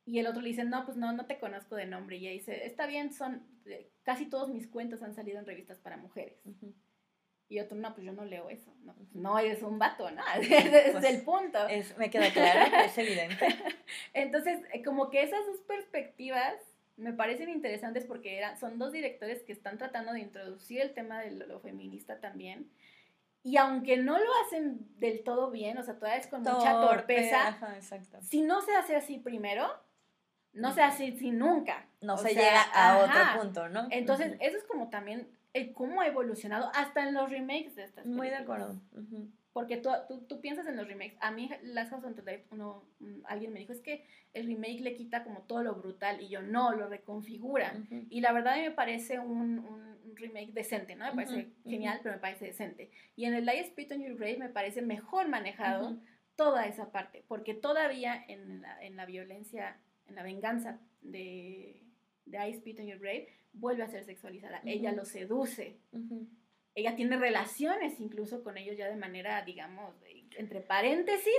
y 0.05 0.21
el 0.21 0.29
otro 0.29 0.41
le 0.41 0.51
dice, 0.51 0.65
no, 0.65 0.85
pues 0.85 0.97
no, 0.97 1.13
no 1.13 1.27
te 1.27 1.41
conozco 1.41 1.75
de 1.75 1.87
nombre. 1.87 2.17
Y 2.17 2.29
ella 2.29 2.31
dice, 2.31 2.65
está 2.65 2.87
bien, 2.87 3.13
son, 3.13 3.45
eh, 3.67 3.91
casi 4.05 4.27
todos 4.27 4.49
mis 4.49 4.69
cuentos 4.69 5.03
han 5.03 5.15
salido 5.15 5.41
en 5.41 5.47
revistas 5.47 5.79
para 5.81 5.97
mujeres. 5.97 6.39
Y 7.49 7.59
otro, 7.59 7.77
no, 7.77 7.93
pues 7.93 8.07
yo 8.07 8.13
no 8.13 8.25
leo 8.25 8.49
eso. 8.49 8.73
No, 8.85 8.95
pues 8.95 9.13
no 9.17 9.37
eres 9.37 9.65
un 9.65 9.81
vato, 9.81 10.09
¿no? 10.13 10.23
Ese 10.41 10.87
es 10.87 10.93
pues 10.93 11.05
el 11.05 11.23
punto. 11.23 11.67
Es, 11.67 11.99
me 11.99 12.09
queda 12.09 12.33
claro, 12.33 12.85
es 12.85 12.97
evidente. 12.97 13.49
Entonces, 14.15 14.61
eh, 14.73 14.85
como 14.85 15.11
que 15.11 15.25
esas 15.25 15.45
dos 15.45 15.59
perspectivas 15.67 16.55
me 16.97 17.13
parecen 17.13 17.49
interesantes 17.49 18.05
porque 18.05 18.39
eran, 18.39 18.59
son 18.59 18.79
dos 18.79 18.93
directores 18.93 19.43
que 19.43 19.53
están 19.53 19.79
tratando 19.79 20.13
de 20.13 20.21
introducir 20.21 20.81
el 20.81 20.95
tema 20.95 21.21
de 21.21 21.31
lo, 21.33 21.61
feminista 21.61 22.21
también. 22.21 22.71
Y 23.43 23.59
aunque 23.59 23.97
no 23.97 24.19
lo 24.19 24.31
hacen 24.45 24.89
del 24.99 25.23
todo 25.23 25.51
bien, 25.51 25.79
o 25.79 25.83
sea, 25.83 25.99
todavía 25.99 26.19
es 26.19 26.27
con 26.27 26.43
mucha 26.43 26.73
torpeza, 26.81 27.81
si 28.23 28.43
no 28.43 28.61
se 28.61 28.75
hace 28.75 28.97
así 28.97 29.19
primero, 29.19 29.69
no 30.53 30.73
se 30.73 30.83
hace 30.83 31.13
así 31.15 31.31
nunca. 31.31 31.87
No 32.01 32.17
se 32.17 32.31
llega 32.31 32.63
a 32.63 32.99
otro 32.99 33.41
punto, 33.41 33.69
¿no? 33.69 33.87
Entonces, 33.91 34.37
eso 34.41 34.57
es 34.57 34.65
como 34.65 34.89
también 34.89 35.29
el 35.53 35.73
cómo 35.73 36.01
ha 36.01 36.07
evolucionado 36.07 36.71
hasta 36.75 37.07
en 37.07 37.15
los 37.15 37.31
remakes 37.31 37.77
de 37.77 37.85
estas 37.85 38.05
Muy 38.07 38.29
de 38.29 38.37
acuerdo. 38.37 38.81
Porque 39.57 39.79
tú, 39.79 39.89
tú, 40.29 40.43
piensas 40.43 40.67
en 40.67 40.77
los 40.77 40.87
remakes. 40.87 41.17
A 41.19 41.31
mí, 41.31 41.49
Last 41.63 41.89
House 41.89 42.05
on 42.05 42.15
the 42.15 42.21
Left, 42.21 42.53
uno, 42.53 42.85
alguien 43.25 43.55
me 43.55 43.61
dijo, 43.61 43.73
es 43.73 43.81
que 43.81 44.05
el 44.35 44.49
remake 44.49 44.83
le 44.83 44.95
quita 44.95 45.25
como 45.25 45.45
todo 45.45 45.63
lo 45.63 45.77
brutal. 45.77 46.21
Y 46.21 46.29
yo, 46.29 46.43
no, 46.43 46.73
lo 46.73 46.91
reconfigura. 46.91 47.73
Y 48.11 48.21
la 48.21 48.33
verdad 48.33 48.53
a 48.53 48.57
mí 48.57 48.65
me 48.65 48.73
parece 48.73 49.19
un, 49.19 49.61
un, 49.61 50.15
remake 50.15 50.53
decente, 50.53 50.95
¿no? 50.95 51.07
Me 51.07 51.25
parece 51.25 51.49
genial, 51.65 52.01
pero 52.03 52.17
me 52.17 52.21
parece 52.21 52.45
decente. 52.45 52.91
Y 53.17 53.25
en 53.25 53.33
el 53.33 53.47
Light 53.47 53.69
Spit 53.69 53.93
on 53.93 54.03
Your 54.03 54.19
Grave 54.19 54.37
me 54.37 54.51
parece 54.51 54.83
mejor 54.83 55.27
manejado 55.29 55.97
toda 56.37 56.67
esa 56.67 56.93
parte. 56.93 57.25
Porque 57.27 57.55
todavía 57.55 58.23
en 58.29 58.61
la, 58.61 58.85
en 58.85 58.95
la 58.97 59.07
violencia 59.07 59.79
en 60.07 60.17
la 60.17 60.23
venganza 60.23 60.81
de, 61.01 61.83
de 62.27 62.49
I 62.49 62.53
Spit 62.53 62.81
on 62.81 62.87
Your 62.89 62.99
Grave, 62.99 63.29
vuelve 63.55 63.85
a 63.85 63.89
ser 63.89 64.05
sexualizada. 64.05 64.61
Ella 64.67 64.93
lo 64.93 65.07
seduce. 65.07 65.79
Ella 66.77 66.95
tiene 66.95 67.17
relaciones 67.17 67.99
incluso 68.01 68.45
con 68.45 68.59
ellos 68.59 68.77
ya 68.77 68.87
de 68.89 68.97
manera, 68.97 69.43
digamos, 69.43 69.95
entre 70.37 70.61
paréntesis, 70.61 71.33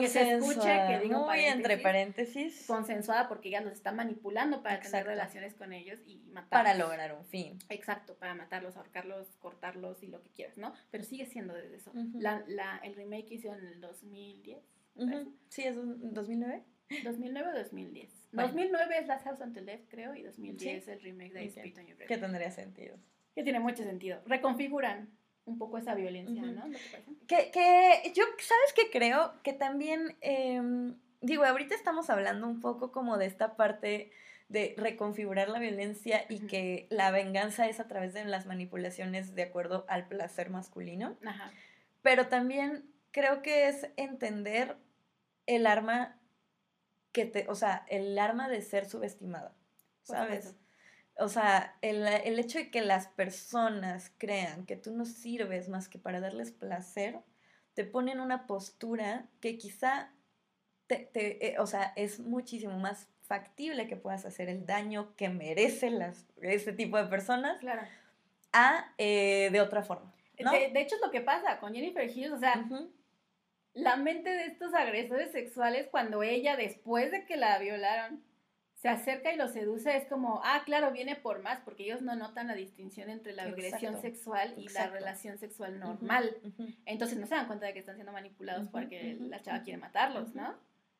que 0.00 0.08
se 0.08 0.36
escuche 0.36 0.86
que 0.88 1.00
digo 1.00 1.26
entre 1.34 1.78
paréntesis. 1.78 2.64
Consensuada 2.68 3.28
porque 3.28 3.48
ella 3.48 3.60
los 3.60 3.72
está 3.72 3.90
manipulando 3.90 4.62
para 4.62 4.78
tener 4.80 5.04
relaciones 5.04 5.54
con 5.54 5.72
ellos 5.72 5.98
y 6.06 6.18
matarlos. 6.28 6.48
Para 6.48 6.74
lograr 6.74 7.12
un 7.12 7.24
fin. 7.24 7.58
Exacto, 7.68 8.14
para 8.14 8.36
matarlos, 8.36 8.76
ahorcarlos, 8.76 9.26
cortarlos 9.40 10.00
y 10.04 10.06
lo 10.06 10.22
que 10.22 10.30
quieras, 10.30 10.56
¿no? 10.58 10.72
Pero 10.92 11.02
sigue 11.02 11.26
siendo 11.26 11.54
desde 11.54 11.76
eso. 11.76 11.92
la, 12.14 12.44
la, 12.46 12.78
el 12.84 12.94
remake 12.94 13.32
hizo 13.32 13.52
en 13.52 13.66
el 13.66 13.80
2010. 13.80 14.62
Sí, 15.48 15.64
es 15.64 15.74
2009. 15.76 16.62
2009 17.02 17.48
o 17.48 17.58
2010. 17.58 18.28
2009 18.30 18.98
es 19.00 19.06
Last 19.08 19.24
House 19.24 19.40
on 19.40 19.52
the 19.52 19.62
Left, 19.62 19.90
creo, 19.90 20.14
y 20.14 20.22
2010 20.22 20.82
es 20.82 20.88
el 20.88 21.00
remake 21.00 21.32
de 21.32 21.48
okay. 21.48 21.74
on 21.76 21.86
Your 21.86 21.96
Que 22.06 22.18
tendría 22.18 22.52
sentido. 22.52 22.96
Que 23.34 23.42
tiene 23.42 23.60
mucho 23.60 23.82
sentido. 23.82 24.20
Reconfiguran 24.26 25.10
un 25.44 25.58
poco 25.58 25.78
esa 25.78 25.94
violencia, 25.94 26.42
¿no? 26.42 26.64
Que, 27.26 27.50
que 27.50 28.12
yo, 28.14 28.24
¿sabes 28.38 28.72
qué 28.74 28.90
creo? 28.90 29.34
Que 29.42 29.52
también, 29.52 30.16
em, 30.20 30.96
digo, 31.20 31.44
ahorita 31.44 31.74
estamos 31.74 32.08
hablando 32.10 32.46
un 32.46 32.60
poco 32.60 32.92
como 32.92 33.18
de 33.18 33.26
esta 33.26 33.56
parte 33.56 34.10
de 34.48 34.74
reconfigurar 34.76 35.48
la 35.48 35.58
violencia 35.58 36.24
y 36.28 36.46
que 36.46 36.86
la 36.90 37.10
venganza 37.10 37.66
es 37.68 37.80
a 37.80 37.88
través 37.88 38.14
de 38.14 38.24
las 38.24 38.46
manipulaciones 38.46 39.34
de 39.34 39.42
acuerdo 39.42 39.84
al 39.88 40.06
placer 40.06 40.50
masculino. 40.50 41.16
Ajá. 41.24 41.50
Pero 42.02 42.28
también 42.28 42.84
creo 43.10 43.42
que 43.42 43.68
es 43.68 43.88
entender 43.96 44.76
el 45.46 45.66
arma 45.66 46.18
que 47.12 47.26
te, 47.26 47.46
o 47.48 47.54
sea, 47.54 47.86
el 47.88 48.18
arma 48.18 48.48
de 48.48 48.60
ser 48.60 48.86
subestimada, 48.86 49.54
¿sabes? 50.02 50.54
O 51.16 51.28
sea, 51.28 51.76
el, 51.80 52.06
hecho 52.38 52.58
de 52.58 52.70
que 52.70 52.80
las 52.80 53.06
personas 53.08 54.12
crean 54.18 54.66
que 54.66 54.76
tú 54.76 54.92
no 54.92 55.04
sirves 55.04 55.68
más 55.68 55.88
que 55.88 55.98
para 55.98 56.20
darles 56.20 56.50
placer, 56.50 57.20
te 57.74 57.84
pone 57.84 58.12
en 58.12 58.20
una 58.20 58.46
postura 58.46 59.28
que 59.40 59.56
quizá, 59.56 60.12
te, 60.86 61.10
eh, 61.14 61.58
o 61.58 61.66
sea, 61.66 61.92
es 61.96 62.18
muchísimo 62.20 62.78
más 62.78 63.08
factible 63.22 63.86
que 63.86 63.96
puedas 63.96 64.24
hacer 64.24 64.48
el 64.48 64.66
daño 64.66 65.14
que 65.16 65.28
merecen 65.28 65.98
las, 65.98 66.26
ese 66.42 66.72
tipo 66.72 66.96
de 66.96 67.06
personas 67.06 67.58
a 68.52 68.92
eh, 68.98 69.48
de 69.52 69.60
otra 69.60 69.82
forma. 69.82 70.12
De, 70.36 70.80
hecho, 70.80 70.96
es 70.96 71.00
lo 71.00 71.10
que 71.10 71.20
pasa 71.20 71.60
con 71.60 71.74
Jennifer 71.74 72.08
Hughes, 72.08 72.32
o 72.32 72.38
sea, 72.38 72.66
la 73.72 73.96
mente 73.96 74.30
de 74.30 74.46
estos 74.46 74.74
agresores 74.74 75.32
sexuales 75.32 75.88
cuando 75.90 76.22
ella, 76.22 76.56
después 76.56 77.10
de 77.10 77.24
que 77.24 77.36
la 77.36 77.58
violaron, 77.58 78.22
se 78.84 78.90
acerca 78.90 79.32
y 79.32 79.38
lo 79.38 79.48
seduce, 79.48 79.96
es 79.96 80.06
como, 80.08 80.42
ah, 80.44 80.60
claro, 80.66 80.92
viene 80.92 81.16
por 81.16 81.40
más, 81.40 81.58
porque 81.60 81.84
ellos 81.84 82.02
no 82.02 82.16
notan 82.16 82.48
la 82.48 82.54
distinción 82.54 83.08
entre 83.08 83.32
la 83.32 83.44
agresión 83.44 83.98
sexual 84.02 84.52
y 84.58 84.68
la 84.68 84.88
relación 84.88 85.38
sexual 85.38 85.80
normal. 85.80 86.36
Entonces 86.84 87.16
no 87.16 87.26
se 87.26 87.34
dan 87.34 87.46
cuenta 87.46 87.64
de 87.64 87.72
que 87.72 87.78
están 87.78 87.94
siendo 87.94 88.12
manipulados 88.12 88.68
porque 88.68 89.16
la 89.20 89.40
chava 89.40 89.62
quiere 89.62 89.78
matarlos, 89.78 90.34
¿no? 90.34 90.54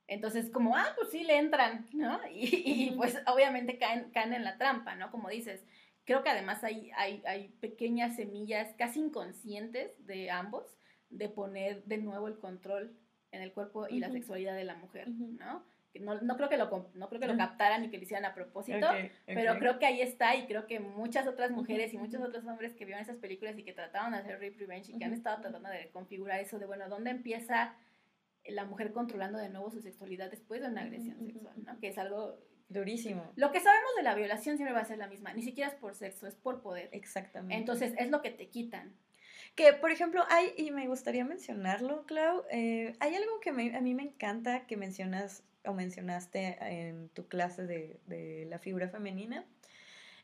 Entonces, 0.07 0.49
como, 0.49 0.75
ah, 0.75 0.95
pues 0.97 1.11
sí 1.11 1.25
le 1.25 1.37
entran, 1.37 1.87
¿no? 1.93 2.19
Y, 2.33 2.95
pues 2.97 3.21
obviamente 3.27 3.77
caen, 3.77 4.11
caen 4.13 4.33
en 4.33 4.45
la 4.45 4.57
trampa, 4.57 4.95
¿no? 4.95 5.11
Como 5.11 5.29
dices, 5.29 5.63
creo 6.07 6.23
que 6.23 6.31
además 6.31 6.65
hay, 6.65 6.91
hay, 6.97 7.23
hay 7.27 7.49
pequeñas 7.61 8.17
semillas 8.17 8.75
casi 8.79 9.01
inconscientes 9.01 10.07
de 10.07 10.31
ambos 10.31 10.79
de 11.11 11.29
poner 11.29 11.85
de 11.85 11.99
nuevo 11.99 12.29
el 12.29 12.39
control 12.39 12.97
en 13.31 13.43
el 13.43 13.53
cuerpo 13.53 13.89
y 13.89 13.99
la 13.99 14.11
sexualidad 14.11 14.57
de 14.57 14.65
la 14.65 14.75
mujer, 14.75 15.11
¿no? 15.11 15.67
No, 16.01 16.21
no, 16.21 16.37
creo 16.37 16.49
que 16.49 16.57
lo, 16.57 16.91
no 16.95 17.09
creo 17.09 17.21
que 17.21 17.27
lo 17.27 17.37
captaran 17.37 17.83
ni 17.83 17.91
que 17.91 17.99
lo 17.99 18.03
hicieran 18.03 18.25
a 18.25 18.35
propósito, 18.35 18.87
pero 19.27 19.59
creo 19.59 19.79
que 19.79 19.87
ahí 19.87 20.01
está 20.01 20.35
y 20.35 20.47
creo 20.47 20.67
que 20.67 20.81
muchas 20.81 21.27
otras 21.27 21.51
mujeres 21.51 21.95
y 21.95 21.99
muchos 21.99 22.21
otros 22.21 22.45
hombres 22.47 22.75
que 22.75 22.85
vieron 22.85 23.03
esas 23.03 23.17
películas 23.17 23.57
y 23.59 23.63
que 23.63 23.73
trataban 23.73 24.13
de 24.13 24.19
hacer 24.19 24.35
rape 24.35 24.57
revenge 24.59 24.93
y 24.93 24.99
que 24.99 25.05
han 25.05 25.13
estado 25.13 25.41
tratando 25.41 25.69
de 25.69 25.91
configurar 25.91 26.41
eso 26.41 26.59
de, 26.59 26.67
bueno, 26.67 26.89
¿dónde 26.89 27.11
empieza 27.11 27.77
la 28.47 28.65
mujer 28.65 28.93
controlando 28.93 29.39
de 29.39 29.49
nuevo 29.49 29.71
su 29.71 29.81
sexualidad 29.81 30.31
después 30.31 30.61
de 30.61 30.69
una 30.69 30.83
agresión 30.83 31.19
sexual, 31.19 31.55
¿no? 31.65 31.79
Que 31.79 31.89
es 31.89 31.99
algo... 31.99 32.39
Durísimo. 32.69 33.31
Lo 33.37 33.53
que 33.53 33.61
sabemos 33.61 33.91
de 33.97 34.03
la 34.03 34.15
violación 34.15 34.57
siempre 34.57 34.75
va 34.75 34.81
a 34.81 34.85
ser 34.87 34.99
la 34.99 35.07
misma, 35.07 35.33
ni 35.35 35.43
siquiera 35.43 35.71
es 35.71 35.77
por 35.77 35.95
sexo, 35.95 36.27
es 36.27 36.35
por 36.35 36.63
poder. 36.63 36.89
Exactamente. 36.93 37.57
Entonces 37.57 37.95
es 37.99 38.11
lo 38.11 38.23
que 38.23 38.31
te 38.31 38.49
quitan. 38.49 38.97
Que, 39.55 39.75
por 39.75 39.91
ejemplo, 39.91 40.25
hay, 40.29 40.53
y 40.57 40.71
me 40.71 40.89
gustaría 40.89 41.25
mencionarlo, 41.25 42.05
Clau, 42.07 42.43
eh, 42.51 42.97
hay 43.01 43.15
algo 43.15 43.39
que 43.41 43.51
a 43.51 43.53
mí 43.53 43.95
me 43.95 44.03
encanta 44.03 44.67
que 44.67 44.77
mencionas 44.77 45.45
o 45.65 45.73
mencionaste 45.73 46.59
en 46.61 47.09
tu 47.11 47.27
clase 47.27 47.67
de, 47.67 47.99
de, 48.07 48.47
la 48.49 48.59
figura 48.59 48.89
femenina, 48.89 49.45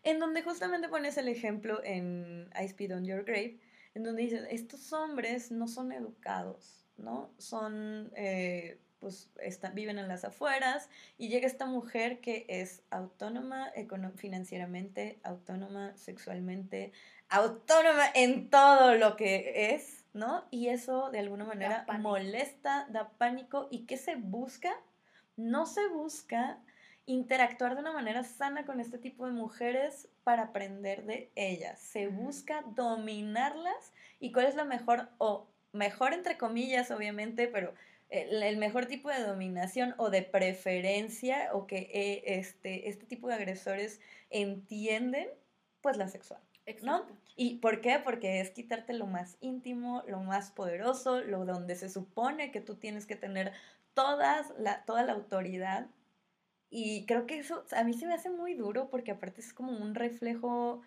en 0.03 0.18
donde 0.18 0.42
justamente 0.42 0.88
pones 0.88 1.16
el 1.18 1.29
ejemplo 1.29 1.83
en 1.85 2.50
I 2.61 2.64
Speed 2.64 2.96
on 2.96 3.05
Your 3.05 3.24
Grave, 3.24 3.59
en 3.94 4.05
donde 4.05 4.22
dices, 4.22 4.46
estos 4.50 4.92
hombres 4.92 5.50
no 5.50 5.66
son 5.66 5.92
educados, 5.92 6.87
¿no? 6.96 7.31
Son, 7.38 8.11
eh, 8.14 8.79
pues, 9.00 9.31
están, 9.40 9.74
viven 9.74 9.98
en 9.98 10.09
las 10.09 10.24
afueras 10.24 10.88
y 11.18 11.29
llega 11.29 11.46
esta 11.46 11.66
mujer 11.66 12.20
que 12.20 12.46
es 12.48 12.83
autónoma 12.90 13.72
financieramente, 14.16 15.18
autónoma 15.22 15.96
sexualmente, 15.96 16.92
autónoma 17.29 18.07
en 18.14 18.50
todo 18.50 18.94
lo 18.94 19.16
que 19.16 19.74
es, 19.74 20.05
¿no? 20.12 20.44
Y 20.50 20.68
eso 20.68 21.11
de 21.11 21.20
alguna 21.20 21.44
manera 21.44 21.87
molesta, 21.98 22.87
da 22.90 23.11
pánico. 23.11 23.68
¿Y 23.70 23.87
qué 23.87 23.96
se 23.96 24.16
busca? 24.16 24.72
No 25.40 25.64
se 25.64 25.88
busca 25.88 26.59
interactuar 27.07 27.74
de 27.74 27.81
una 27.81 27.92
manera 27.92 28.22
sana 28.24 28.66
con 28.66 28.79
este 28.79 28.98
tipo 28.98 29.26
de 29.26 29.33
mujeres 29.33 30.09
para 30.22 30.44
aprender 30.44 31.05
de 31.05 31.33
ellas. 31.35 31.81
Se 31.81 32.09
busca 32.09 32.62
dominarlas 32.74 33.92
y 34.20 34.33
cuál 34.33 34.46
es 34.46 34.55
la 34.55 34.64
mejor, 34.64 35.09
o 35.18 35.48
mejor 35.72 36.12
entre 36.12 36.37
comillas, 36.37 36.90
obviamente, 36.90 37.48
pero 37.48 37.74
el, 38.11 38.57
mejor 38.59 38.87
tipo 38.87 39.09
de 39.09 39.22
dominación 39.22 39.94
o 39.96 40.11
de 40.11 40.22
preferencia 40.22 41.50
o 41.53 41.66
que 41.66 41.90
eh, 41.92 42.38
este, 42.38 42.88
este 42.88 43.07
tipo 43.07 43.29
de 43.29 43.35
agresores 43.35 44.00
entienden, 44.29 45.29
pues 45.81 45.96
la 45.96 46.09
sexual. 46.09 46.40
¿no? 46.83 47.07
¿Y 47.37 47.57
por 47.57 47.81
qué? 47.81 47.98
Porque 48.03 48.40
es 48.40 48.50
quitarte 48.50 48.92
lo 48.92 49.07
más 49.07 49.37
íntimo, 49.40 50.05
lo 50.07 50.20
más 50.20 50.50
poderoso, 50.50 51.20
lo 51.20 51.44
donde 51.44 51.74
se 51.74 51.88
supone 51.88 52.53
que 52.53 52.61
tú 52.61 52.76
tienes 52.76 53.07
que 53.07 53.16
tener 53.16 53.53
todas 53.94 54.53
la, 54.59 54.85
toda 54.85 55.03
la 55.03 55.12
autoridad. 55.12 55.88
Y 56.70 57.05
creo 57.07 57.26
que 57.26 57.38
eso 57.38 57.64
a 57.76 57.85
mí 57.85 57.94
se 57.94 58.07
me 58.07 58.14
hace 58.14 58.31
muy 58.31 58.55
duro 58.55 58.90
porque 58.90 59.11
aparte 59.11 59.40
es 59.40 59.53
como 59.53 59.72
un 59.72 59.94
reflejo 59.94 60.83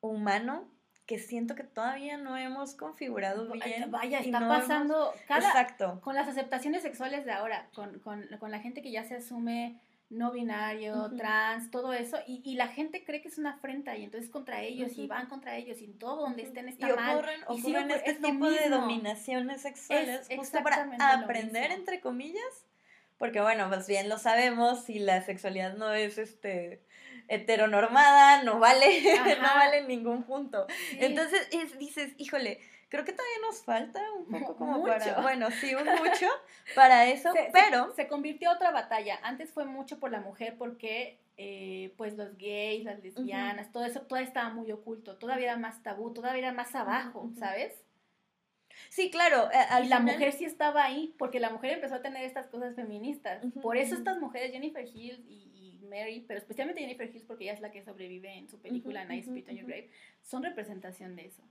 humano 0.00 0.70
que 1.06 1.18
siento 1.18 1.54
que 1.54 1.64
todavía 1.64 2.16
no 2.16 2.36
hemos 2.36 2.74
configurado 2.74 3.50
bien. 3.52 3.90
Vaya, 3.90 4.20
está 4.20 4.40
pasando 4.40 5.12
Exacto. 5.28 6.00
con 6.02 6.14
las 6.14 6.28
aceptaciones 6.28 6.82
sexuales 6.82 7.24
de 7.24 7.32
ahora, 7.32 7.68
con, 7.74 7.98
con, 7.98 8.26
con 8.38 8.50
la 8.50 8.60
gente 8.60 8.80
que 8.80 8.90
ya 8.90 9.04
se 9.04 9.16
asume 9.16 9.80
no 10.10 10.32
binario, 10.32 11.10
trans, 11.16 11.70
todo 11.70 11.92
eso, 11.92 12.18
y, 12.26 12.40
y, 12.44 12.54
la 12.54 12.68
gente 12.68 13.04
cree 13.04 13.20
que 13.20 13.28
es 13.28 13.38
una 13.38 13.54
afrenta 13.54 13.96
y 13.96 14.04
entonces 14.04 14.30
contra 14.30 14.62
ellos 14.62 14.96
y 14.96 15.06
van 15.06 15.26
contra 15.26 15.56
ellos 15.56 15.80
y 15.80 15.88
todo 15.88 16.22
donde 16.22 16.42
estén 16.42 16.68
está 16.68 16.88
y 16.88 16.92
ocurren, 16.92 17.40
mal. 17.40 17.44
Ocurren 17.48 17.90
este 17.90 18.14
tipo 18.14 18.50
de 18.50 18.68
dominaciones 18.68 19.62
sexuales 19.62 20.28
justo 20.36 20.62
para 20.62 20.86
aprender, 21.14 21.72
entre 21.72 22.00
comillas, 22.00 22.66
porque 23.18 23.40
bueno, 23.40 23.68
pues 23.68 23.86
bien 23.86 24.08
lo 24.08 24.18
sabemos, 24.18 24.84
si 24.84 24.98
la 24.98 25.22
sexualidad 25.22 25.74
no 25.76 25.92
es 25.92 26.18
este 26.18 26.82
heteronormada, 27.28 28.42
no 28.42 28.58
vale, 28.58 29.02
no 29.40 29.54
vale 29.54 29.78
en 29.78 29.88
ningún 29.88 30.24
punto. 30.24 30.66
Entonces 30.98 31.48
dices, 31.78 32.12
híjole, 32.18 32.60
Creo 32.88 33.04
que 33.04 33.12
todavía 33.12 33.36
nos 33.46 33.62
falta 33.62 34.00
un 34.12 34.26
poco 34.26 34.56
como 34.56 34.78
mucho. 34.78 34.92
para, 34.92 35.20
bueno, 35.20 35.50
sí, 35.50 35.74
un 35.74 35.84
mucho 36.04 36.26
para 36.74 37.06
eso, 37.06 37.32
pero... 37.52 37.92
Se, 37.94 38.08
convirtió 38.08 38.52
otra 38.52 38.70
batalla. 38.70 39.18
Antes 39.22 39.52
fue 39.52 39.64
mucho 39.64 39.98
por 39.98 40.10
la 40.10 40.20
mujer 40.20 40.56
porque, 40.58 41.18
eh, 41.36 41.92
pues, 41.96 42.16
los 42.16 42.36
gays, 42.36 42.84
las 42.84 43.02
lesbianas, 43.02 43.72
todo 43.72 43.84
eso, 43.84 44.02
todavía 44.02 44.28
estaba 44.28 44.50
muy 44.50 44.70
oculto, 44.72 45.16
todavía 45.16 45.46
era 45.46 45.56
más 45.56 45.82
tabú, 45.82 46.12
todavía 46.12 46.40
era 46.40 46.52
más 46.52 46.74
abajo, 46.74 47.30
¿sabes? 47.38 47.84
Sí, 48.88 49.10
claro. 49.10 49.48
Y 49.82 49.88
la 49.88 50.00
mujer 50.00 50.32
sí 50.32 50.44
estaba 50.44 50.84
ahí, 50.84 51.14
porque 51.18 51.40
la 51.40 51.50
mujer 51.50 51.72
empezó 51.72 51.96
a 51.96 52.02
tener 52.02 52.24
estas 52.24 52.46
cosas 52.48 52.74
feministas. 52.74 53.44
Por 53.62 53.76
eso 53.76 53.94
estas 53.94 54.18
mujeres, 54.18 54.52
Jennifer 54.52 54.84
Hills 54.84 55.20
y, 55.28 55.80
Mary, 55.88 56.24
pero 56.26 56.38
especialmente 56.38 56.80
Jennifer 56.80 57.08
Hills, 57.08 57.24
porque 57.24 57.44
ella 57.44 57.52
es 57.52 57.60
la 57.60 57.70
que 57.70 57.84
sobrevive 57.84 58.32
en 58.32 58.48
su 58.48 58.58
película 58.58 59.04
Nice 59.04 59.28
Spit 59.30 59.48
on 59.48 59.54
Your 59.54 59.66
Grave, 59.66 59.90
son 60.22 60.42
representación 60.42 61.14
de 61.14 61.26
eso. 61.26 61.42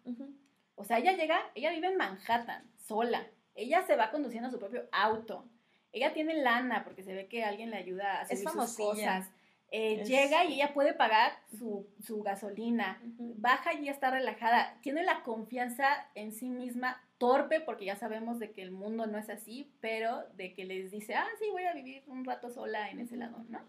O 0.76 0.84
sea, 0.84 0.98
ella 0.98 1.14
llega, 1.14 1.40
ella 1.56 1.72
vive 1.72 1.88
en 1.88 1.98
Manhattan, 1.98 2.64
sola. 2.78 3.28
Ella 3.56 3.84
se 3.84 3.96
va 3.96 4.12
conduciendo 4.12 4.50
su 4.50 4.60
propio 4.60 4.88
auto. 4.92 5.48
Ella 5.92 6.14
tiene 6.14 6.36
lana 6.36 6.84
porque 6.84 7.04
se 7.04 7.14
ve 7.14 7.28
que 7.28 7.44
alguien 7.44 7.70
le 7.70 7.78
ayuda 7.78 8.22
a 8.22 8.28
subir 8.28 8.50
sus 8.50 8.76
cosas. 8.76 9.32
Eh, 9.76 10.04
llega 10.06 10.46
y 10.46 10.54
ella 10.54 10.74
puede 10.74 10.94
pagar 10.94 11.32
su, 11.58 11.88
gasolina. 12.24 13.02
Baja 13.38 13.74
y 13.74 13.86
ya 13.86 13.92
está 13.92 14.12
relajada. 14.12 14.78
Tiene 14.82 15.04
la 15.04 15.24
confianza 15.24 15.88
en 16.16 16.32
sí 16.32 16.50
misma, 16.50 17.02
torpe, 17.18 17.60
porque 17.60 17.86
ya 17.86 17.96
sabemos 17.96 18.40
de 18.40 18.52
que 18.52 18.62
el 18.62 18.72
mundo 18.72 19.08
no 19.08 19.18
es 19.18 19.30
así, 19.30 19.72
pero 19.82 20.24
de 20.36 20.54
que 20.54 20.66
les 20.66 20.92
dice, 20.92 21.16
ah, 21.16 21.28
sí, 21.40 21.46
voy 21.52 21.64
a 21.64 21.74
vivir 21.74 22.04
un 22.08 22.26
rato 22.26 22.52
sola 22.52 22.90
en 22.90 23.00
ese 23.00 23.16
lado, 23.16 23.44
¿no? 23.50 23.60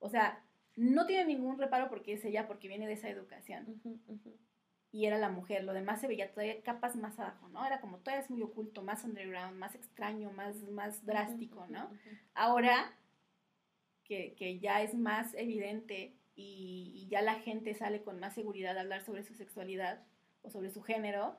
O 0.00 0.10
sea, 0.10 0.42
no 0.76 1.06
tiene 1.06 1.24
ningún 1.24 1.58
reparo 1.58 1.88
porque 1.88 2.14
es 2.14 2.24
ella, 2.24 2.46
porque 2.46 2.68
viene 2.68 2.86
de 2.86 2.94
esa 2.94 3.08
educación 3.08 3.80
y 4.92 5.06
era 5.06 5.18
la 5.18 5.30
mujer. 5.30 5.64
Lo 5.64 5.72
demás 5.72 6.00
se 6.00 6.06
veía 6.06 6.30
todavía 6.30 6.62
capas 6.62 6.94
más 6.96 7.18
abajo, 7.18 7.48
¿no? 7.48 7.64
Era 7.64 7.80
como 7.80 7.98
todavía 7.98 8.22
es 8.22 8.30
muy 8.30 8.42
oculto, 8.42 8.82
más 8.82 9.02
underground, 9.04 9.58
más 9.58 9.74
extraño, 9.74 10.30
más, 10.30 10.56
más 10.70 11.04
drástico, 11.06 11.66
¿no? 11.68 11.90
Ahora 12.34 12.92
que, 14.04 14.34
que, 14.34 14.58
ya 14.60 14.82
es 14.82 14.94
más 14.94 15.32
evidente 15.34 16.14
y, 16.34 16.92
y, 16.94 17.08
ya 17.08 17.22
la 17.22 17.36
gente 17.36 17.74
sale 17.74 18.02
con 18.02 18.20
más 18.20 18.34
seguridad 18.34 18.76
a 18.76 18.82
hablar 18.82 19.02
sobre 19.02 19.22
su 19.22 19.34
sexualidad 19.34 20.02
o 20.42 20.50
sobre 20.50 20.70
su 20.70 20.82
género, 20.82 21.38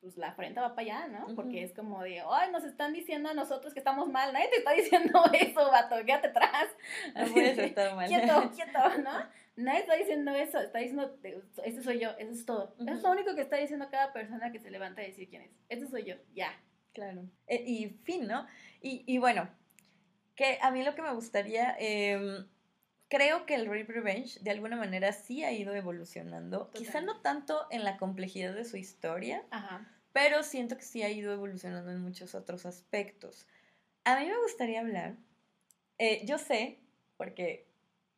pues 0.00 0.16
la 0.16 0.32
frente 0.32 0.60
va 0.60 0.74
para 0.74 0.82
allá, 0.82 1.08
¿no? 1.08 1.34
Porque 1.34 1.62
es 1.62 1.74
como 1.74 2.02
de, 2.02 2.22
ay, 2.30 2.52
nos 2.52 2.64
están 2.64 2.92
diciendo 2.92 3.28
a 3.28 3.34
nosotros 3.34 3.74
que 3.74 3.80
estamos 3.80 4.08
mal, 4.08 4.32
nadie 4.32 4.48
te 4.48 4.58
está 4.58 4.72
diciendo 4.74 5.22
eso, 5.32 5.70
vato, 5.70 5.96
quédate 6.06 6.28
atrás. 6.28 6.68
No 7.14 7.26
puedes 7.32 7.58
estar 7.58 7.94
mal. 7.94 8.08
quieto, 8.08 8.50
quieto, 8.54 8.78
¿no? 9.02 9.28
Nadie 9.58 9.80
está 9.80 9.96
diciendo 9.96 10.30
eso, 10.30 10.60
está 10.60 10.78
diciendo, 10.78 11.18
este 11.64 11.82
soy 11.82 11.98
yo, 11.98 12.10
eso 12.10 12.30
es 12.30 12.46
todo. 12.46 12.76
Eso 12.78 12.92
es 12.92 13.02
lo 13.02 13.10
único 13.10 13.34
que 13.34 13.40
está 13.40 13.56
diciendo 13.56 13.88
cada 13.90 14.12
persona 14.12 14.52
que 14.52 14.60
se 14.60 14.70
levanta 14.70 15.02
a 15.02 15.04
decir 15.04 15.28
quién 15.28 15.42
es. 15.42 15.50
Este 15.68 15.88
soy 15.88 16.04
yo, 16.04 16.14
ya. 16.32 16.52
Claro. 16.92 17.28
E, 17.48 17.56
y 17.66 17.88
fin, 18.04 18.28
¿no? 18.28 18.46
Y, 18.80 19.02
y, 19.04 19.18
bueno, 19.18 19.48
que 20.36 20.60
a 20.62 20.70
mí 20.70 20.84
lo 20.84 20.94
que 20.94 21.02
me 21.02 21.12
gustaría, 21.12 21.76
eh, 21.80 22.46
creo 23.08 23.46
que 23.46 23.56
el 23.56 23.66
Rape 23.66 23.92
Revenge 23.92 24.38
de 24.40 24.52
alguna 24.52 24.76
manera 24.76 25.10
sí 25.10 25.42
ha 25.42 25.50
ido 25.50 25.74
evolucionando. 25.74 26.70
Quizá 26.70 27.00
no 27.00 27.20
tanto 27.20 27.66
en 27.72 27.82
la 27.82 27.96
complejidad 27.96 28.54
de 28.54 28.64
su 28.64 28.76
historia, 28.76 29.44
pero 30.12 30.44
siento 30.44 30.76
que 30.76 30.84
sí 30.84 31.02
ha 31.02 31.10
ido 31.10 31.32
evolucionando 31.32 31.90
en 31.90 32.00
muchos 32.00 32.36
otros 32.36 32.64
aspectos. 32.64 33.44
A 34.04 34.20
mí 34.20 34.26
me 34.26 34.38
gustaría 34.40 34.78
hablar, 34.78 35.16
eh, 35.98 36.24
yo 36.26 36.38
sé, 36.38 36.78
porque 37.16 37.67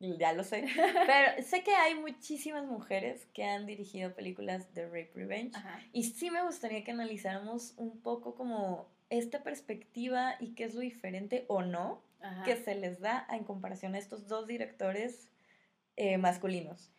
ya 0.01 0.33
lo 0.33 0.43
sé. 0.43 0.65
Pero 1.07 1.43
sé 1.43 1.63
que 1.63 1.73
hay 1.73 1.95
muchísimas 1.95 2.65
mujeres 2.65 3.27
que 3.33 3.43
han 3.43 3.65
dirigido 3.65 4.13
películas 4.13 4.73
de 4.73 4.85
Rape 4.85 5.11
Revenge. 5.15 5.57
Y 5.93 6.03
sí 6.03 6.31
me 6.31 6.43
gustaría 6.43 6.83
que 6.83 6.91
analizáramos 6.91 7.73
un 7.77 8.01
poco 8.01 8.35
como 8.35 8.89
esta 9.09 9.43
perspectiva 9.43 10.35
y 10.39 10.55
qué 10.55 10.63
es 10.63 10.73
lo 10.73 10.81
diferente 10.81 11.45
o 11.47 11.61
no 11.61 12.01
que 12.45 12.55
se 12.55 12.75
les 12.75 12.99
da 12.99 13.25
en 13.31 13.43
comparación 13.43 13.95
a 13.95 13.97
estos 13.97 14.27
dos 14.27 14.47
directores 14.47 15.31
eh, 15.95 16.17
masculinos. 16.17 16.91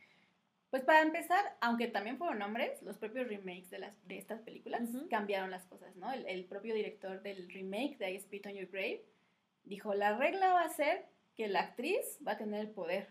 Pues 0.70 0.82
para 0.82 1.02
empezar, 1.02 1.56
aunque 1.60 1.86
también 1.86 2.18
fueron 2.18 2.42
hombres, 2.42 2.82
los 2.82 2.96
propios 2.96 3.28
remakes 3.28 3.70
de, 3.70 3.78
las, 3.78 4.08
de 4.08 4.18
estas 4.18 4.40
películas 4.40 4.88
cambiaron 5.10 5.50
las 5.50 5.64
cosas, 5.66 5.94
¿no? 5.96 6.10
El, 6.12 6.26
el, 6.26 6.44
propio 6.46 6.74
director 6.74 7.22
del 7.22 7.48
remake 7.50 7.98
de 7.98 8.12
I 8.12 8.18
Spit 8.18 8.46
on 8.46 8.54
Your 8.54 8.68
Grave 8.68 9.04
dijo, 9.64 9.94
la 9.94 10.16
regla 10.16 10.54
va 10.54 10.62
a 10.62 10.68
ser 10.70 11.06
que 11.36 11.48
la 11.48 11.60
actriz 11.60 12.18
va 12.26 12.32
a 12.32 12.38
tener 12.38 12.60
el 12.60 12.70
poder. 12.70 13.08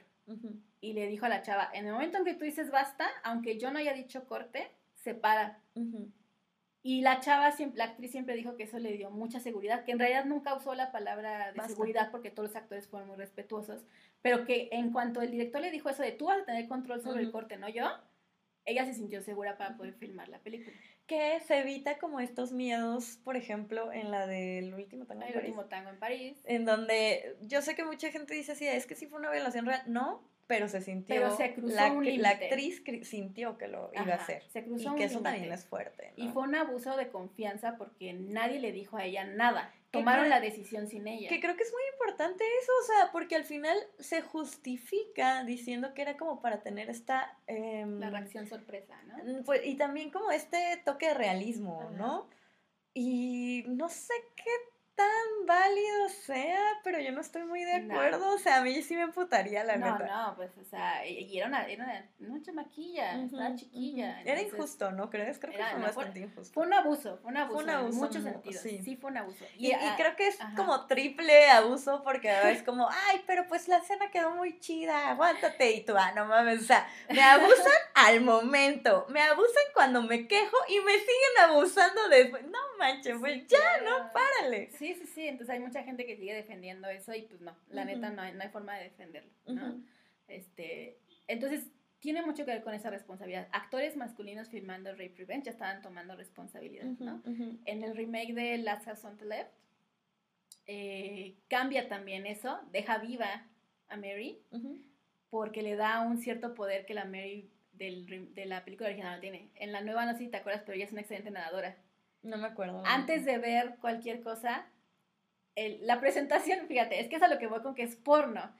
Y 0.80 0.94
le 0.94 1.08
dijo 1.08 1.26
a 1.26 1.30
la 1.30 1.42
chava, 1.42 1.70
en 1.74 1.86
el 1.86 1.94
momento 1.94 2.18
en 2.18 2.26
que 2.26 2.36
tú 2.36 2.46
dices 2.46 2.72
basta, 2.72 3.10
aunque 3.24 3.58
yo 3.60 3.72
no 3.72 3.80
haya 3.80 3.94
dicho 3.94 4.26
corte, 4.26 4.72
se 4.96 5.14
para. 5.14 5.62
Y 6.84 7.02
la 7.02 7.20
chava, 7.20 7.52
siempre, 7.52 7.78
la 7.78 7.86
actriz 7.86 8.12
siempre 8.12 8.36
dijo 8.36 8.56
que 8.56 8.64
eso 8.64 8.80
le 8.80 8.94
dio 8.94 9.12
mucha 9.12 9.40
seguridad, 9.40 9.84
que 9.84 9.92
en 9.92 10.00
realidad 10.00 10.26
nunca 10.26 10.56
usó 10.56 10.74
la 10.74 10.92
palabra 10.92 11.52
de 11.52 11.62
seguridad 11.68 12.10
porque 12.10 12.32
todos 12.32 12.50
los 12.50 12.56
actores 12.56 12.88
fueron 12.88 13.10
muy 13.10 13.18
respetuosos, 13.18 13.86
pero 14.22 14.46
que 14.46 14.70
en 14.72 14.92
cuanto 14.92 15.22
el 15.22 15.32
director 15.32 15.62
le 15.62 15.70
dijo 15.70 15.90
eso 15.90 16.02
de 16.02 16.12
tú 16.12 16.26
vas 16.26 16.42
a 16.42 16.46
tener 16.46 16.68
control 16.68 17.02
sobre 17.02 17.22
el 17.22 17.32
corte, 17.32 17.58
no 17.58 17.70
yo, 17.70 17.86
ella 18.66 18.86
se 18.86 18.94
sintió 18.94 19.22
segura 19.22 19.58
para 19.58 19.78
poder 19.78 19.94
filmar 19.94 20.30
la 20.30 20.40
película 20.40 20.76
que 21.12 21.42
se 21.42 21.60
evita 21.60 21.98
como 21.98 22.22
estos 22.22 22.54
miedos, 22.54 23.20
por 23.26 23.36
ejemplo, 23.36 23.92
en 23.92 24.12
la 24.12 24.28
del 24.28 24.74
último 24.74 25.06
tango 25.06 25.24
en 25.24 25.34
París. 25.34 25.44
último 25.44 25.66
tango 25.66 25.90
en 25.90 26.00
París. 26.00 26.42
En 26.46 26.64
donde 26.64 27.36
yo 27.42 27.62
sé 27.62 27.76
que 27.76 27.84
mucha 27.84 28.12
gente 28.12 28.34
dice 28.34 28.54
así, 28.54 28.66
es 28.66 28.88
que 28.88 28.96
sí 28.96 29.08
fue 29.08 29.20
una 29.20 29.30
violación 29.30 29.66
real. 29.66 29.82
No, 29.88 30.24
pero 30.48 30.70
se 30.70 30.80
sintió. 30.80 31.14
Pero 31.14 31.36
se 31.36 31.54
cruzó 31.54 31.76
la, 31.76 31.92
un 31.92 32.22
la 32.22 32.30
actriz 32.30 32.82
sintió 33.04 33.58
que 33.58 33.68
lo 33.68 33.92
iba 33.94 34.14
a 34.14 34.16
hacer. 34.16 34.44
se 34.48 34.64
cruzó 34.64 34.84
y 34.84 34.88
un 34.88 34.96
que 34.96 35.04
eso 35.04 35.20
también 35.20 35.52
es 35.52 35.66
fuerte. 35.66 36.14
Y 36.16 36.30
fue 36.30 36.44
un 36.44 36.56
abuso 36.56 36.96
de 36.96 37.10
confianza 37.10 37.76
porque 37.78 38.14
nadie 38.14 38.60
le 38.62 38.72
dijo 38.72 38.96
a 38.96 39.04
ella 39.04 39.26
nada. 39.26 39.74
Tomaron 39.92 40.30
la 40.30 40.40
decisión 40.40 40.88
sin 40.88 41.08
ella. 41.08 41.28
Que 41.30 41.40
creo 41.40 41.56
que 41.56 41.64
es 41.64 41.72
muy 41.72 41.82
importante 41.94 42.44
eso, 42.62 42.72
o 42.82 42.86
sea, 42.86 43.12
porque 43.12 43.36
al 43.36 43.44
final 43.44 43.78
se 44.00 44.22
justifica 44.22 45.44
diciendo 45.44 45.94
que 45.94 46.02
era 46.02 46.18
como 46.18 46.42
para 46.42 46.64
tener 46.64 46.90
esta... 46.90 47.38
em, 47.48 48.00
La 48.00 48.10
reacción 48.10 48.48
sorpresa, 48.48 48.96
¿no? 49.04 49.18
Mm, 49.24 49.44
pues, 49.44 49.62
y 49.66 49.76
también 49.76 50.10
como 50.10 50.32
este 50.32 50.82
toque 50.86 51.08
de 51.08 51.14
realismo, 51.14 51.82
Ajá. 51.82 51.92
¿no? 51.92 52.30
Y 52.94 53.66
no 53.68 53.90
sé 53.90 54.14
qué 54.36 54.52
tan 54.96 55.46
válido 55.48 56.10
sea, 56.10 56.60
pero 56.84 57.00
yo 57.00 57.12
no 57.12 57.22
estoy 57.22 57.44
muy 57.44 57.64
de 57.64 57.80
No. 57.82 57.94
acuerdo. 57.96 58.30
O 58.34 58.38
sea, 58.38 58.58
a 58.58 58.62
mí 58.62 58.82
sí 58.84 58.96
me 58.96 59.02
emputaría, 59.04 59.64
la 59.64 59.76
no, 59.78 59.98
neta. 59.98 60.06
no, 60.06 60.36
pues, 60.36 60.52
o 60.58 60.64
sea, 60.64 61.06
y 61.08 61.38
era 61.38 61.48
una, 61.48 61.66
era 61.68 61.84
una, 61.84 62.10
una 62.30 62.42
chamaquilla, 62.44 63.16
Ujú, 63.16 63.26
estaba 63.38 63.56
chiquilla. 63.56 64.22
Era 64.22 64.34
entonces, 64.40 64.54
injusto, 64.54 64.92
¿no 64.92 65.10
crees? 65.10 65.40
Creo 65.40 65.52
que 65.52 65.58
era- 65.58 65.72
fue 65.72 65.80
no, 65.80 65.86
fue- 65.88 65.96
bastante 65.96 66.20
injusto. 66.20 66.54
Fue 66.54 66.66
un 66.68 66.74
abuso, 66.74 67.18
fue 67.18 67.32
un 67.32 67.38
abuso, 67.38 67.60
un 67.64 67.70
abuso, 67.70 67.94
en 67.94 68.00
muchos 68.00 68.22
mu- 68.24 68.30
sentidos. 68.32 68.62
sí. 68.62 68.82
Sí. 68.84 68.96
fue 68.98 69.12
un 69.12 69.18
abuso. 69.18 69.46
Y, 69.58 69.68
y 69.70 69.74
ah, 69.74 69.94
creo 69.98 70.16
que 70.16 70.28
es 70.28 70.40
ajá. 70.40 70.56
como 70.56 70.86
triple 70.88 71.50
abuso 71.50 72.04
porque 72.04 72.32
es 72.52 72.62
como, 72.64 72.88
ay, 72.90 73.24
pero 73.26 73.48
pues 73.48 73.68
la 73.68 73.78
escena 73.78 74.12
quedó 74.12 74.32
muy 74.32 74.60
chida, 74.60 75.10
aguántate. 75.10 75.72
Y 75.72 75.84
tú, 75.84 75.96
ah, 75.98 76.12
no 76.16 76.26
mames, 76.26 76.62
o 76.62 76.66
sea, 76.66 76.88
me 77.10 77.22
abusan 77.24 77.56
al 77.96 78.22
momento, 78.22 79.06
me 79.10 79.22
abusan 79.22 79.64
cuando 79.74 80.02
me 80.04 80.28
quejo 80.28 80.58
y 80.68 80.80
me 80.82 80.94
siguen 80.94 81.50
abusando 81.50 82.08
después. 82.10 82.44
No 82.46 82.60
manches, 82.78 83.18
pues 83.20 83.34
Sí, 83.42 83.48
ya, 83.50 83.58
claro. 83.80 84.04
no, 84.06 84.12
párale. 84.14 84.70
Sí, 84.82 84.96
sí, 84.96 85.06
sí. 85.06 85.28
Entonces 85.28 85.54
hay 85.54 85.60
mucha 85.60 85.84
gente 85.84 86.08
que 86.08 86.18
sigue 86.18 86.34
defendiendo 86.34 86.90
eso 86.90 87.14
y 87.14 87.22
pues 87.22 87.40
no, 87.40 87.56
la 87.70 87.86
neta 87.86 88.10
no 88.10 88.24
hay, 88.24 88.34
no 88.34 88.42
hay 88.42 88.50
forma 88.50 88.76
de 88.78 88.86
defenderlo, 88.86 89.32
¿no? 89.46 89.80
Este, 90.28 90.98
entonces 91.28 91.68
tiene 92.00 92.24
mucho 92.24 92.46
que 92.46 92.52
ver 92.52 92.64
con 92.64 92.74
esa 92.74 92.90
responsabilidad. 92.90 93.48
Actores 93.52 93.96
masculinos 93.96 94.50
filmando 94.50 94.92
Rape 94.92 95.14
Revenge 95.18 95.46
ya 95.46 95.52
estaban 95.52 95.84
tomando 95.84 96.16
responsabilidad, 96.16 96.86
¿no? 96.98 97.22
En 97.66 97.84
el 97.84 97.96
remake 97.96 98.34
de 98.34 98.58
Last 98.58 98.86
House 98.86 99.06
on 99.06 99.18
the 99.20 99.26
Left 99.26 99.54
eh, 100.66 101.36
cambia 101.48 101.88
también 101.88 102.26
eso, 102.26 102.60
deja 102.72 102.98
viva 102.98 103.46
a 103.88 103.98
Mary 103.98 104.42
porque 105.30 105.62
le 105.62 105.76
da 105.76 106.02
un 106.02 106.18
cierto 106.18 106.56
poder 106.56 106.88
que 106.88 106.96
la 106.96 107.06
Mary 107.06 107.52
del 107.74 108.34
de 108.34 108.46
la 108.48 108.66
película 108.66 108.90
original 108.90 109.16
no 109.16 109.22
tiene. 109.22 109.52
En 109.56 109.72
la 109.72 109.82
nueva 109.82 110.08
no 110.08 110.14
sé 110.14 110.20
si 110.20 110.28
te 110.28 110.38
acuerdas, 110.38 110.64
pero 110.66 110.76
ella 110.76 110.86
es 110.86 110.92
una 110.92 111.02
excelente 111.02 111.30
nadadora. 111.30 111.78
No 112.24 112.38
me 112.38 112.48
acuerdo. 112.48 112.84
Antes 112.86 113.26
de 113.26 113.38
ver 113.38 113.78
cualquier 113.80 114.22
cosa, 114.22 114.68
el- 115.56 115.86
la 115.86 116.00
presentación, 116.00 116.68
fíjate, 116.68 117.00
es 117.00 117.08
que 117.10 117.16
es 117.18 117.22
a 117.22 117.28
lo 117.28 117.38
que 117.40 117.48
voy 117.48 117.62
con 117.62 117.76
que 117.76 117.84
es 117.84 117.96
porno. 117.96 118.52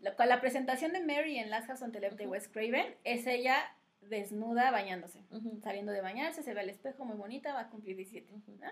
La, 0.00 0.14
con 0.16 0.28
la 0.28 0.40
presentación 0.40 0.92
de 0.92 1.00
Mary 1.04 1.38
en 1.38 1.50
Last 1.50 1.66
House 1.68 1.82
on 1.82 1.92
the 1.92 2.00
Left 2.00 2.16
de. 2.16 2.26
Wes 2.26 2.48
Craven 2.48 2.94
es 3.04 3.26
ella 3.26 3.56
desnuda 4.00 4.70
bañándose. 4.70 5.20
Saliendo 5.62 5.92
de 5.92 6.00
bañarse, 6.00 6.42
se 6.42 6.54
ve 6.54 6.60
al 6.60 6.70
espejo, 6.70 7.04
muy 7.04 7.16
bonita, 7.16 7.52
va 7.52 7.60
a 7.60 7.68
cumplir 7.70 7.96
17. 7.96 8.32
Ujú. 8.32 8.52
¿no? 8.60 8.70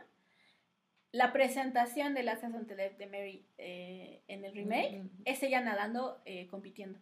La 1.12 1.32
presentación 1.32 2.14
de 2.14 2.22
Last 2.22 2.42
House 2.42 2.54
on 2.54 2.66
the 2.66 2.74
Left 2.76 2.98
de 2.98 3.06
Mary 3.06 3.46
eh, 3.58 4.22
en 4.28 4.44
el 4.44 4.54
remake 4.54 5.02
es 5.24 5.42
ella 5.42 5.60
nadando, 5.60 6.20
eh, 6.24 6.46
compitiendo. 6.48 6.98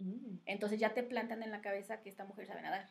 Ujú. 0.00 0.38
Entonces 0.46 0.80
ya 0.80 0.92
te 0.92 1.02
plantan 1.02 1.42
en 1.42 1.50
la 1.50 1.60
cabeza 1.60 2.02
que 2.02 2.08
esta 2.08 2.24
mujer 2.24 2.46
sabe 2.46 2.62
nadar 2.62 2.88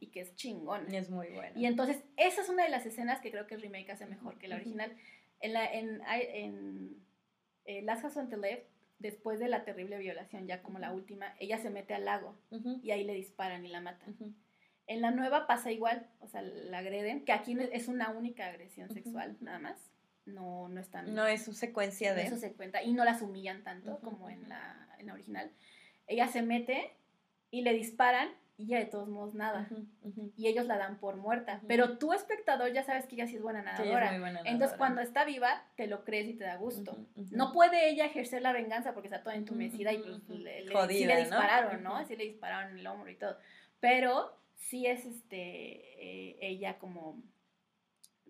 y 0.00 0.06
que 0.08 0.20
es 0.20 0.34
chingona. 0.36 0.86
Es 0.96 1.10
muy 1.10 1.28
bueno. 1.28 1.58
Y 1.58 1.66
entonces, 1.66 2.02
esa 2.16 2.40
es 2.40 2.48
una 2.48 2.64
de 2.64 2.70
las 2.70 2.86
escenas 2.86 3.20
que 3.20 3.30
creo 3.30 3.46
que 3.46 3.54
el 3.56 3.62
remake 3.62 3.90
hace 3.92 4.06
mejor 4.06 4.38
que 4.38 4.48
la 4.48 4.56
original. 4.56 4.96
En, 5.40 5.52
la, 5.52 5.72
en, 5.72 6.00
en 6.06 6.96
eh, 7.64 7.82
Last 7.82 8.02
House 8.02 8.16
on 8.16 8.28
the 8.28 8.36
Left, 8.36 8.66
después 8.98 9.38
de 9.38 9.48
la 9.48 9.64
terrible 9.64 9.98
violación, 9.98 10.46
ya 10.46 10.62
como 10.62 10.78
la 10.78 10.92
última, 10.92 11.34
ella 11.38 11.58
se 11.58 11.70
mete 11.70 11.94
al 11.94 12.04
lago 12.04 12.36
y 12.82 12.90
ahí 12.90 13.04
le 13.04 13.14
disparan 13.14 13.64
y 13.64 13.68
la 13.68 13.80
matan. 13.80 14.16
En 14.86 15.00
la 15.00 15.10
nueva 15.10 15.46
pasa 15.46 15.72
igual, 15.72 16.08
o 16.20 16.28
sea, 16.28 16.42
la 16.42 16.78
agreden, 16.78 17.24
que 17.24 17.32
aquí 17.32 17.56
es 17.72 17.88
una 17.88 18.10
única 18.10 18.46
agresión 18.46 18.88
sexual, 18.90 19.36
nada 19.40 19.58
más. 19.58 19.90
No, 20.24 20.68
no 20.68 20.80
están. 20.80 21.14
No 21.14 21.26
es 21.26 21.44
su 21.44 21.52
secuencia 21.52 22.14
de. 22.14 22.22
Eso 22.22 22.36
se 22.36 22.52
cuenta. 22.52 22.82
Y 22.82 22.92
no 22.94 23.04
las 23.04 23.22
humillan 23.22 23.62
tanto 23.62 24.00
como 24.00 24.28
en 24.28 24.48
la, 24.48 24.88
en 24.98 25.06
la 25.06 25.12
original. 25.12 25.52
Ella 26.08 26.26
se 26.26 26.42
mete 26.42 26.92
y 27.50 27.62
le 27.62 27.72
disparan 27.72 28.28
y 28.58 28.64
ella 28.64 28.78
de 28.78 28.86
todos 28.86 29.08
modos 29.08 29.34
nada. 29.34 29.68
Y 30.36 30.46
ellos 30.46 30.66
la 30.66 30.78
dan 30.78 30.98
por 30.98 31.16
muerta. 31.16 31.60
Pero 31.68 31.98
tú, 31.98 32.12
espectador, 32.12 32.72
ya 32.72 32.82
sabes 32.84 33.06
que 33.06 33.14
ella 33.14 33.26
sí 33.26 33.36
es 33.36 33.42
buena 33.42 33.60
Sí, 33.60 33.66
nadadora. 33.82 34.10
muy 34.12 34.20
buena 34.20 34.38
Entonces, 34.40 34.58
nadadora. 34.58 34.78
cuando 34.78 35.00
está 35.02 35.24
viva, 35.24 35.62
te 35.76 35.86
lo 35.86 36.04
crees 36.04 36.28
y 36.28 36.34
te 36.34 36.44
da 36.44 36.56
gusto. 36.56 36.96
No 37.30 37.52
puede 37.52 37.90
ella 37.90 38.06
ejercer 38.06 38.42
la 38.42 38.52
venganza 38.52 38.94
porque 38.94 39.08
está 39.08 39.22
toda 39.22 39.36
entumecida 39.36 39.92
y 39.92 39.98
pues 39.98 40.28
le, 40.40 40.66
sí 40.66 41.04
¿no? 41.04 41.16
dispararon, 41.16 41.82
¿no? 41.82 41.94
Ujú. 41.96 42.06
Sí 42.06 42.16
le 42.16 42.24
dispararon 42.24 42.72
en 42.72 42.78
el 42.78 42.86
hombro 42.86 43.10
y 43.10 43.16
todo. 43.16 43.36
Pero 43.80 44.36
sí 44.54 44.86
es 44.86 45.04
este 45.04 46.30
eh, 46.30 46.36
ella 46.40 46.78
como 46.78 47.22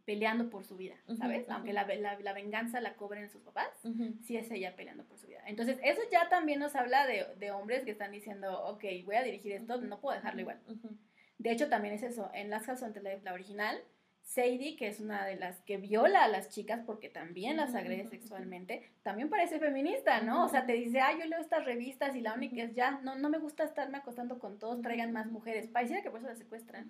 peleando 0.07 0.49
por 0.49 0.65
su 0.65 0.77
vida, 0.77 0.95
¿sabes? 1.19 1.51
Aunque 1.51 1.73
la, 1.73 1.85
la, 1.97 2.19
la 2.19 2.33
venganza 2.33 2.81
la 2.81 2.95
cobren 2.95 3.29
sus 3.29 3.43
papás, 3.43 3.69
Ujú. 3.85 4.15
sí 4.23 4.37
es 4.37 4.51
ella 4.53 4.75
peleando 4.77 5.05
por 5.05 5.19
su 5.19 5.27
vida. 5.27 5.41
Entonces, 5.47 5.79
eso 5.83 6.01
ya 6.11 6.29
también 6.29 6.61
nos 6.61 6.77
habla 6.77 7.07
de, 7.07 7.27
de 7.39 7.51
hombres 7.51 7.85
que 7.85 7.91
están 7.91 8.13
diciendo, 8.13 8.65
ok, 8.67 8.85
voy 9.05 9.17
a 9.17 9.23
dirigir 9.25 9.53
esto, 9.53 9.79
no 9.81 10.01
puedo 10.01 10.17
dejarlo 10.17 10.41
igual. 10.41 10.61
De 11.39 11.51
hecho, 11.51 11.69
también 11.69 11.93
es 11.93 12.03
eso. 12.05 12.31
En 12.33 12.49
Las 12.51 12.65
House 12.67 12.83
on 12.83 12.93
the 12.93 13.03
Left, 13.03 13.25
la 13.25 13.35
original, 13.35 13.83
Sadie, 14.23 14.77
que 14.77 14.89
es 14.89 15.01
una 15.01 15.27
de 15.27 15.37
las 15.37 15.61
que 15.63 15.77
viola 15.77 16.25
a 16.25 16.29
las 16.29 16.51
chicas 16.51 16.81
porque 16.87 17.09
también 17.09 17.57
las 17.57 17.75
agrede 17.75 18.07
sexualmente, 18.07 18.83
también 19.03 19.29
parece 19.29 19.59
feminista, 19.59 20.21
¿no? 20.21 20.45
O 20.45 20.49
sea, 20.49 20.67
te 20.67 20.73
dice, 20.73 21.01
ah, 21.01 21.17
yo 21.19 21.27
leo 21.27 21.41
estas 21.41 21.65
revistas 21.65 22.15
y 22.17 22.21
la 22.21 22.35
única 22.35 22.63
es 22.63 22.75
ya, 22.75 23.01
no, 23.03 23.17
no 23.17 23.29
me 23.29 23.39
gusta 23.39 23.65
estarme 23.65 23.99
acostando 23.99 24.39
con 24.39 24.59
todos, 24.59 24.83
traigan 24.83 25.13
más 25.13 25.27
mujeres. 25.27 25.69
Pareciera 25.69 26.03
que 26.03 26.11
por 26.11 26.21
eso 26.21 26.29
las 26.29 26.39
secuestran. 26.39 26.89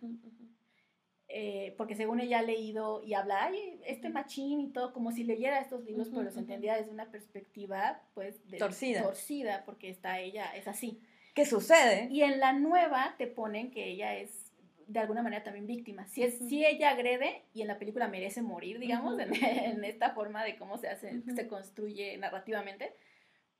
Eh, 1.38 1.74
porque 1.76 1.96
según 1.96 2.18
ella 2.20 2.38
ha 2.38 2.42
leído 2.42 3.02
y 3.04 3.12
habla, 3.12 3.44
ay, 3.44 3.78
este 3.84 4.08
machín 4.08 4.58
y 4.58 4.68
todo, 4.68 4.94
como 4.94 5.12
si 5.12 5.22
leyera 5.22 5.60
estos 5.60 5.84
libros, 5.84 6.06
Ujú, 6.06 6.16
pero 6.16 6.24
los 6.24 6.32
ujú. 6.32 6.40
entendía 6.40 6.76
desde 6.78 6.90
una 6.90 7.10
perspectiva, 7.10 8.00
pues, 8.14 8.40
de- 8.50 8.56
Torcida. 8.56 9.02
torcida, 9.02 9.62
porque 9.66 9.90
está 9.90 10.18
ella, 10.18 10.46
es 10.56 10.66
así. 10.66 10.98
¿Qué 11.34 11.44
sucede? 11.44 12.08
Y 12.10 12.22
en 12.22 12.40
la 12.40 12.54
nueva 12.54 13.16
te 13.18 13.26
ponen 13.26 13.70
que 13.70 13.84
ella 13.84 14.16
es 14.16 14.50
de 14.86 14.98
alguna 14.98 15.20
manera 15.22 15.44
también 15.44 15.66
víctima. 15.66 16.06
Si, 16.06 16.22
es, 16.22 16.36
Ujú. 16.36 16.48
si 16.48 16.64
ella 16.64 16.88
agrede 16.88 17.42
y 17.52 17.60
en 17.60 17.68
la 17.68 17.78
película 17.78 18.08
merece 18.08 18.40
morir, 18.40 18.78
digamos, 18.78 19.18
en, 19.18 19.28
en 19.44 19.84
esta 19.84 20.12
forma 20.12 20.42
de 20.42 20.56
cómo 20.56 20.78
se 20.78 20.88
hace, 20.88 21.20
se 21.34 21.46
construye 21.48 22.16
narrativamente, 22.16 22.94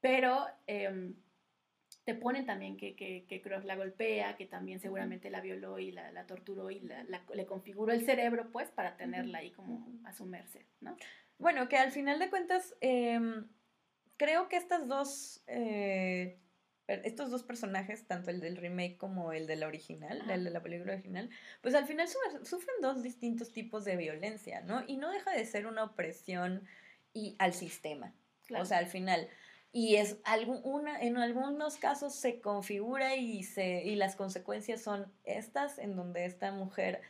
pero 0.01 0.47
em, 0.67 1.15
te 2.07 2.15
ponen 2.15 2.47
también 2.47 2.77
que, 2.77 2.95
que, 2.95 3.27
que 3.29 3.43
Cross 3.43 3.65
la 3.65 3.75
golpea, 3.75 4.37
que 4.37 4.47
también 4.47 4.79
seguramente 4.79 5.29
la 5.29 5.41
violó 5.41 5.81
y 5.81 5.91
la, 5.91 6.13
la 6.13 6.25
torturó 6.25 6.71
y 6.71 6.79
la, 6.79 7.03
la- 7.05 7.25
le 7.35 7.47
configuró 7.47 7.93
el 7.93 8.05
cerebro, 8.07 8.51
pues, 8.53 8.71
para 8.71 8.97
tenerla 8.97 9.39
ahí 9.39 9.51
como 9.51 9.87
a 10.05 10.13
su 10.13 10.25
merced, 10.25 10.65
¿no? 10.81 10.97
Bueno, 11.39 11.69
que 11.69 11.77
al 11.77 11.91
final 11.91 12.21
de 12.21 12.31
cuentas, 12.31 12.77
em, 12.81 13.49
creo 14.17 14.49
que 14.49 14.57
estas 14.57 14.87
dos, 14.87 15.43
eh, 15.49 16.39
estos 16.87 17.33
dos 17.33 17.43
personajes, 17.43 18.07
tanto 18.07 18.31
el 18.31 18.39
del 18.41 18.57
remake 18.57 18.97
como 18.97 19.33
el 19.33 19.49
de 19.49 19.57
la 19.57 19.67
original, 19.67 20.21
Ajá. 20.21 20.35
el 20.35 20.45
de 20.45 20.51
la 20.51 20.63
película 20.63 20.93
original, 20.93 21.29
pues 21.61 21.75
al 21.75 21.87
final 21.87 22.07
su- 22.07 22.45
sufren 22.47 22.77
dos 22.81 23.03
distintos 23.03 23.51
tipos 23.51 23.85
de 23.85 23.97
violencia, 23.97 24.61
¿no? 24.61 24.85
Y 24.87 24.97
no 24.97 25.11
deja 25.11 25.33
de 25.33 25.45
ser 25.45 25.67
una 25.67 25.83
opresión 25.83 26.63
y 27.13 27.35
al 27.41 27.53
sistema. 27.53 28.15
Claro. 28.47 28.63
O 28.63 28.67
sea, 28.67 28.79
al 28.79 28.87
final. 28.87 29.29
Y 29.77 29.97
es 29.97 30.17
algún, 30.25 30.63
una, 30.65 30.99
en 31.03 31.19
algunos 31.19 31.77
casos 31.77 32.15
se 32.15 32.41
configura 32.41 33.15
y, 33.15 33.43
se, 33.43 33.85
y 33.85 33.95
las 33.95 34.17
consecuencias 34.17 34.81
son 34.81 35.13
estas, 35.25 35.79
en 35.79 35.97
donde 35.97 36.25
esta 36.25 36.51
mujer 36.51 37.03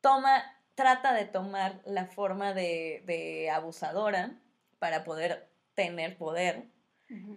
toma, 0.00 0.42
trata 0.74 1.14
de 1.14 1.26
tomar 1.26 1.80
la 1.84 2.06
forma 2.06 2.52
de, 2.52 3.04
de 3.06 3.48
abusadora 3.50 4.34
para 4.80 5.04
poder 5.04 5.52
tener 5.74 6.18
poder. 6.18 6.64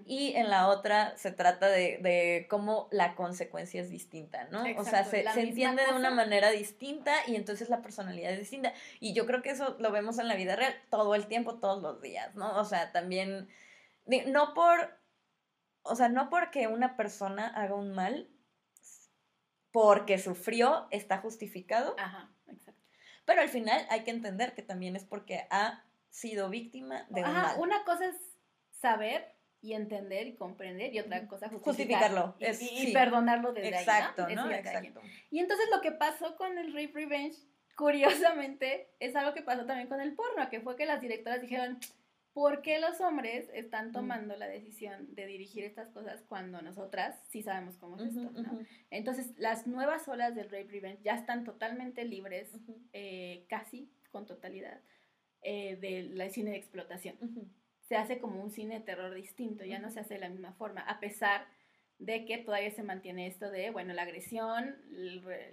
Y 0.05 0.34
en 0.36 0.49
la 0.49 0.67
otra 0.67 1.15
se 1.17 1.32
trata 1.32 1.67
de, 1.67 1.99
de 2.01 2.47
cómo 2.49 2.88
la 2.91 3.13
consecuencia 3.13 3.80
es 3.80 3.91
distinta, 3.91 4.47
¿no? 4.51 4.63
o 4.78 4.84
sea, 4.84 5.03
se, 5.03 5.24
se 5.34 5.41
entiende 5.41 5.84
de 5.86 5.93
una 5.93 6.09
manera 6.09 6.49
distinta 6.49 7.13
y 7.28 7.36
entonces 7.36 7.69
la 7.69 7.84
personalidad 7.84 8.32
es 8.32 8.39
distinta. 8.39 8.74
Y 8.99 9.13
yo 9.13 9.28
creo 9.28 9.43
que 9.43 9.51
eso 9.51 9.76
lo 9.80 9.91
vemos 9.91 10.17
en 10.17 10.28
la 10.28 10.36
vida 10.36 10.55
real 10.55 10.76
todo 10.89 11.13
el 11.13 11.28
tiempo, 11.28 11.55
todos 11.55 11.82
los 11.82 12.01
días, 12.01 12.36
¿no? 12.36 12.59
O 12.59 12.65
sea, 12.65 12.91
también, 12.91 13.49
no 14.06 14.54
por, 14.54 14.99
o 15.84 15.95
sea, 15.95 16.10
no 16.10 16.30
porque 16.30 16.68
una 16.68 16.95
persona 16.97 17.47
haga 17.47 17.76
un 17.76 17.91
mal, 17.93 18.30
porque 19.72 20.18
sufrió, 20.20 20.88
está 20.91 21.18
justificado, 21.18 21.95
Ajá, 21.97 22.32
exacto. 22.47 22.82
pero 23.26 23.41
al 23.41 23.49
final 23.49 23.86
hay 23.89 24.04
que 24.04 24.12
entender 24.12 24.54
que 24.54 24.62
también 24.62 24.95
es 24.95 25.04
porque 25.04 25.47
ha 25.49 25.84
sido 26.10 26.49
víctima 26.49 27.08
de 27.10 27.22
un 27.22 27.28
Ajá, 27.28 27.41
mal. 27.54 27.60
una 27.60 27.84
cosa 27.84 28.06
es 28.06 28.16
saber 28.80 29.34
y 29.62 29.74
entender 29.74 30.28
y 30.28 30.36
comprender 30.36 30.93
y 30.93 30.99
otra 30.99 31.26
cosa 31.28 31.47
justificar 31.47 31.64
Justificarlo, 32.12 32.36
y, 32.38 32.45
es- 32.45 32.62
y- 32.62 32.89
y 32.89 32.93
perdonarlo 32.93 33.54
desde 33.54 33.70
Exacto, 33.70 34.26
ahí, 34.26 34.36
¿no? 34.36 34.45
¿no? 34.45 34.51
Exacto. 34.51 35.01
Y 35.32 35.39
entonces 35.39 35.66
lo 35.72 35.82
que 35.82 35.91
pasó 35.93 36.36
con 36.36 36.58
el 36.60 36.68
Rape 36.74 36.91
Revenge, 36.93 37.38
curiosamente, 37.76 38.89
es 38.99 39.16
algo 39.16 39.34
que 39.34 39.41
pasó 39.41 39.66
también 39.66 39.88
con 39.88 40.01
el 40.01 40.14
porno, 40.16 40.49
que 40.49 40.60
fue 40.62 40.76
que 40.76 40.86
las 40.86 40.99
directoras 41.01 41.41
dijeron, 41.41 41.80
¿por 42.34 42.61
qué 42.61 42.79
los 42.79 42.99
hombres 42.99 43.49
están 43.53 43.91
tomando 43.91 44.36
la 44.36 44.47
decisión 44.47 45.13
de 45.13 45.27
dirigir 45.27 45.63
estas 45.63 45.89
cosas 45.89 46.23
cuando 46.27 46.61
nosotras 46.61 47.19
sí 47.29 47.43
sabemos 47.43 47.77
cómo 47.77 47.97
es 47.97 48.15
esto? 48.15 48.41
¿no? 48.41 48.59
Entonces, 48.89 49.34
las 49.38 49.67
nuevas 49.67 50.07
olas 50.07 50.36
del 50.36 50.45
rape 50.45 50.69
revenge 50.69 51.03
ya 51.03 51.15
están 51.15 51.43
totalmente 51.43 52.05
libres, 52.05 52.49
eh, 52.91 53.45
casi 53.49 53.91
con 54.11 54.25
totalidad, 54.25 54.81
eh, 55.41 55.75
del 55.77 56.31
cine 56.31 56.51
de 56.51 56.57
explotación. 56.57 57.17
Se 57.81 57.95
hace 57.95 58.19
como 58.19 58.41
un 58.41 58.49
cine 58.49 58.75
de 58.75 58.86
terror 58.86 59.13
distinto, 59.13 59.63
ya 59.63 59.79
no 59.79 59.91
se 59.91 59.99
hace 59.99 60.15
de 60.15 60.21
la 60.21 60.29
misma 60.29 60.53
forma, 60.53 60.81
a 60.81 60.99
pesar 60.99 61.45
de 61.99 62.25
que 62.25 62.39
todavía 62.39 62.71
se 62.71 62.84
mantiene 62.84 63.27
esto 63.27 63.51
de, 63.51 63.69
bueno, 63.69 63.93
la 63.93 64.01
agresión, 64.01 64.75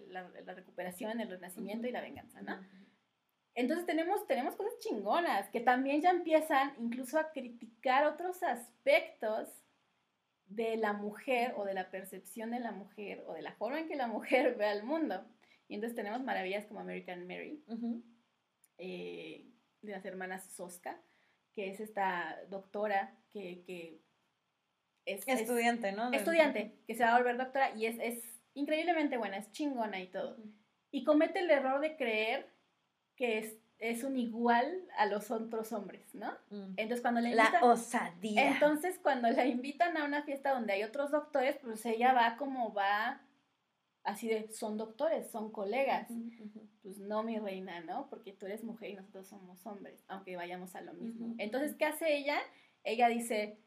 la, 0.09 0.55
recuperación, 0.55 1.21
el 1.21 1.29
renacimiento 1.29 1.87
y 1.87 1.93
la 1.93 2.01
venganza, 2.01 2.41
¿no? 2.41 2.59
Entonces 3.55 3.87
tenemos, 3.87 4.27
tenemos 4.27 4.55
cosas 4.55 4.79
chingonas 4.79 5.49
que 5.51 5.61
también 5.61 6.01
ya 6.01 6.11
empiezan 6.11 6.75
incluso 6.79 7.19
a 7.19 7.33
criticar 7.33 8.07
otros 8.07 8.43
aspectos 8.43 9.49
de 10.47 10.77
la 10.77 10.93
mujer 10.93 11.55
o 11.57 11.65
de 11.65 11.75
la 11.75 11.91
percepción 11.91 12.51
de 12.51 12.61
la 12.61 12.73
mujer 12.73 13.25
o 13.27 13.35
de 13.35 13.43
la 13.43 13.53
forma 13.53 13.81
en 13.81 13.89
que 13.89 13.97
la 13.97 14.07
mujer 14.07 14.55
ve 14.59 14.67
al 14.67 14.85
mundo. 14.85 15.25
Y 15.69 15.75
entonces 15.75 15.97
tenemos 15.97 16.23
maravillas 16.23 16.67
como 16.67 16.81
American 16.81 17.27
Mary, 17.27 17.63
eh, 18.79 19.47
de 19.83 19.93
las 19.93 20.05
hermanas 20.05 20.45
Soska, 20.53 21.01
que 21.53 21.71
es 21.71 21.81
esta 21.81 22.39
doctora 22.49 23.17
que, 23.31 24.01
es 25.07 25.27
estudiante, 25.27 25.93
¿no? 25.93 26.13
Estudiante, 26.13 26.77
que 26.87 26.95
se 26.95 27.05
va 27.05 27.15
a 27.15 27.19
volver 27.19 27.37
doctora 27.37 27.75
y 27.77 27.87
es, 27.87 27.99
es 28.01 28.41
increíblemente 28.55 29.17
buena, 29.17 29.39
es 29.39 29.51
chingona 29.53 30.01
y 30.01 30.09
todo. 30.09 30.37
Y 30.91 31.05
comete 31.05 31.39
el 31.39 31.51
error 31.51 31.81
de 31.81 31.97
creer 31.97 32.51
que 33.21 33.37
es, 33.37 33.55
es 33.79 34.03
un 34.03 34.17
igual 34.17 34.89
a 34.97 35.05
los 35.05 35.31
otros 35.31 35.75
hombres, 35.75 36.15
¿no? 36.15 36.33
Mm. 36.49 36.73
Entonces 36.79 37.03
cuando 37.03 37.21
le 37.21 37.29
invitan, 37.29 37.53
La 37.53 37.65
osadía. 37.67 38.51
Entonces 38.51 38.99
cuando 38.99 39.29
la 39.29 39.45
invitan 39.45 39.95
a 39.99 40.05
una 40.07 40.23
fiesta 40.23 40.55
donde 40.55 40.73
hay 40.73 40.85
otros 40.85 41.11
doctores, 41.11 41.59
pues 41.63 41.85
ella 41.85 42.15
va 42.15 42.39
como 42.39 42.73
va 42.73 43.21
así 44.05 44.27
de, 44.27 44.51
son 44.53 44.79
doctores, 44.79 45.31
son 45.31 45.53
colegas. 45.53 46.09
Pues 46.83 46.97
no, 46.97 47.23
mi 47.23 47.39
reina, 47.39 47.81
¿no? 47.81 48.09
Porque 48.09 48.33
tú 48.33 48.47
eres 48.47 48.65
mujer 48.65 48.89
y 48.89 48.95
nosotros 48.95 49.27
somos 49.27 49.67
hombres, 49.67 50.03
aunque 50.09 50.35
vayamos 50.35 50.75
a 50.75 50.81
lo 50.81 50.95
mismo. 50.95 51.35
Entonces, 51.37 51.75
¿qué 51.75 51.85
hace 51.85 52.17
ella? 52.17 52.39
Ella 52.85 53.09
dice, 53.09 53.59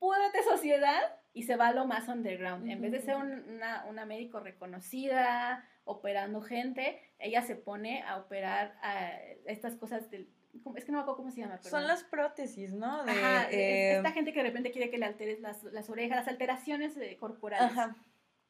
púdate 0.00 0.42
sociedad 0.42 1.00
y 1.32 1.44
se 1.44 1.54
va 1.54 1.68
a 1.68 1.72
lo 1.72 1.86
más 1.86 2.08
underground. 2.08 2.68
En 2.68 2.80
vez 2.80 2.90
de 2.90 3.00
ser 3.00 3.14
una, 3.14 3.84
una 3.88 4.04
médico 4.06 4.40
reconocida, 4.40 5.64
operando 5.88 6.42
gente, 6.42 7.00
ella 7.18 7.42
se 7.42 7.56
pone 7.56 8.02
a 8.02 8.18
operar 8.18 8.76
a 8.82 9.10
estas 9.46 9.74
cosas 9.76 10.10
del... 10.10 10.28
Es 10.76 10.84
que 10.84 10.92
no 10.92 10.98
me 10.98 11.02
acuerdo 11.02 11.16
cómo 11.16 11.30
se 11.30 11.40
llama. 11.40 11.58
Son 11.62 11.86
las 11.86 12.04
prótesis, 12.04 12.72
¿no? 12.74 13.04
De, 13.04 13.12
eh, 13.12 13.96
esta 13.96 14.12
gente 14.12 14.32
que 14.32 14.42
de 14.42 14.48
repente 14.48 14.70
quiere 14.70 14.90
que 14.90 14.98
le 14.98 15.06
alteres 15.06 15.40
las, 15.40 15.62
las 15.64 15.88
orejas, 15.88 16.18
las 16.18 16.28
alteraciones 16.28 16.96
eh, 16.96 17.16
corporales. 17.18 17.70
Ajá. 17.72 17.96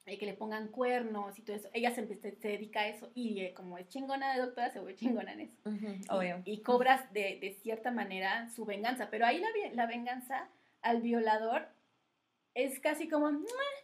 Que 0.04 0.24
le 0.24 0.32
pongan 0.32 0.68
cuernos 0.68 1.38
y 1.38 1.42
todo 1.42 1.54
eso. 1.54 1.68
Ella 1.74 1.94
se, 1.94 2.06
se, 2.06 2.48
dedica 2.48 2.80
a 2.80 2.88
eso 2.88 3.10
y 3.14 3.40
eh, 3.40 3.52
como 3.52 3.76
es 3.76 3.88
chingona 3.88 4.32
de 4.32 4.40
doctora, 4.40 4.70
se 4.70 4.78
vuelve 4.80 4.96
chingona 4.96 5.34
en 5.34 5.40
eso. 5.40 5.58
Obvio. 6.08 6.40
Y, 6.46 6.62
cobras 6.62 7.12
de, 7.12 7.38
de, 7.38 7.58
cierta 7.60 7.90
manera 7.90 8.48
su 8.48 8.64
venganza. 8.64 9.10
Pero 9.10 9.26
ahí 9.26 9.38
la, 9.38 9.48
la 9.74 9.84
venganza 9.84 10.48
al 10.80 11.02
violador 11.02 11.68
es 12.54 12.80
casi 12.80 13.08
como 13.08 13.30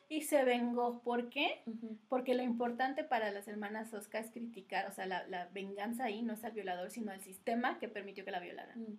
y 0.08 0.22
se 0.22 0.44
vengó. 0.44 1.02
¿Por 1.02 1.28
qué? 1.30 1.62
Porque 2.08 2.34
lo 2.34 2.42
importante 2.42 3.04
para 3.04 3.30
las 3.30 3.48
hermanas 3.48 3.92
Oscar 3.94 4.24
es 4.24 4.30
criticar, 4.30 4.86
o 4.88 4.92
sea, 4.92 5.06
la, 5.06 5.48
venganza 5.52 6.04
ahí 6.04 6.22
no 6.22 6.34
es 6.34 6.44
al 6.44 6.52
violador, 6.52 6.90
sino 6.90 7.12
al 7.12 7.20
sistema 7.20 7.78
que 7.78 7.88
permitió 7.88 8.24
que 8.24 8.30
la 8.30 8.40
violaran. 8.40 8.80
Mm. 8.80 8.98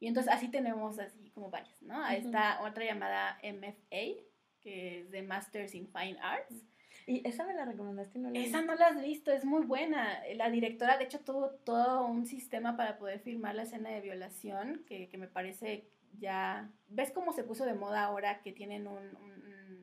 Y 0.00 0.06
entonces 0.06 0.32
así 0.32 0.48
tenemos 0.48 0.98
así 0.98 1.30
como 1.30 1.50
varias, 1.50 1.80
¿no? 1.82 2.02
Ahí 2.02 2.20
está 2.20 2.62
otra 2.62 2.84
llamada 2.84 3.38
MFA, 3.42 4.24
que 4.60 5.00
es 5.00 5.10
de 5.10 5.22
Masters 5.22 5.74
in 5.74 5.88
Fine 5.88 6.18
Arts. 6.22 6.64
¿Y 7.06 7.26
esa 7.26 7.44
me 7.44 7.54
la 7.54 7.66
recomendaste? 7.66 8.18
No 8.18 8.30
esa 8.32 8.62
no 8.62 8.74
la 8.76 8.88
has 8.88 9.02
visto, 9.02 9.30
es 9.30 9.44
muy 9.44 9.66
buena. 9.66 10.22
La 10.36 10.48
directora, 10.48 10.96
de 10.96 11.04
hecho, 11.04 11.20
tuvo 11.20 11.50
todo 11.50 12.06
un 12.06 12.24
sistema 12.24 12.76
para 12.76 12.98
poder 12.98 13.20
filmar 13.20 13.54
la 13.54 13.64
escena 13.64 13.90
de 13.90 14.00
violación, 14.00 14.84
que, 14.86 15.08
que 15.08 15.18
me 15.18 15.28
parece 15.28 15.90
ya, 16.18 16.70
¿ves 16.88 17.10
cómo 17.12 17.32
se 17.32 17.44
puso 17.44 17.64
de 17.64 17.74
moda 17.74 18.04
ahora 18.04 18.42
que 18.42 18.52
tienen 18.52 18.86
un, 18.86 19.00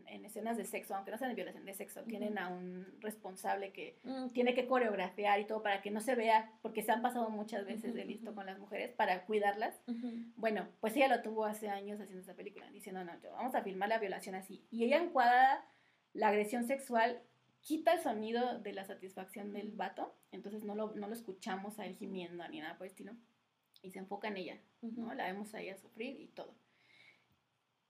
en 0.08 0.26
escenas 0.26 0.58
de 0.58 0.66
sexo, 0.66 0.96
aunque 0.96 1.12
no 1.12 1.18
sean 1.18 1.30
de 1.30 1.36
violación 1.36 1.66
de 1.66 1.74
sexo, 1.74 2.04
tienen 2.04 2.38
a 2.38 2.50
un 2.50 2.86
responsable 3.02 3.72
que 3.72 4.00
mm. 4.04 4.30
tiene 4.30 4.54
que 4.54 4.68
coreografiar 4.68 5.40
y 5.40 5.46
todo 5.46 5.62
para 5.62 5.82
que 5.82 5.92
no 5.92 6.02
se 6.02 6.16
vea, 6.16 6.52
porque 6.62 6.84
se 6.84 6.92
han 6.92 7.02
pasado 7.02 7.30
muchas 7.30 7.66
veces 7.66 7.94
de 7.94 8.06
listo 8.06 8.34
con 8.34 8.46
las 8.46 8.60
mujeres 8.60 8.92
para 8.92 9.26
cuidarlas. 9.26 9.80
Bueno, 10.36 10.68
pues 10.80 10.96
ella 10.96 11.08
lo 11.08 11.22
tuvo 11.22 11.46
hace 11.46 11.70
años 11.70 12.00
haciendo 12.00 12.22
esa 12.22 12.36
película, 12.36 12.70
diciendo, 12.72 13.04
no, 13.04 13.20
yo, 13.22 13.32
vamos 13.32 13.56
a 13.56 13.64
filmar 13.64 13.90
la 13.90 14.00
violación 14.00 14.36
así. 14.36 14.66
Y 14.72 14.86
ella 14.86 14.98
encuadra 14.98 15.66
la 16.14 16.30
agresión 16.30 16.66
sexual, 16.66 17.22
quita 17.62 17.94
el 17.94 18.00
sonido 18.00 18.60
de 18.60 18.74
la 18.74 18.86
satisfacción 18.86 19.54
del 19.54 19.72
vato, 19.72 20.16
entonces 20.32 20.64
no 20.64 20.76
lo, 20.76 20.94
no 20.96 21.08
lo 21.08 21.14
escuchamos 21.14 21.80
a 21.80 21.86
él 21.86 21.96
gimiendo 21.96 22.48
ni 22.48 22.60
nada 22.60 22.78
por 22.78 22.86
el 22.86 22.92
estilo 22.92 23.14
y 23.88 23.92
se 23.92 24.00
enfoca 24.00 24.28
en 24.28 24.38
ella, 24.38 24.62
¿no? 24.82 25.14
La 25.14 25.26
vemos 25.26 25.54
a 25.54 25.62
ella 25.62 25.78
sufrir 25.78 26.20
y 26.20 26.28
todo. 26.28 26.54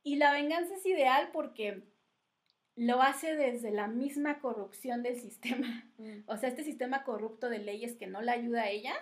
Y 0.04 0.16
la 0.16 0.32
venganza 0.32 0.76
es 0.76 0.86
ideal 0.86 1.30
porque 1.34 1.84
lo 2.78 3.02
hace 3.02 3.36
desde 3.36 3.72
la 3.72 3.88
misma 3.88 4.40
corrupción 4.40 5.04
del 5.04 5.20
sistema. 5.20 5.84
Mm. 5.98 6.20
O 6.28 6.38
sea, 6.38 6.48
este 6.50 6.64
sistema 6.64 7.04
corrupto 7.04 7.50
de 7.50 7.60
leyes 7.60 7.96
que 7.96 8.08
no 8.08 8.22
la 8.22 8.34
ayuda 8.34 8.62
a 8.62 8.70
ella, 8.70 8.94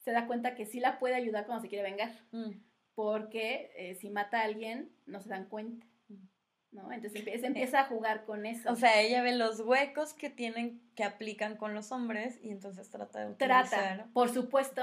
se 0.00 0.10
da 0.10 0.26
cuenta 0.26 0.54
que 0.56 0.66
sí 0.66 0.80
la 0.80 0.98
puede 0.98 1.14
ayudar 1.14 1.46
cuando 1.46 1.62
se 1.62 1.68
quiere 1.68 1.88
vengar. 1.88 2.12
Mm. 2.32 2.50
Porque 2.94 3.70
eh, 3.76 3.94
si 3.94 4.10
mata 4.10 4.40
a 4.40 4.44
alguien, 4.44 4.90
no 5.06 5.20
se 5.20 5.28
dan 5.28 5.46
cuenta. 5.46 5.86
Mm. 6.08 6.26
¿no? 6.72 6.92
Entonces 6.92 7.20
empieza, 7.20 7.46
empieza 7.46 7.80
a 7.80 7.84
jugar 7.84 8.24
con 8.24 8.44
eso. 8.44 8.70
O 8.72 8.76
sea, 8.76 9.00
ella 9.00 9.22
ve 9.22 9.36
los 9.36 9.60
huecos 9.60 10.14
que 10.14 10.28
tienen, 10.28 10.82
que 10.96 11.04
aplican 11.04 11.56
con 11.56 11.74
los 11.74 11.92
hombres 11.92 12.40
y 12.42 12.50
entonces 12.50 12.90
trata 12.90 13.20
de 13.20 13.30
utilizar. 13.30 13.68
Trata, 13.68 14.08
por 14.12 14.30
supuesto, 14.30 14.82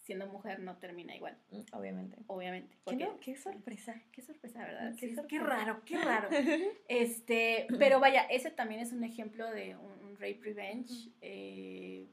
siendo 0.00 0.26
mujer 0.26 0.60
no 0.60 0.76
termina 0.78 1.14
igual. 1.14 1.36
Mm, 1.50 1.60
obviamente. 1.72 2.16
Obviamente. 2.26 2.76
¿Qué, 3.20 3.36
sorpresa. 3.36 4.00
Qué 4.12 4.22
sorpresa, 4.22 4.60
¿verdad? 4.60 4.94
Qué, 4.96 5.38
raro, 5.38 5.82
qué 5.84 5.98
raro. 5.98 6.28
este, 6.88 7.66
pero 7.78 8.00
vaya, 8.00 8.22
ese 8.22 8.50
también 8.50 8.80
es 8.80 8.92
un 8.92 9.04
ejemplo 9.04 9.50
de 9.50 9.76
un, 9.76 10.00
rape 10.18 10.40
revenge 10.42 11.10
eh, 11.22 12.06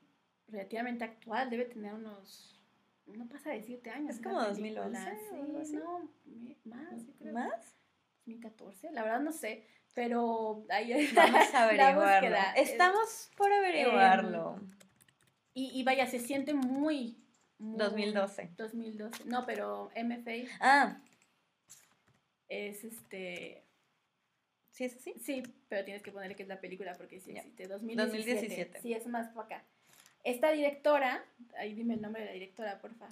relativamente 0.47 1.03
actual. 1.03 1.49
Debe 1.49 1.65
tener 1.65 1.93
unos 1.93 2.57
no 3.07 3.27
pasa 3.27 3.51
de 3.51 3.61
7 3.61 3.89
años. 3.89 4.15
Es 4.15 4.21
como 4.21 4.41
2011. 4.41 4.99
Sí, 5.65 5.75
no, 5.75 6.09
más, 6.65 7.05
yo 7.05 7.13
creo. 7.15 7.33
¿Más? 7.33 7.77
2014, 8.27 8.91
la 8.91 9.03
verdad 9.03 9.21
no 9.21 9.31
sé, 9.31 9.63
pero 9.93 10.65
ahí 10.69 11.09
vamos 11.13 11.53
a 11.53 11.63
averiguarlo. 11.63 12.37
Estamos 12.55 13.31
por 13.37 13.51
averiguarlo. 13.51 14.57
Em, 14.57 14.77
y, 15.53 15.79
y, 15.79 15.83
vaya, 15.83 16.05
se 16.05 16.19
siente 16.19 16.53
muy, 16.53 17.17
2012. 17.59 18.51
2012. 18.55 19.25
No, 19.25 19.45
pero 19.45 19.91
MFA. 19.95 20.49
Ah. 20.59 21.01
Es 22.47 22.83
este. 22.83 23.63
¿Sí 24.71 24.85
es 24.85 24.95
así? 24.95 25.13
Sí, 25.19 25.43
pero 25.67 25.83
tienes 25.83 26.03
que 26.03 26.11
ponerle 26.11 26.35
que 26.35 26.43
es 26.43 26.49
la 26.49 26.61
película 26.61 26.93
porque 26.95 27.19
sí 27.19 27.31
existe. 27.31 27.67
2017. 27.67 28.33
2017. 28.35 28.81
Sí, 28.81 28.93
es 28.93 29.07
más 29.07 29.29
para 29.29 29.45
acá. 29.45 29.65
Esta 30.23 30.51
directora, 30.51 31.23
ahí 31.57 31.73
dime 31.73 31.95
el 31.95 32.01
nombre 32.01 32.21
de 32.21 32.27
la 32.27 32.33
directora, 32.33 32.79
porfa. 32.79 33.11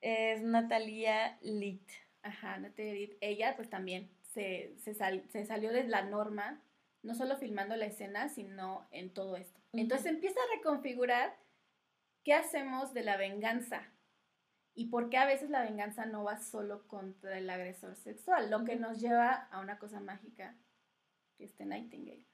Es 0.00 0.42
Natalia 0.42 1.38
Litt. 1.42 1.90
Ajá, 2.22 2.58
Natalia 2.58 2.94
Litt. 2.94 3.16
Ella, 3.20 3.56
pues 3.56 3.68
también 3.68 4.10
se, 4.32 4.74
se, 4.78 4.94
se, 4.94 5.44
salió 5.44 5.72
de 5.72 5.84
la 5.84 6.02
norma, 6.02 6.62
no 7.02 7.14
solo 7.14 7.36
filmando 7.36 7.76
la 7.76 7.86
escena, 7.86 8.28
sino 8.28 8.86
en 8.90 9.12
todo 9.12 9.36
esto. 9.36 9.60
Entonces 9.72 10.06
empieza 10.06 10.38
a 10.40 10.56
reconfigurar 10.56 11.36
¿Qué 12.24 12.34
hacemos 12.34 12.94
de 12.94 13.02
la 13.02 13.16
venganza? 13.16 13.82
¿Y 14.74 14.86
por 14.86 15.10
qué 15.10 15.18
a 15.18 15.26
veces 15.26 15.50
la 15.50 15.62
venganza 15.62 16.06
no 16.06 16.24
va 16.24 16.38
solo 16.38 16.86
contra 16.86 17.36
el 17.36 17.50
agresor 17.50 17.96
sexual? 17.96 18.50
Lo 18.50 18.64
que 18.64 18.76
nos 18.76 19.00
lleva 19.00 19.48
a 19.50 19.60
una 19.60 19.78
cosa 19.78 20.00
mágica, 20.00 20.56
que 21.36 21.44
es 21.44 21.54
The 21.56 21.66
Nightingale. 21.66 22.26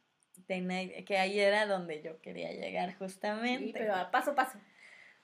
que 0.47 1.18
ahí 1.18 1.41
era 1.41 1.66
donde 1.66 2.03
yo 2.03 2.20
quería 2.20 2.53
llegar 2.53 2.95
justamente. 2.97 3.66
Sí, 3.66 3.72
pero 3.72 3.95
a 3.95 4.11
paso 4.11 4.32
a 4.32 4.34
paso. 4.34 4.59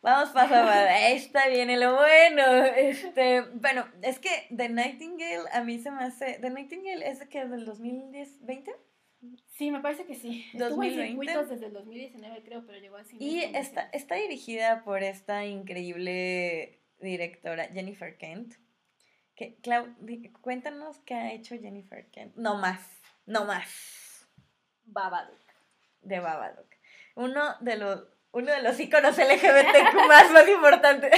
Vamos 0.02 0.30
paso 0.30 0.54
a 0.54 0.64
paso. 0.64 0.88
Ahí 0.90 1.16
está 1.16 1.48
viene 1.48 1.78
lo 1.78 1.94
bueno. 1.94 2.64
Este, 2.64 3.40
bueno, 3.54 3.86
es 4.02 4.18
que 4.18 4.48
The 4.54 4.68
Nightingale 4.68 5.48
a 5.52 5.62
mí 5.62 5.78
se 5.78 5.90
me 5.90 6.04
hace. 6.04 6.38
The 6.40 6.50
Nightingale 6.50 7.08
es 7.08 7.20
de 7.20 7.28
que 7.28 7.46
del 7.46 7.64
2010, 7.64 8.44
20? 8.44 8.74
Sí, 9.46 9.70
me 9.70 9.80
parece 9.80 10.04
que 10.04 10.14
sí. 10.14 10.44
2020. 10.54 11.26
Estuvo 11.26 11.46
desde 11.46 11.66
el 11.66 11.72
2019, 11.72 12.42
creo, 12.42 12.66
pero 12.66 12.78
llegó 12.78 12.96
así. 12.96 13.16
Y 13.20 13.40
está, 13.40 13.88
está 13.92 14.16
dirigida 14.16 14.82
por 14.84 15.02
esta 15.02 15.44
increíble 15.44 16.80
directora, 17.00 17.68
Jennifer 17.72 18.16
Kent. 18.16 18.54
Que, 19.36 19.56
Clau, 19.56 19.94
cuéntanos 20.40 20.98
qué 21.00 21.14
ha 21.14 21.32
hecho 21.32 21.56
Jennifer 21.58 22.08
Kent. 22.10 22.36
No 22.36 22.56
más, 22.56 22.80
no 23.26 23.44
más. 23.44 24.28
Babadook. 24.84 25.40
De 26.02 26.20
Babadook. 26.20 26.68
Uno 27.16 27.56
de 27.60 27.76
los 27.76 28.13
uno 28.34 28.52
de 28.52 28.62
los 28.62 28.78
iconos 28.78 29.16
LGBTQ 29.16 29.94
más, 30.08 30.30
más 30.30 30.48
importante. 30.48 31.10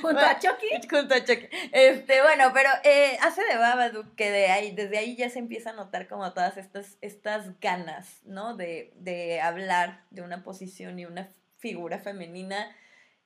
Junto 0.00 0.20
a 0.20 0.38
Chucky. 0.38 0.68
Junto 0.90 1.14
a 1.14 1.24
Chucky. 1.24 1.48
Este, 1.72 2.22
bueno, 2.22 2.52
pero 2.54 2.70
eh, 2.84 3.18
hace 3.20 3.42
de 3.44 3.58
Babadook 3.58 4.14
que 4.14 4.30
de 4.30 4.46
ahí, 4.46 4.72
desde 4.74 4.98
ahí 4.98 5.16
ya 5.16 5.28
se 5.28 5.40
empieza 5.40 5.70
a 5.70 5.74
notar 5.74 6.06
como 6.08 6.32
todas 6.32 6.56
estas, 6.56 6.96
estas 7.00 7.58
ganas, 7.60 8.20
¿no? 8.24 8.56
De, 8.56 8.92
de 8.96 9.40
hablar 9.40 10.04
de 10.10 10.22
una 10.22 10.44
posición 10.44 10.98
y 10.98 11.06
una 11.06 11.32
figura 11.58 11.98
femenina 11.98 12.74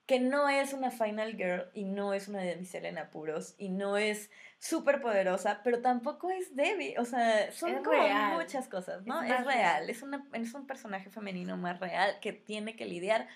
que 0.09 0.21
no 0.21 0.49
es 0.49 0.73
una 0.73 0.91
final 0.91 1.37
girl 1.37 1.71
y 1.75 1.85
no 1.85 2.15
es 2.15 2.29
una 2.29 2.43
damisela 2.43 2.89
en 2.89 2.97
apuros 2.97 3.55
y 3.59 3.69
no 3.69 3.99
es 3.99 4.31
súper 4.59 5.03
poderosa, 5.03 5.61
pero 5.63 5.83
tampoco 5.83 6.31
es 6.31 6.57
débil. 6.57 6.99
O 6.99 7.05
sea, 7.05 7.53
son 7.53 7.75
Es 7.75 7.77
como 7.83 7.91
real. 7.93 8.35
muchas 8.41 8.69
cosas, 8.69 9.05
¿no? 9.05 9.23
Es 9.23 9.45
real. 9.45 9.91
Es, 9.91 10.01
una, 10.03 10.27
es 10.33 10.55
un 10.55 10.67
personaje 10.67 11.11
femenino 11.11 11.59
más 11.59 11.79
real 11.79 12.21
que 12.23 12.33
tiene 12.33 12.75
que 12.75 12.87
lidiar 12.87 13.29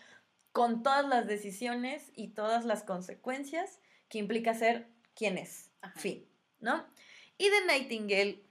con 0.50 0.82
todas 0.82 1.06
las 1.06 1.26
decisiones 1.26 2.10
y 2.16 2.28
todas 2.28 2.64
las 2.64 2.84
consecuencias 2.84 3.78
que 4.08 4.16
implica 4.16 4.54
ser 4.54 4.88
quien 5.14 5.36
es. 5.36 5.70
Ajá. 5.82 6.00
Fin, 6.00 6.26
¿no? 6.58 6.86
Y 7.36 7.50
The 7.50 7.66
Nightingale 7.66 8.46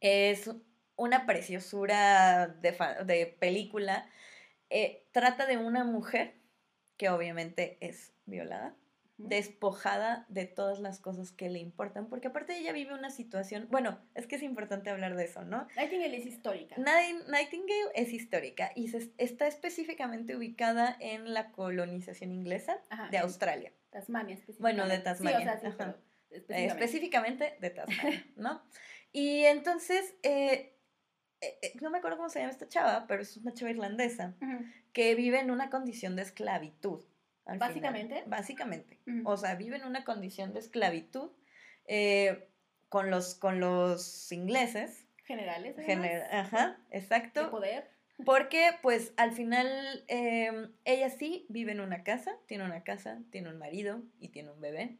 es 0.00 0.50
una 0.96 1.24
preciosura 1.24 2.48
de, 2.48 2.76
de 3.04 3.26
película. 3.38 4.10
Eh, 4.70 5.06
trata 5.12 5.46
de 5.46 5.56
una 5.56 5.84
mujer 5.84 6.42
que 6.96 7.08
obviamente 7.08 7.78
es 7.80 8.12
violada, 8.26 8.76
despojada 9.16 10.26
de 10.28 10.46
todas 10.46 10.80
las 10.80 10.98
cosas 11.00 11.32
que 11.32 11.48
le 11.48 11.58
importan, 11.58 12.08
porque 12.08 12.28
aparte 12.28 12.56
ella 12.56 12.72
vive 12.72 12.94
una 12.94 13.10
situación, 13.10 13.68
bueno, 13.70 14.00
es 14.14 14.26
que 14.26 14.36
es 14.36 14.42
importante 14.42 14.90
hablar 14.90 15.16
de 15.16 15.24
eso, 15.24 15.44
¿no? 15.44 15.66
Nightingale 15.76 16.16
es 16.16 16.26
histórica. 16.26 16.76
Night- 16.78 17.26
Nightingale 17.28 17.90
es 17.94 18.12
histórica 18.12 18.72
y 18.74 18.88
se- 18.88 19.12
está 19.18 19.46
específicamente 19.46 20.36
ubicada 20.36 20.96
en 21.00 21.32
la 21.32 21.52
colonización 21.52 22.32
inglesa 22.32 22.82
Ajá, 22.90 23.08
de 23.10 23.18
Australia, 23.18 23.72
Tasmania 23.90 24.34
específicamente. 24.34 24.82
Bueno, 24.82 24.88
de 24.88 24.96
Sí, 24.98 25.02
Tasmania, 25.04 25.38
o 25.38 25.42
sea, 25.42 25.58
sí, 25.58 25.66
específicamente. 26.30 26.66
específicamente 26.84 27.56
de 27.60 27.70
Tasmania, 27.70 28.26
¿no? 28.36 28.62
Y 29.12 29.44
entonces, 29.44 30.14
eh, 30.24 30.73
no 31.80 31.90
me 31.90 31.98
acuerdo 31.98 32.16
cómo 32.16 32.28
se 32.28 32.40
llama 32.40 32.52
esta 32.52 32.68
chava, 32.68 33.06
pero 33.06 33.22
es 33.22 33.36
una 33.36 33.52
chava 33.54 33.70
irlandesa 33.70 34.34
que 34.92 35.14
vive 35.14 35.40
en 35.40 35.50
una 35.50 35.70
condición 35.70 36.16
de 36.16 36.22
esclavitud. 36.22 37.00
final. 37.44 37.58
¿Básicamente? 37.58 38.24
Básicamente. 38.26 39.00
O 39.24 39.36
sea, 39.36 39.54
vive 39.56 39.76
en 39.76 39.84
una 39.84 40.04
condición 40.04 40.52
de 40.52 40.60
esclavitud 40.60 41.30
eh, 41.86 42.48
con, 42.88 43.10
los, 43.10 43.34
con 43.34 43.60
los 43.60 44.30
ingleses. 44.32 45.06
Generales. 45.24 45.76
gener- 45.76 46.26
Ajá, 46.30 46.78
De 46.90 46.98
exacto. 46.98 47.50
poder. 47.50 47.90
Porque, 48.24 48.70
pues, 48.82 49.12
al 49.16 49.32
final, 49.32 49.66
eh, 50.08 50.68
ella 50.84 51.10
sí 51.10 51.46
vive 51.48 51.72
en 51.72 51.80
una 51.80 52.04
casa, 52.04 52.36
tiene 52.46 52.64
una 52.64 52.84
casa, 52.84 53.20
tiene 53.30 53.48
un 53.48 53.58
marido 53.58 54.02
y 54.20 54.28
tiene 54.28 54.50
un 54.52 54.60
bebé. 54.60 54.98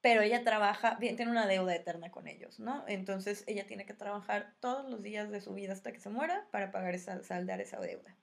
Pero 0.00 0.22
ella 0.22 0.44
trabaja, 0.44 0.94
bien, 0.94 1.16
tiene 1.16 1.30
una 1.30 1.46
deuda 1.46 1.74
eterna 1.74 2.10
con 2.10 2.26
ellos, 2.26 2.58
¿no? 2.58 2.84
Entonces 2.88 3.44
ella 3.46 3.66
tiene 3.66 3.84
que 3.84 3.92
trabajar 3.92 4.54
todos 4.60 4.88
los 4.90 5.02
días 5.02 5.30
de 5.30 5.40
su 5.40 5.52
vida 5.52 5.72
hasta 5.74 5.92
que 5.92 6.00
se 6.00 6.08
muera 6.08 6.48
para 6.50 6.70
pagar 6.70 6.94
esa, 6.94 7.22
saldar 7.22 7.60
esa 7.60 7.80
deuda. 7.80 8.16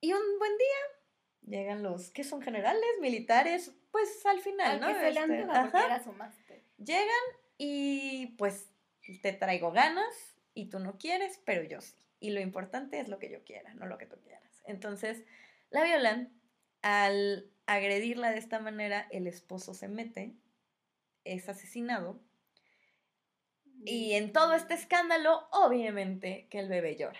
Y 0.00 0.12
un 0.12 0.38
buen 0.38 0.52
día 0.58 1.56
llegan 1.58 1.82
los, 1.82 2.10
que 2.10 2.24
son 2.24 2.42
generales, 2.42 2.82
militares, 3.00 3.72
pues 3.92 4.24
al 4.26 4.40
final, 4.40 4.72
Al 4.72 4.80
¿no? 4.80 4.86
que 4.88 4.94
se 4.94 5.12
le 5.12 5.42
Este, 5.42 5.50
ajá. 5.50 6.02
Llegan 6.78 7.06
y 7.56 8.34
pues 8.38 8.70
te 9.22 9.32
traigo 9.32 9.70
ganas 9.70 10.36
y 10.54 10.70
tú 10.70 10.80
no 10.80 10.98
quieres, 10.98 11.40
pero 11.44 11.62
yo 11.62 11.80
sí. 11.80 11.94
Y 12.18 12.30
lo 12.30 12.40
importante 12.40 13.00
es 13.00 13.08
lo 13.08 13.18
que 13.18 13.30
yo 13.30 13.44
quiera, 13.44 13.74
no 13.74 13.86
lo 13.86 13.98
que 13.98 14.06
tú 14.06 14.16
quieras. 14.20 14.62
Entonces, 14.64 15.24
la 15.70 15.84
violan. 15.84 16.32
Al 16.82 17.51
agredirla 17.66 18.30
de 18.30 18.38
esta 18.38 18.58
manera, 18.58 19.06
el 19.10 19.26
esposo 19.26 19.74
se 19.74 19.88
mete, 19.88 20.34
es 21.24 21.48
asesinado. 21.48 22.20
Y 23.84 24.12
en 24.12 24.32
todo 24.32 24.54
este 24.54 24.74
escándalo, 24.74 25.48
obviamente 25.50 26.46
que 26.50 26.60
el 26.60 26.68
bebé 26.68 26.96
llora. 26.96 27.18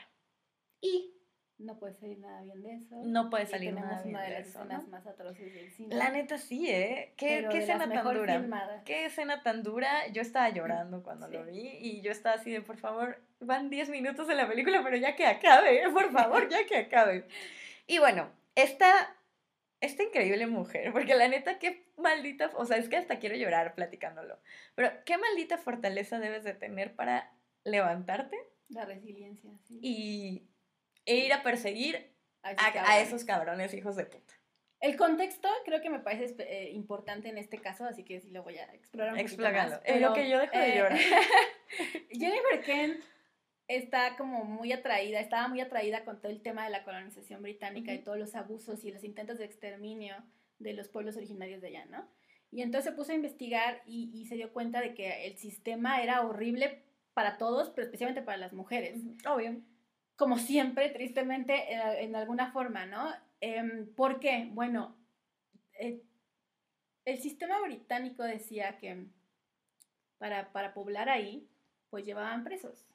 Y 0.80 1.14
No 1.58 1.78
puede 1.78 1.94
salir 1.94 2.18
nada 2.18 2.42
bien 2.42 2.62
de 2.62 2.74
eso. 2.74 2.96
no 3.04 3.30
puede 3.30 3.46
salir 3.46 3.70
tenemos 3.70 3.88
nada 3.90 4.02
bien 4.02 4.14
una 4.16 4.24
de 4.24 4.30
de 4.32 4.38
las 4.40 4.48
eso, 4.48 4.58
escenas 4.60 4.82
¿no? 4.84 4.88
más 4.90 5.06
atroces 5.06 5.52
del 5.54 5.70
cine. 5.72 5.94
La 5.94 6.10
neta 6.10 6.38
sí, 6.38 6.68
¿eh? 6.70 7.14
¿Qué, 7.16 7.46
qué 7.50 7.56
de 7.58 7.62
escena 7.62 7.88
tan 7.88 8.04
dura? 8.14 8.38
filmadas. 8.40 8.82
Qué 8.84 9.06
escena 9.06 9.42
tan 9.42 9.62
dura. 9.62 10.06
Yo 10.08 10.22
estaba 10.22 10.50
llorando 10.50 11.02
cuando 11.02 11.26
Sí. 11.28 11.32
lo 11.34 11.44
vi 11.46 11.68
y 11.80 12.00
yo 12.02 12.10
estaba 12.12 12.36
así 12.36 12.50
de, 12.50 12.60
por 12.62 12.78
favor, 12.78 13.20
van 13.40 13.70
10 13.70 13.90
minutos 13.90 14.26
de 14.28 14.34
la 14.34 14.48
película, 14.48 14.82
pero 14.84 14.96
ya 14.96 15.14
que 15.16 15.26
acabe, 15.26 15.82
por 15.92 16.10
favor, 16.12 16.48
ya 16.48 16.64
que 16.66 16.76
acabe. 16.78 17.26
Y 17.86 17.98
bueno, 17.98 18.30
esta, 18.56 19.16
esta 19.82 20.02
increíble 20.02 20.46
mujer, 20.46 20.92
porque 20.92 21.14
la 21.14 21.28
neta, 21.28 21.58
qué 21.58 21.86
maldita, 21.98 22.50
o 22.54 22.64
sea, 22.64 22.78
es 22.78 22.88
que 22.88 22.96
hasta 22.96 23.18
quiero 23.18 23.36
llorar 23.36 23.74
platicándolo, 23.74 24.40
pero 24.74 24.90
qué 25.04 25.18
maldita 25.18 25.58
fortaleza 25.58 26.18
debes 26.18 26.44
de 26.44 26.54
tener 26.54 26.94
para 26.96 27.30
levantarte 27.64 28.36
La 28.68 28.84
resiliencia, 28.86 29.50
sí. 29.64 29.78
y 29.82 30.48
e 31.04 31.16
ir 31.16 31.32
a 31.32 31.42
perseguir 31.42 32.14
A 32.42 32.52
esos 32.52 32.64
a 32.66 32.72
cabrones. 32.72 33.08
esos 33.08 33.24
cabrones 33.24 33.74
hijos 33.74 33.96
de 33.96 34.06
puta. 34.06 34.34
El 34.80 34.96
contexto 34.96 35.48
creo 35.64 35.80
que 35.80 35.90
me 35.90 36.00
parece 36.00 36.34
eh, 36.40 36.70
importante 36.72 37.28
en 37.28 37.38
este 37.38 37.58
caso, 37.58 37.84
así 37.84 38.04
que 38.04 38.20
sí 38.20 38.30
lo 38.30 38.42
voy 38.42 38.58
a 38.58 38.64
explorar 38.74 39.12
un 39.12 39.18
poquito 39.20 39.34
Explógalo. 39.42 39.70
más. 39.70 39.80
En 39.84 40.00
lo 40.02 40.12
que 40.12 40.28
yo 40.28 40.38
dejo 40.40 40.58
de 40.58 40.74
llorar. 40.76 40.98
Jennifer 42.10 42.62
Kent 42.64 43.04
está 43.76 44.16
como 44.16 44.44
muy 44.44 44.72
atraída, 44.72 45.20
estaba 45.20 45.48
muy 45.48 45.60
atraída 45.60 46.04
con 46.04 46.20
todo 46.20 46.30
el 46.32 46.42
tema 46.42 46.64
de 46.64 46.70
la 46.70 46.84
colonización 46.84 47.42
británica 47.42 47.92
y 47.92 47.96
Ujú. 47.96 48.04
todos 48.04 48.18
los 48.18 48.34
abusos 48.34 48.84
y 48.84 48.90
los 48.92 49.04
intentos 49.04 49.38
de 49.38 49.44
exterminio 49.44 50.16
de 50.58 50.74
los 50.74 50.88
pueblos 50.88 51.16
originarios 51.16 51.60
de 51.60 51.68
allá, 51.68 51.86
¿no? 51.86 52.08
Y 52.50 52.62
entonces 52.62 52.90
se 52.90 52.96
puso 52.96 53.12
a 53.12 53.14
investigar 53.14 53.82
y, 53.86 54.10
y 54.12 54.26
se 54.26 54.36
dio 54.36 54.52
cuenta 54.52 54.80
de 54.80 54.94
que 54.94 55.26
el 55.26 55.36
sistema 55.38 56.02
era 56.02 56.20
horrible 56.26 56.82
para 57.14 57.38
todos, 57.38 57.70
pero 57.70 57.84
especialmente 57.84 58.22
para 58.22 58.38
las 58.38 58.52
mujeres 58.52 59.00
Obvio. 59.26 59.60
como 60.16 60.38
siempre, 60.38 60.90
tristemente, 60.90 61.54
eh, 61.72 62.04
en 62.04 62.14
alguna 62.16 62.52
forma, 62.52 62.86
¿no? 62.86 63.10
Em, 63.40 63.92
¿Por 63.94 64.20
qué? 64.20 64.48
Bueno, 64.52 64.96
eh, 65.78 66.02
el 67.04 67.18
sistema 67.18 67.60
británico 67.60 68.22
decía 68.22 68.78
que 68.78 69.06
para, 70.18 70.52
para 70.52 70.72
poblar 70.74 71.08
ahí, 71.08 71.48
pues 71.90 72.04
llevaban 72.04 72.44
presos. 72.44 72.86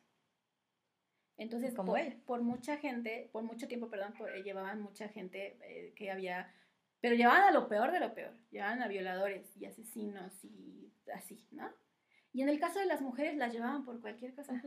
Entonces, 1.38 1.74
Como 1.76 1.94
por, 1.94 2.16
por 2.26 2.42
mucha 2.42 2.78
gente, 2.78 3.30
por 3.32 3.44
mucho 3.44 3.68
tiempo, 3.68 3.90
perdón, 3.90 4.14
por- 4.18 4.32
eh, 4.36 4.42
llevaban 4.44 4.82
mucha 4.82 5.08
gente 5.10 5.58
eh, 5.62 5.94
que 5.96 6.10
había, 6.12 6.52
pero 7.00 7.16
llevaban 7.16 7.44
a 7.44 7.52
lo 7.52 7.68
peor 7.68 7.92
de 7.92 8.00
lo 8.00 8.14
peor, 8.14 8.34
llevaban 8.52 8.82
a 8.82 8.88
violadores 8.88 9.56
y 9.56 9.66
asesinos 9.66 10.44
y 10.44 10.92
así, 11.14 11.48
¿no? 11.52 11.70
Y 12.34 12.42
en 12.42 12.50
el 12.50 12.60
caso 12.60 12.80
de 12.80 12.86
las 12.86 13.02
mujeres 13.02 13.36
las 13.38 13.54
llevaban 13.54 13.86
por 13.86 14.02
cualquier 14.02 14.34
cosa 14.34 14.62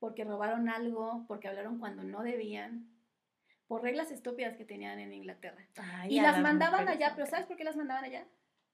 porque 0.00 0.24
robaron 0.24 0.68
algo, 0.68 1.24
porque 1.28 1.46
hablaron 1.46 1.78
cuando 1.78 2.02
no 2.02 2.22
debían, 2.24 2.88
por 3.68 3.82
reglas 3.82 4.10
estúpidas 4.10 4.56
que 4.56 4.64
tenían 4.64 4.98
en 4.98 5.12
Inglaterra. 5.12 5.64
Ay, 5.76 6.16
Y 6.16 6.20
las 6.20 6.40
mandaban 6.40 6.88
allá, 6.88 7.10
no 7.10 7.16
pero. 7.16 7.26
¿sabes 7.28 7.46
por 7.46 7.56
qué 7.56 7.62
las 7.64 7.76
mandaban 7.76 8.04
allá? 8.04 8.26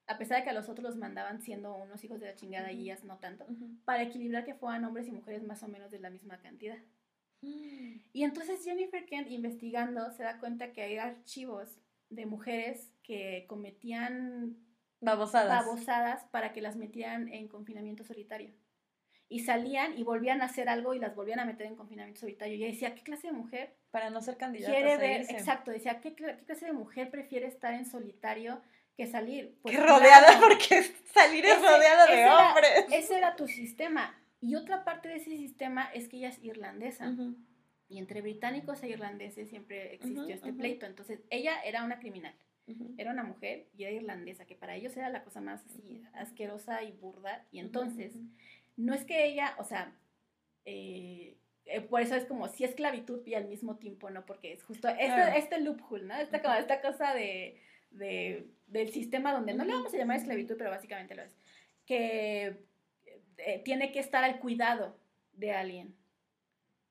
A 0.07 0.17
pesar 0.17 0.39
de 0.39 0.43
que 0.43 0.49
a 0.49 0.53
los 0.53 0.67
otros 0.67 0.83
los 0.83 0.97
mandaban 0.97 1.41
siendo 1.41 1.75
unos 1.75 2.03
hijos 2.03 2.19
de 2.19 2.25
la 2.25 2.35
chingada 2.35 2.71
y 2.71 2.75
Ujú. 2.77 2.81
ellas 2.85 3.03
no 3.03 3.17
tanto, 3.19 3.45
para 3.85 4.01
equilibrar 4.01 4.43
que 4.43 4.55
fueran 4.55 4.83
hombres 4.85 5.07
y 5.07 5.11
mujeres 5.11 5.43
más 5.43 5.61
o 5.61 5.67
menos 5.67 5.91
de 5.91 5.99
la 5.99 6.09
misma 6.09 6.39
cantidad. 6.39 6.77
Y 7.41 8.23
entonces 8.23 8.63
Jennifer 8.63 9.05
Kent 9.05 9.29
investigando 9.31 10.11
se 10.11 10.23
da 10.23 10.39
cuenta 10.39 10.71
que 10.73 10.81
hay 10.81 10.97
archivos 10.97 11.79
de 12.09 12.25
mujeres 12.25 12.91
que 13.03 13.45
cometían 13.47 14.57
Babosadas. 15.01 15.65
babosadas 15.65 16.23
para 16.31 16.51
que 16.53 16.61
las 16.61 16.75
metieran 16.75 17.31
en 17.31 17.47
confinamiento 17.47 18.03
solitario. 18.03 18.51
Y 19.31 19.41
salían 19.41 19.95
y 19.97 20.03
volvían 20.03 20.41
a 20.41 20.45
hacer 20.45 20.69
algo 20.69 20.95
y 20.95 20.99
las 20.99 21.15
volvían 21.15 21.39
a 21.39 21.45
meter 21.45 21.67
en 21.67 21.75
confinamiento 21.75 22.19
solitario. 22.21 22.55
Y 22.55 22.63
ella 22.63 22.71
decía, 22.73 22.95
¿qué 22.95 23.03
clase 23.03 23.27
de 23.27 23.33
mujer 23.33 23.75
Para 23.91 24.09
no 24.09 24.21
ser 24.21 24.37
candidata 24.37 24.73
quiere 24.73 24.97
ver? 24.97 25.21
Exacto, 25.29 25.69
decía, 25.71 26.01
¿qué, 26.01 26.15
qué 26.15 26.35
clase 26.45 26.65
de 26.65 26.73
mujer 26.73 27.11
prefiere 27.11 27.45
estar 27.47 27.73
en 27.75 27.85
solitario 27.85 28.59
que 28.97 29.05
salir? 29.05 29.55
Pues 29.61 29.77
que 29.77 29.81
rodeada 29.83 30.27
claro, 30.27 30.41
porque 30.47 30.83
salir 31.13 31.45
es 31.45 31.57
Ese- 31.57 31.61
rodeada 31.67 32.05
de 32.07 32.19
era- 32.21 32.49
hombres. 32.49 32.85
Ese 32.91 33.17
era 33.17 33.35
tu 33.35 33.47
sistema. 33.47 34.18
Y 34.41 34.55
otra 34.55 34.83
parte 34.83 35.09
de 35.09 35.15
ese 35.15 35.31
sistema 35.37 35.89
es 35.93 36.07
que 36.07 36.17
ella 36.17 36.29
es 36.29 36.41
irlandesa. 36.43 37.09
Ujú. 37.09 37.35
Y 37.89 37.97
entre 37.97 38.21
británicos 38.21 38.81
e 38.83 38.89
irlandeses 38.89 39.49
siempre 39.49 39.93
existió 39.95 40.23
Ujú, 40.23 40.31
este 40.31 40.49
ujú. 40.49 40.57
pleito. 40.59 40.85
Entonces, 40.85 41.19
ella 41.29 41.61
era 41.63 41.83
una 41.83 41.99
criminal. 41.99 42.35
Era 42.97 43.11
una 43.11 43.23
mujer 43.23 43.67
y 43.75 43.83
era 43.85 43.93
irlandesa, 43.93 44.45
que 44.45 44.55
para 44.55 44.75
ellos 44.75 44.95
era 44.95 45.09
la 45.09 45.23
cosa 45.23 45.41
más 45.41 45.65
así 45.65 46.03
asquerosa 46.13 46.83
y 46.83 46.91
burda. 46.91 47.47
Y 47.51 47.57
entonces, 47.59 48.13
no 48.77 48.93
es 48.93 49.05
que 49.05 49.25
ella, 49.25 49.55
o 49.57 49.63
sea, 49.63 49.91
eh, 50.65 51.35
eh, 51.65 51.81
por 51.81 52.01
eso 52.01 52.13
es 52.15 52.25
como 52.25 52.47
si 52.47 52.63
esclavitud 52.65 53.25
y 53.25 53.33
al 53.33 53.47
mismo 53.47 53.77
tiempo, 53.77 54.11
¿no? 54.11 54.23
Porque 54.25 54.53
es 54.53 54.63
justo 54.63 54.87
este, 54.87 55.05
Claro. 55.05 55.35
este 55.35 55.59
loophole, 55.61 56.03
¿no? 56.05 56.15
Esta, 56.15 56.43
como 56.43 56.53
esta 56.53 56.79
cosa 56.79 57.15
de, 57.15 57.59
de- 57.89 58.51
del 58.67 58.89
sistema 58.89 59.33
donde 59.33 59.55
no 59.55 59.65
le 59.65 59.73
vamos 59.73 59.91
a 59.93 59.97
llamar 59.97 60.17
esclavitud, 60.17 60.55
pero 60.55 60.69
básicamente 60.69 61.15
lo 61.15 61.23
es, 61.23 61.35
que 61.87 62.67
eh, 63.45 63.61
tiene 63.63 63.91
que 63.91 63.99
estar 63.99 64.23
al 64.23 64.39
cuidado 64.39 64.97
de 65.33 65.51
alguien 65.51 65.95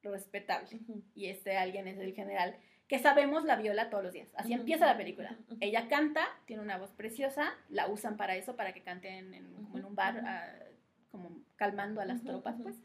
respetable 0.02 0.78
y 1.14 1.26
este 1.26 1.56
alguien 1.56 1.88
es 1.88 1.98
el 1.98 2.14
general 2.14 2.56
que 2.88 2.98
sabemos 2.98 3.44
la 3.44 3.56
viola 3.56 3.90
todos 3.90 4.02
los 4.02 4.12
días. 4.14 4.28
Así 4.34 4.54
empieza 4.54 4.86
la 4.86 4.96
película. 4.96 5.36
Ella 5.60 5.88
canta, 5.88 6.26
tiene 6.46 6.62
una 6.62 6.78
voz 6.78 6.90
preciosa, 6.92 7.54
la 7.68 7.86
usan 7.86 8.16
para 8.16 8.34
eso, 8.34 8.56
para 8.56 8.72
que 8.72 8.82
canten 8.82 9.34
en, 9.34 9.52
como 9.54 9.78
en 9.78 9.84
un 9.84 9.94
bar, 9.94 10.22
ah, 10.24 10.54
como 11.10 11.42
calmando 11.56 12.00
a 12.00 12.06
las 12.06 12.24
tropas, 12.24 12.56
pues. 12.62 12.76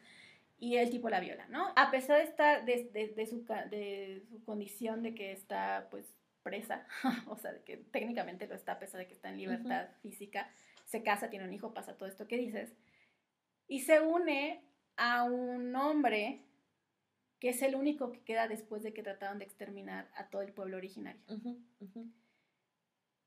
Y 0.59 0.76
el 0.76 0.89
tipo 0.89 1.09
la 1.09 1.22
viola, 1.22 1.47
¿no? 1.47 1.72
A 1.78 1.89
pesar 1.89 2.18
de, 2.18 2.24
estar, 2.26 2.66
de, 2.66 2.89
de, 3.16 3.26
su, 3.26 3.45
de 3.70 4.24
su 4.30 4.43
condición 4.43 5.03
de 5.03 5.16
que 5.16 5.32
está, 5.32 5.88
pues, 5.89 6.05
presa, 6.43 6.86
o 7.28 7.38
sea, 7.38 7.53
de 7.53 7.64
que 7.64 7.78
técnicamente 7.78 8.47
lo 8.47 8.55
está 8.55 8.74
a 8.74 8.80
pesar 8.80 8.99
de 8.99 9.07
que 9.07 9.14
está 9.14 9.30
en 9.30 9.38
libertad 9.38 9.88
física, 10.01 10.49
se 10.86 11.01
casa, 11.01 11.30
tiene 11.30 11.45
un 11.45 11.53
hijo, 11.53 11.74
pasa 11.74 11.97
todo 11.97 12.09
esto 12.09 12.28
que 12.28 12.38
dices, 12.38 12.74
y 13.68 13.82
se 13.82 14.01
une 14.01 14.64
a 14.97 15.24
un 15.24 15.76
hombre 15.76 16.45
que 17.39 17.49
es 17.49 17.61
el 17.61 17.76
único 17.76 18.11
que 18.11 18.24
queda 18.24 18.47
después 18.47 18.84
de 18.84 18.93
que 18.93 19.03
trataron 19.03 19.39
de 19.39 19.45
exterminar 19.45 20.09
a 20.16 20.30
todo 20.30 20.41
el 20.41 20.53
pueblo 20.53 20.78
originario. 20.78 21.22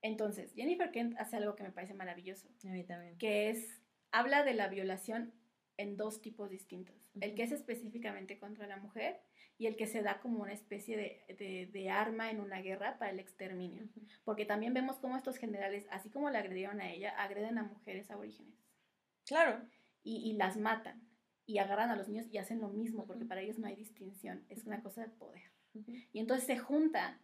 Entonces, 0.01 0.55
Jennifer 0.55 0.91
Kent 0.91 1.19
hace 1.19 1.37
algo 1.37 1.55
que 1.55 1.65
me 1.65 1.71
parece 1.71 1.93
maravilloso. 1.93 2.49
A 2.65 2.69
mí 2.69 2.85
también. 2.85 3.19
Que 3.19 3.51
es, 3.51 3.83
habla 4.13 4.45
de 4.45 4.55
la 4.55 4.69
violación 4.69 5.35
en 5.77 5.97
dos 5.97 6.23
tipos 6.23 6.49
distintos. 6.49 6.97
El 7.21 7.35
que 7.35 7.43
es 7.43 7.53
específicamente 7.53 8.39
contra 8.39 8.67
la 8.67 8.79
mujer 8.79 9.21
y 9.59 9.67
el 9.67 9.77
que 9.77 9.87
se 9.87 10.03
da 10.03 10.21
como 10.21 10.43
una 10.43 10.53
especie 10.53 10.97
de, 10.97 11.91
arma 11.91 12.31
en 12.31 12.41
una 12.41 12.61
guerra 12.61 12.99
para 12.99 13.11
el 13.11 13.21
exterminio. 13.21 13.89
Porque 14.25 14.45
también 14.45 14.75
vemos 14.75 14.99
cómo 14.99 15.17
estos 15.17 15.37
generales, 15.37 15.87
así 15.91 16.11
como 16.11 16.31
la 16.31 16.41
agredieron 16.41 16.81
a 16.81 16.91
ella, 16.91 17.11
agreden 17.23 17.59
a 17.59 17.65
mujeres 17.65 18.11
aborígenes. 18.11 18.55
Claro. 19.27 19.61
Y 20.15 20.33
las 20.35 20.57
matan 20.57 21.07
y 21.47 21.59
agarran 21.59 21.91
a 21.91 21.97
los 21.97 22.09
niños 22.09 22.27
y 22.31 22.39
hacen 22.39 22.61
lo 22.61 22.69
mismo, 22.69 23.07
porque 23.07 23.25
para 23.25 23.41
ellos 23.41 23.59
no 23.59 23.69
hay 23.69 23.77
distinción, 23.77 24.45
es 24.49 24.67
una 24.67 24.83
cosa 24.83 25.03
de 25.03 25.09
poder. 25.09 25.43
Y 26.13 26.19
entonces 26.19 26.47
se 26.47 26.59
junta 26.59 27.21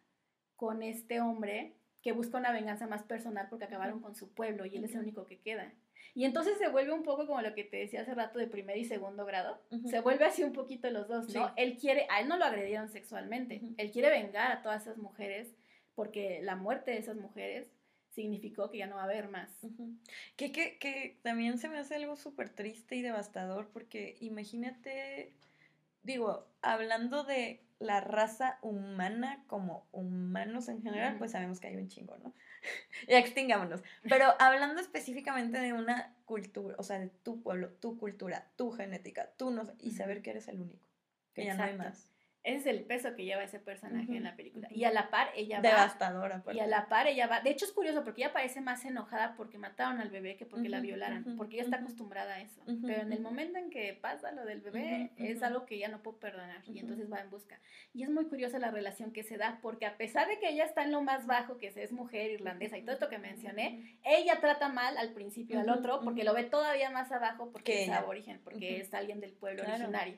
con 0.57 0.83
este 0.83 1.21
hombre 1.21 1.75
que 2.03 2.13
busca 2.13 2.39
una 2.39 2.53
venganza 2.53 2.87
más 2.87 3.03
personal 3.03 3.49
porque 3.49 3.65
acabaron 3.65 4.01
con 4.01 4.15
su 4.15 4.33
pueblo 4.33 4.65
y 4.67 4.77
él 4.77 4.85
es 4.85 4.95
el 4.95 5.01
único 5.01 5.27
que 5.27 5.41
queda. 5.41 5.73
Y 6.15 6.25
entonces 6.25 6.59
se 6.59 6.69
vuelve 6.69 6.93
un 6.93 7.03
poco 7.03 7.27
como 7.27 7.41
lo 7.41 7.55
que 7.55 7.65
te 7.65 7.79
decía 7.79 8.03
hace 8.03 8.15
rato 8.15 8.39
de 8.39 8.47
primer 8.47 8.77
y 8.77 8.85
segundo 8.85 9.25
grado. 9.25 9.63
Se 9.89 10.01
vuelve 10.01 10.27
así 10.27 10.43
un 10.43 10.53
poquito 10.53 10.91
los 10.91 11.09
dos, 11.09 11.35
¿no? 11.35 11.53
Él 11.57 11.79
quiere, 11.79 12.07
a 12.11 12.21
él 12.21 12.29
no 12.29 12.37
lo 12.37 12.45
agredieron 12.45 12.91
sexualmente, 12.91 13.63
él 13.79 13.91
quiere 13.91 14.11
vengar 14.11 14.53
a 14.53 14.63
todas 14.63 14.83
esas 14.83 14.99
mujeres 14.99 15.55
porque 15.95 16.41
la 16.43 16.57
muerte 16.57 16.91
de 16.91 16.99
esas 16.99 17.17
mujeres 17.17 17.71
significó 18.15 18.71
que 18.71 18.79
ya 18.79 18.87
no 18.87 18.97
va 18.97 19.03
a 19.03 19.05
haber 19.05 19.29
más. 19.29 19.51
que, 20.37 20.53
que, 20.53 20.79
que, 20.79 21.19
también 21.23 21.59
se 21.59 21.69
me 21.69 21.79
hace 21.79 21.97
algo 21.97 22.17
súper 22.17 22.51
triste 22.51 22.97
y 22.97 23.03
devastador 23.03 23.69
porque 23.73 24.17
imagínate, 24.21 25.33
digo, 26.03 26.47
hablando 26.61 27.25
de 27.25 27.61
la 27.79 28.01
raza 28.01 28.59
humana 28.63 29.43
como 29.49 29.87
humanos 29.93 30.69
en 30.69 30.83
general, 30.83 31.19
pues 31.19 31.33
sabemos 31.33 31.59
que 31.59 31.67
hay 31.67 31.77
un 31.77 31.89
chingo, 31.89 32.17
¿no? 32.19 32.33
ya 33.09 33.19
extingámonos. 33.19 33.83
Pero 34.09 34.27
hablando 34.39 34.81
específicamente 34.81 35.59
de 35.59 35.73
una 35.73 36.15
cultura, 36.25 36.77
o 36.79 36.83
sea, 36.85 37.01
de 37.01 37.09
tu 37.09 37.43
pueblo, 37.43 37.71
tu 37.71 37.99
cultura, 37.99 38.49
tu 38.57 38.71
genética, 38.71 39.31
tú 39.37 39.51
no, 39.51 39.65
y 39.81 39.93
saber 39.93 40.23
que 40.23 40.31
eres 40.31 40.49
el 40.49 40.61
único, 40.61 40.87
que 41.35 41.45
ya 41.45 41.55
no 41.55 41.65
hay 41.65 41.77
más. 41.77 42.12
Ese 42.45 42.59
es 42.59 42.67
el 42.67 42.85
peso 42.85 43.15
que 43.15 43.25
lleva 43.25 43.45
ese 43.45 43.61
personaje 43.61 44.17
en 44.17 44.25
la 44.25 44.35
película. 44.35 44.69
Y 44.71 44.83
a 44.85 44.91
la 44.91 45.11
par 45.11 45.29
ella 45.37 45.59
va. 45.59 45.63
Devastadora, 45.63 46.43
Y 46.53 46.59
a 46.59 46.67
la 46.67 46.89
par 46.89 47.07
ella 47.07 47.29
va. 47.29 47.41
De 47.41 47.51
hecho, 47.51 47.65
es 47.65 47.73
curioso 47.73 48.03
porque 48.03 48.23
ella 48.23 48.33
parece 48.33 48.61
más 48.61 48.85
enojada 48.85 49.35
porque 49.37 49.59
mataron 49.59 50.01
al 50.01 50.11
bebé 50.11 50.37
que 50.37 50.45
porque 50.45 50.69
la 50.69 50.81
violaran. 50.81 51.37
Porque 51.37 51.57
ella 51.57 51.65
está 51.65 51.77
acostumbrada 51.77 52.35
a 52.35 52.41
eso. 52.41 52.61
Pero 52.85 53.03
en 53.03 53.13
el 53.13 53.21
momento 53.21 53.59
en 53.59 53.71
que 53.71 53.95
pasa 53.95 54.33
lo 54.33 54.45
del 54.45 54.61
bebé, 54.61 55.13
es 55.19 55.43
algo 55.43 55.67
que 55.67 55.77
ella 55.77 55.89
no 55.89 56.03
puede 56.03 56.19
perdonar. 56.19 56.63
Y 56.67 56.81
entonces 56.81 57.11
va 57.13 57.21
en 57.21 57.31
busca. 57.31 57.61
Y 57.93 58.03
es 58.03 58.11
muy 58.11 58.27
curiosa 58.27 58.59
la 58.59 58.71
relación 58.71 59.13
que 59.13 59.23
se 59.23 59.37
da 59.37 59.61
porque 59.63 59.87
a 59.87 59.97
pesar 59.97 60.27
de 60.27 60.39
que 60.41 60.49
ella 60.49 60.65
está 60.65 60.83
en 60.83 60.91
lo 60.91 61.03
más 61.03 61.27
bajo, 61.27 61.59
que 61.59 61.73
es 61.75 61.93
mujer 61.93 62.31
irlandesa 62.33 62.77
y 62.77 62.83
todo 62.83 62.95
esto 62.95 63.09
que 63.09 63.19
mencioné, 63.19 63.99
ella 64.05 64.41
trata 64.41 64.69
mal 64.69 64.97
al 64.99 65.13
principio 65.13 65.61
al 65.61 65.71
otro 65.71 66.01
porque 66.03 66.25
lo 66.25 66.35
ve 66.35 66.45
todavía 66.45 66.91
más 66.91 67.13
abajo 67.13 67.51
porque 67.53 67.85
es 67.85 67.91
aborigen, 67.91 68.41
porque 68.43 68.81
es 68.81 68.93
alguien 68.95 69.21
del 69.21 69.33
pueblo 69.33 69.63
originario. 69.63 70.17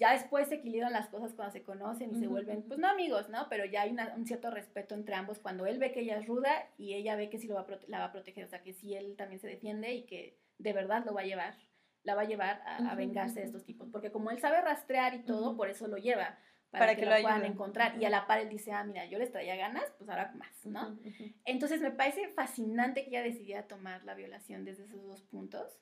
Ya 0.00 0.12
después 0.12 0.48
se 0.48 0.54
equilibran 0.54 0.94
las 0.94 1.08
cosas 1.08 1.34
cuando 1.34 1.52
se 1.52 1.62
conocen 1.62 2.10
y 2.10 2.18
se 2.18 2.26
vuelven, 2.26 2.62
pues 2.62 2.80
no 2.80 2.88
amigos, 2.88 3.28
¿no? 3.28 3.48
Pero 3.50 3.66
ya 3.66 3.82
hay 3.82 3.94
un 4.16 4.26
cierto 4.26 4.50
respeto 4.50 4.94
entre 4.94 5.14
ambos 5.14 5.38
cuando 5.38 5.66
él 5.66 5.78
ve 5.78 5.92
que 5.92 6.00
ella 6.00 6.16
es 6.16 6.26
ruda 6.26 6.50
y 6.78 6.94
ella 6.94 7.16
ve 7.16 7.28
que 7.28 7.38
sí 7.38 7.46
lo 7.46 7.54
va 7.54 7.66
la 7.86 7.98
va 7.98 8.06
a 8.06 8.12
proteger, 8.12 8.44
o 8.46 8.48
sea, 8.48 8.62
que 8.62 8.72
sí 8.72 8.94
él 8.94 9.14
también 9.18 9.40
se 9.40 9.46
defiende 9.46 9.92
y 9.92 10.06
que 10.06 10.38
de 10.56 10.72
verdad 10.72 11.04
lo 11.04 11.12
va 11.12 11.20
a 11.20 11.24
llevar, 11.24 11.54
la 12.02 12.14
va 12.14 12.22
a 12.22 12.24
llevar 12.24 12.62
a, 12.64 12.94
vengarse 12.94 13.40
de 13.40 13.46
estos 13.46 13.66
tipos. 13.66 13.90
Porque 13.90 14.10
como 14.10 14.30
él 14.30 14.40
sabe 14.40 14.62
rastrear 14.62 15.14
y 15.14 15.18
todo, 15.18 15.54
por 15.54 15.68
eso 15.68 15.86
lo 15.86 15.98
lleva. 15.98 16.38
Para, 16.70 16.96
que, 16.96 17.04
lo, 17.04 17.10
puedan 17.20 17.44
encontrar. 17.44 18.00
Y 18.00 18.06
a 18.06 18.10
la 18.10 18.26
par 18.26 18.38
él 18.38 18.48
dice, 18.48 18.72
ah, 18.72 18.84
mira, 18.84 19.04
yo 19.04 19.18
les 19.18 19.30
traía 19.30 19.56
ganas, 19.56 19.84
pues 19.98 20.08
ahora 20.08 20.32
más, 20.34 20.64
¿no? 20.64 20.98
Entonces 21.44 21.82
me 21.82 21.90
parece 21.90 22.28
fascinante 22.28 23.02
que 23.02 23.10
ella 23.10 23.22
decidiera 23.22 23.66
tomar 23.66 24.02
la 24.04 24.14
violación 24.14 24.64
desde 24.64 24.84
esos 24.84 25.04
dos 25.04 25.20
puntos, 25.24 25.78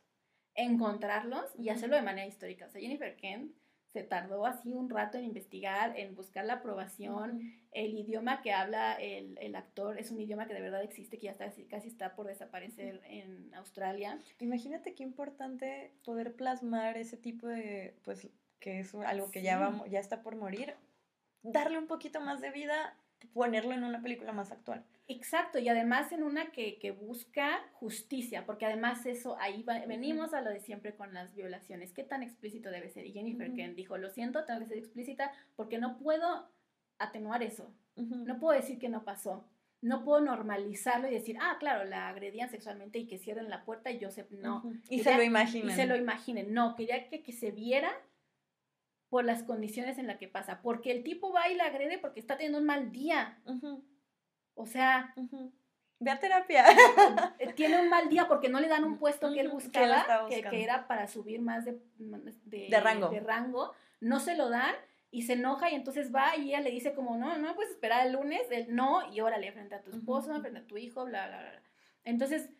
encontrarlos 0.56 1.44
y 1.56 1.68
hacerlo 1.68 1.94
de 1.94 2.02
manera 2.02 2.26
histórica. 2.26 2.66
O 2.66 2.70
sea, 2.70 2.80
Jennifer 2.80 3.14
Kent 3.14 3.52
se 3.92 4.02
tardó 4.02 4.44
así 4.44 4.72
un 4.72 4.90
rato 4.90 5.18
en 5.18 5.24
investigar, 5.24 5.98
en 5.98 6.14
buscar 6.14 6.44
la 6.44 6.54
aprobación. 6.54 7.54
El 7.72 7.94
idioma 7.94 8.42
que 8.42 8.52
habla 8.52 8.94
el, 8.94 9.38
el, 9.40 9.56
actor 9.56 9.98
es 9.98 10.10
un 10.10 10.20
idioma 10.20 10.46
que 10.46 10.54
de 10.54 10.60
verdad 10.60 10.82
existe, 10.82 11.18
que 11.18 11.26
ya 11.26 11.32
está, 11.32 11.50
casi 11.68 11.88
está 11.88 12.14
por 12.14 12.26
desaparecer 12.26 13.00
en 13.04 13.52
Australia. 13.54 14.18
Imagínate 14.40 14.94
qué 14.94 15.02
importante 15.02 15.92
poder 16.04 16.34
plasmar 16.34 16.98
ese 16.98 17.16
tipo 17.16 17.46
de, 17.46 17.94
pues, 18.04 18.28
que 18.60 18.80
es 18.80 18.94
algo 18.94 19.30
que 19.30 19.42
ya, 19.42 19.58
vamos, 19.58 19.88
ya 19.88 20.00
está 20.00 20.22
por 20.22 20.36
morir, 20.36 20.74
darle 21.42 21.78
un 21.78 21.86
poquito 21.86 22.20
más 22.20 22.40
de 22.40 22.50
vida, 22.50 22.96
ponerlo 23.32 23.72
en 23.72 23.84
una 23.84 24.02
película 24.02 24.32
más 24.32 24.52
actual. 24.52 24.84
Exacto, 25.10 25.58
y 25.58 25.68
además 25.70 26.12
en 26.12 26.22
una 26.22 26.52
que, 26.52 26.78
que 26.78 26.90
busca 26.90 27.62
justicia, 27.72 28.44
porque 28.44 28.66
además 28.66 29.06
eso, 29.06 29.38
ahí 29.40 29.64
venimos 29.86 30.34
a 30.34 30.42
lo 30.42 30.50
de 30.50 30.60
siempre 30.60 30.94
con 30.94 31.14
las 31.14 31.34
violaciones, 31.34 31.94
¿qué 31.94 32.04
tan 32.04 32.22
explícito 32.22 32.70
debe 32.70 32.90
ser? 32.90 33.06
Y 33.06 33.12
Jennifer 33.12 33.50
Kent 33.54 33.74
dijo, 33.74 33.96
lo 33.96 34.10
siento, 34.10 34.44
tengo 34.44 34.60
que 34.60 34.66
ser 34.66 34.76
explícita 34.76 35.32
porque 35.56 35.78
no 35.78 35.96
puedo 35.96 36.50
atenuar 36.98 37.42
eso, 37.42 37.74
no 37.96 38.38
puedo 38.38 38.54
decir 38.54 38.78
que 38.78 38.90
no 38.90 39.02
pasó, 39.02 39.48
no 39.80 40.04
puedo 40.04 40.20
normalizarlo 40.20 41.08
y 41.08 41.14
decir, 41.14 41.38
ah, 41.40 41.56
claro, 41.58 41.84
la 41.84 42.08
agredían 42.08 42.50
sexualmente 42.50 42.98
y 42.98 43.06
que 43.06 43.18
cierren 43.18 43.48
la 43.48 43.64
puerta 43.64 43.90
y 43.90 43.98
yo 43.98 44.10
sé, 44.10 44.26
no. 44.30 44.62
Y 44.90 45.02
se 45.02 45.16
lo 45.16 45.22
imaginen. 45.22 45.70
Y 45.70 45.72
se 45.72 45.86
lo 45.86 45.96
imaginen, 45.96 46.52
no, 46.52 46.74
quería 46.74 47.08
que, 47.08 47.22
que 47.22 47.32
se 47.32 47.50
viera 47.50 47.90
por 49.08 49.24
las 49.24 49.42
condiciones 49.42 49.96
en 49.96 50.06
las 50.06 50.18
que 50.18 50.28
pasa, 50.28 50.60
porque 50.60 50.90
el 50.90 51.02
tipo 51.02 51.32
va 51.32 51.48
y 51.48 51.54
la 51.54 51.64
agrede 51.64 51.96
porque 51.98 52.20
está 52.20 52.36
teniendo 52.36 52.58
un 52.58 52.66
mal 52.66 52.92
día. 52.92 53.38
O 54.58 54.66
sea, 54.66 55.14
ve 56.00 56.10
a 56.10 56.18
terapia. 56.18 56.64
Eh, 57.38 57.52
tiene 57.54 57.80
un 57.80 57.88
mal 57.88 58.08
día 58.08 58.26
porque 58.26 58.48
no 58.48 58.58
le 58.58 58.66
dan 58.66 58.82
un 58.82 58.98
puesto 58.98 59.32
que 59.32 59.40
él 59.40 59.48
buscaba, 59.48 60.26
que, 60.28 60.62
era 60.62 60.88
para 60.88 61.06
subir 61.06 61.40
más 61.40 61.64
de, 61.64 61.80
de, 61.96 62.80
rango. 62.80 63.08
de 63.08 63.20
rango. 63.20 63.72
No 64.00 64.18
se 64.18 64.36
lo 64.36 64.50
dan 64.50 64.74
y 65.12 65.22
se 65.22 65.34
enoja 65.34 65.70
y 65.70 65.76
entonces 65.76 66.12
va 66.12 66.36
y 66.36 66.48
ella 66.48 66.60
le 66.60 66.72
dice 66.72 66.92
como, 66.92 67.16
no, 67.16 67.38
no 67.38 67.54
puedes 67.54 67.70
esperar 67.70 68.04
el 68.04 68.14
lunes, 68.14 68.42
el 68.50 68.74
no, 68.74 69.12
y 69.12 69.20
órale, 69.20 69.52
frente 69.52 69.76
a 69.76 69.82
tu 69.82 69.92
esposo, 69.92 70.40
frente 70.40 70.58
a 70.58 70.66
tu 70.66 70.76
hijo, 70.76 71.04
bla, 71.04 71.28
bla, 71.28 71.38
bla. 71.38 71.62
Entonces, 72.02 72.50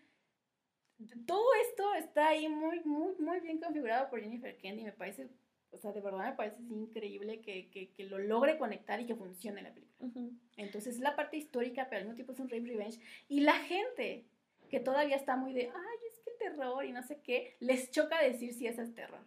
todo 1.26 1.46
esto 1.68 1.94
está 1.94 2.28
ahí 2.28 2.48
muy, 2.48 2.80
muy, 2.84 3.16
muy 3.18 3.40
bien 3.40 3.58
configurado 3.58 4.08
por 4.08 4.20
Jennifer 4.20 4.56
Kennedy, 4.56 4.84
me 4.84 4.92
parece 4.92 5.28
o 5.70 5.78
sea, 5.78 5.92
de 5.92 6.00
verdad 6.00 6.30
me 6.30 6.36
parece 6.36 6.62
increíble 6.62 7.40
que, 7.40 7.68
que, 7.70 7.90
que, 7.90 8.04
lo 8.04 8.18
logre 8.18 8.58
conectar 8.58 9.00
y 9.00 9.06
que 9.06 9.14
funcione 9.14 9.62
la 9.62 9.72
película. 9.72 10.10
Entonces 10.56 10.94
es 10.94 11.00
la 11.00 11.16
parte 11.16 11.36
histórica, 11.36 11.88
pero 11.88 12.00
al 12.00 12.04
mismo 12.04 12.16
tiempo 12.16 12.32
es 12.32 12.40
un 12.40 12.48
rape 12.48 12.66
revenge. 12.66 13.00
Y 13.28 13.40
la 13.40 13.54
gente 13.54 14.24
que 14.68 14.80
todavía 14.80 15.16
está 15.16 15.36
muy 15.36 15.52
de, 15.52 15.70
ay, 15.74 15.98
es 16.08 16.20
que 16.20 16.30
el 16.30 16.38
terror 16.38 16.84
y 16.84 16.92
no 16.92 17.02
sé 17.02 17.20
qué, 17.22 17.56
les 17.60 17.90
choca 17.90 18.22
decir 18.22 18.54
si 18.54 18.66
eso 18.66 18.82
es 18.82 18.94
terror. 18.94 19.20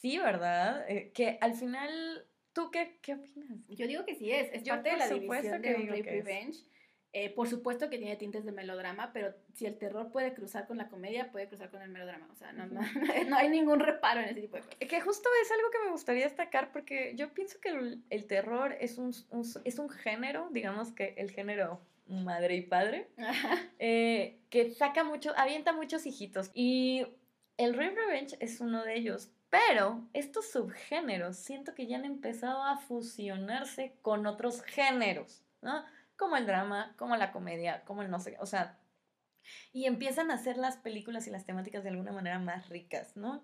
Sí, 0.00 0.18
¿verdad? 0.18 0.88
Eh, 0.88 1.10
que 1.12 1.38
al 1.40 1.54
final, 1.54 2.26
¿tú 2.52 2.70
qué, 2.70 2.98
qué 3.02 3.14
opinas? 3.14 3.58
Yo 3.68 3.86
digo 3.86 4.04
que 4.04 4.14
sí 4.14 4.30
es, 4.30 4.50
es 4.52 4.68
parte 4.68 4.90
de 4.90 4.96
la 4.96 5.08
división 5.08 5.60
de 5.60 5.74
un 5.74 5.88
rape 5.88 6.02
revenge. 6.02 6.58
Eh, 7.14 7.30
por 7.30 7.48
supuesto 7.48 7.88
que 7.88 7.96
tiene 7.96 8.16
tintes 8.16 8.44
de 8.44 8.52
melodrama, 8.52 9.12
pero 9.14 9.34
si 9.54 9.64
el 9.64 9.78
terror 9.78 10.12
puede 10.12 10.34
cruzar 10.34 10.66
con 10.66 10.76
la 10.76 10.88
comedia, 10.88 11.32
puede 11.32 11.48
cruzar 11.48 11.70
con 11.70 11.80
el 11.80 11.88
melodrama. 11.88 12.28
O 12.30 12.36
sea, 12.36 12.52
no, 12.52 12.66
no, 12.66 12.80
no 13.28 13.36
hay 13.36 13.48
ningún 13.48 13.80
reparo 13.80 14.20
en 14.20 14.26
ese 14.26 14.42
tipo 14.42 14.56
de 14.56 14.62
cosas. 14.62 14.76
Que 14.78 15.00
justo 15.00 15.28
es 15.42 15.50
algo 15.50 15.70
que 15.70 15.84
me 15.84 15.90
gustaría 15.90 16.24
destacar 16.24 16.70
porque 16.70 17.14
yo 17.16 17.32
pienso 17.32 17.60
que 17.60 17.70
el, 17.70 18.02
el 18.10 18.26
terror 18.26 18.76
es 18.78 18.98
un, 18.98 19.14
es 19.64 19.78
un 19.78 19.88
género, 19.88 20.48
digamos 20.50 20.92
que 20.92 21.14
el 21.16 21.30
género 21.30 21.80
madre 22.08 22.56
y 22.56 22.62
padre, 22.62 23.08
eh, 23.78 24.38
que 24.50 24.70
saca 24.70 25.04
mucho, 25.04 25.32
avienta 25.36 25.72
muchos 25.72 26.06
hijitos. 26.06 26.50
Y 26.54 27.06
el 27.56 27.74
Revenge 27.74 28.36
es 28.40 28.60
uno 28.60 28.84
de 28.84 28.96
ellos. 28.96 29.30
Pero 29.50 30.06
estos 30.12 30.50
subgéneros 30.50 31.38
siento 31.38 31.74
que 31.74 31.86
ya 31.86 31.96
han 31.96 32.04
empezado 32.04 32.62
a 32.62 32.76
fusionarse 32.76 33.94
con 34.02 34.26
otros 34.26 34.62
géneros, 34.62 35.42
¿no? 35.62 35.84
Como 36.18 36.36
el 36.36 36.46
drama, 36.46 36.94
como 36.98 37.16
la 37.16 37.32
comedia, 37.32 37.84
como 37.84 38.02
el 38.02 38.10
no 38.10 38.20
sé, 38.20 38.36
o 38.40 38.46
sea, 38.46 38.78
y 39.72 39.86
empiezan 39.86 40.30
a 40.30 40.34
hacer 40.34 40.58
las 40.58 40.76
películas 40.76 41.26
y 41.26 41.30
las 41.30 41.46
temáticas 41.46 41.82
de 41.82 41.90
alguna 41.90 42.12
manera 42.12 42.38
más 42.38 42.68
ricas, 42.68 43.16
¿no? 43.16 43.42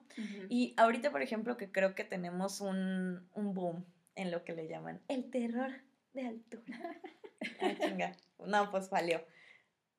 Y 0.50 0.74
ahorita, 0.76 1.10
por 1.10 1.22
ejemplo, 1.22 1.56
que 1.56 1.72
creo 1.72 1.94
que 1.94 2.04
tenemos 2.04 2.60
un, 2.60 3.26
un, 3.32 3.54
boom 3.54 3.86
en 4.14 4.30
lo 4.30 4.44
que 4.44 4.52
le 4.52 4.68
llaman 4.68 5.00
el 5.08 5.30
terror 5.30 5.72
de 6.12 6.26
altura. 6.26 7.00
ah, 7.62 7.74
chinga. 7.80 8.16
No, 8.38 8.70
pues 8.70 8.90
valió. 8.90 9.24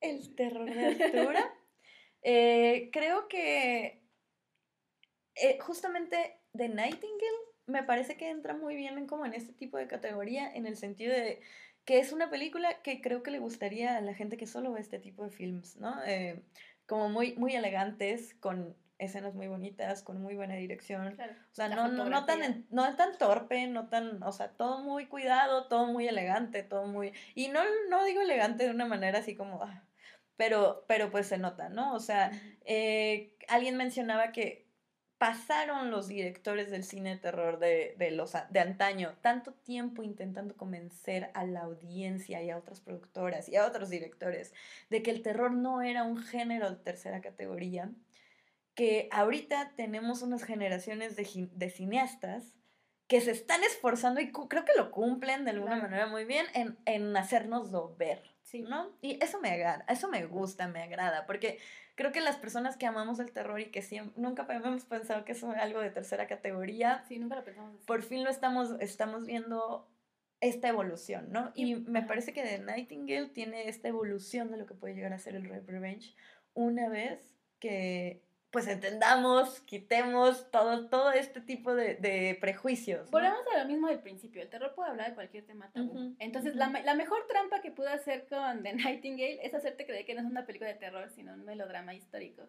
El 0.00 0.34
terror 0.36 0.72
de 0.72 0.86
altura. 1.02 1.52
Eh, 2.22 2.90
creo 2.92 3.26
que 3.26 4.02
eh, 5.34 5.58
justamente 5.60 6.38
The 6.56 6.68
Nightingale 6.68 7.46
me 7.66 7.82
parece 7.82 8.16
que 8.16 8.30
entra 8.30 8.54
muy 8.54 8.76
bien 8.76 8.96
en, 8.98 9.06
como 9.06 9.26
en 9.26 9.34
este 9.34 9.52
tipo 9.52 9.76
de 9.76 9.88
categoría, 9.88 10.54
en 10.54 10.66
el 10.66 10.76
sentido 10.76 11.12
de 11.12 11.40
que 11.86 12.00
es 12.00 12.12
una 12.12 12.28
película 12.28 12.82
que 12.82 13.00
creo 13.00 13.22
que 13.22 13.30
le 13.30 13.38
gustaría 13.38 13.96
a 13.96 14.00
la 14.00 14.12
gente 14.12 14.36
que 14.36 14.46
solo 14.46 14.72
ve 14.72 14.80
este 14.80 14.98
tipo 14.98 15.24
de 15.24 15.30
films, 15.30 15.76
¿no? 15.76 15.94
Eh, 16.04 16.42
como 16.84 17.08
muy, 17.08 17.34
muy 17.36 17.54
elegantes, 17.54 18.34
con 18.34 18.76
escenas 18.98 19.34
muy 19.34 19.46
bonitas, 19.46 20.02
con 20.02 20.20
muy 20.20 20.34
buena 20.34 20.56
dirección. 20.56 21.06
o 21.06 21.54
sea, 21.54 21.68
no, 21.68 21.88
no, 21.88 22.08
no, 22.08 22.26
tan, 22.26 22.66
no 22.70 22.96
tan 22.96 23.16
torpe, 23.18 23.68
no 23.68 23.88
tan, 23.88 24.22
o 24.22 24.32
sea, 24.32 24.50
todo 24.50 24.82
muy 24.82 25.06
cuidado, 25.06 25.68
todo 25.68 25.86
muy 25.86 26.08
elegante, 26.08 26.64
todo 26.64 26.86
muy... 26.86 27.12
Y 27.34 27.48
no, 27.48 27.60
no 27.88 28.04
digo 28.04 28.20
elegante 28.20 28.64
de 28.64 28.70
una 28.70 28.86
manera 28.86 29.20
así 29.20 29.36
como... 29.36 29.62
Ah, 29.62 29.84
pero, 30.36 30.84
pero 30.88 31.10
pues 31.10 31.28
se 31.28 31.38
nota, 31.38 31.68
¿no? 31.68 31.94
O 31.94 32.00
sea, 32.00 32.30
eh, 32.64 33.34
alguien 33.48 33.76
mencionaba 33.76 34.32
que 34.32 34.65
pasaron 35.18 35.90
los 35.90 36.08
directores 36.08 36.70
del 36.70 36.84
cine 36.84 37.10
de 37.10 37.16
terror 37.16 37.58
de, 37.58 37.94
de, 37.98 38.10
los, 38.10 38.34
de 38.50 38.60
antaño 38.60 39.16
tanto 39.22 39.52
tiempo 39.52 40.02
intentando 40.02 40.56
convencer 40.56 41.30
a 41.34 41.44
la 41.44 41.60
audiencia 41.62 42.42
y 42.42 42.50
a 42.50 42.58
otras 42.58 42.80
productoras 42.80 43.48
y 43.48 43.56
a 43.56 43.66
otros 43.66 43.88
directores 43.88 44.52
de 44.90 45.02
que 45.02 45.10
el 45.10 45.22
terror 45.22 45.52
no 45.52 45.80
era 45.80 46.04
un 46.04 46.18
género 46.18 46.70
de 46.70 46.76
tercera 46.76 47.22
categoría, 47.22 47.90
que 48.74 49.08
ahorita 49.10 49.72
tenemos 49.74 50.20
unas 50.20 50.44
generaciones 50.44 51.16
de, 51.16 51.48
de 51.50 51.70
cineastas 51.70 52.54
que 53.06 53.22
se 53.22 53.30
están 53.30 53.62
esforzando 53.64 54.20
y 54.20 54.30
creo 54.32 54.64
que 54.64 54.76
lo 54.76 54.90
cumplen 54.90 55.44
de 55.44 55.52
alguna 55.52 55.76
manera 55.76 56.06
muy 56.06 56.24
bien 56.24 56.44
en, 56.54 56.76
en 56.84 57.16
hacernoslo 57.16 57.94
ver, 57.96 58.35
¿no? 58.54 58.96
Y 59.00 59.22
eso 59.22 59.40
me 59.40 59.50
agrada, 59.50 59.84
eso 59.88 60.08
me 60.08 60.24
gusta, 60.26 60.68
me 60.68 60.82
agrada, 60.82 61.26
porque 61.26 61.58
creo 61.94 62.12
que 62.12 62.20
las 62.20 62.36
personas 62.36 62.76
que 62.76 62.86
amamos 62.86 63.18
el 63.18 63.32
terror 63.32 63.60
y 63.60 63.66
que 63.66 63.82
siempre, 63.82 64.14
nunca 64.16 64.46
hemos 64.50 64.84
pensado 64.84 65.24
que 65.24 65.32
es 65.32 65.42
algo 65.42 65.80
de 65.80 65.90
tercera 65.90 66.26
categoría, 66.26 67.04
sí, 67.08 67.18
nunca 67.18 67.36
lo 67.36 67.44
pensamos 67.44 67.80
por 67.86 68.02
fin 68.02 68.24
lo 68.24 68.30
estamos, 68.30 68.76
estamos 68.80 69.26
viendo 69.26 69.88
esta 70.40 70.68
evolución, 70.68 71.28
¿no? 71.30 71.50
Y, 71.54 71.76
me 71.76 72.02
parece 72.02 72.32
que 72.32 72.42
The 72.42 72.58
Nightingale 72.60 73.28
tiene 73.28 73.68
esta 73.68 73.88
evolución 73.88 74.50
de 74.50 74.58
lo 74.58 74.66
que 74.66 74.74
puede 74.74 74.94
llegar 74.94 75.12
a 75.12 75.18
ser 75.18 75.34
el 75.34 75.48
Revenge 75.66 76.14
una 76.54 76.88
vez 76.88 77.34
que 77.58 78.25
pues 78.56 78.68
entendamos, 78.68 79.60
quitemos 79.66 80.50
todo, 80.50 80.88
todo 80.88 81.12
este 81.12 81.42
tipo 81.42 81.74
de, 81.74 82.38
prejuicios. 82.40 83.10
Volvemos 83.10 83.40
a 83.54 83.58
lo 83.62 83.68
mismo 83.68 83.86
del 83.88 83.98
principio, 83.98 84.40
el 84.40 84.48
terror 84.48 84.72
puede 84.74 84.88
hablar 84.88 85.10
de 85.10 85.14
cualquier 85.14 85.44
tema 85.44 85.70
tabú. 85.72 86.16
Entonces, 86.18 86.56
la, 86.56 86.94
mejor 86.94 87.26
trampa 87.28 87.60
que 87.60 87.70
pudo 87.70 87.90
hacer 87.90 88.26
con 88.28 88.62
The 88.62 88.72
Nightingale 88.76 89.40
es 89.42 89.52
hacerte 89.52 89.84
creer 89.84 90.06
que 90.06 90.14
no 90.14 90.22
es 90.22 90.26
una 90.26 90.46
película 90.46 90.70
de 90.70 90.76
terror, 90.76 91.10
sino 91.10 91.34
un 91.34 91.44
melodrama 91.44 91.92
histórico. 91.92 92.44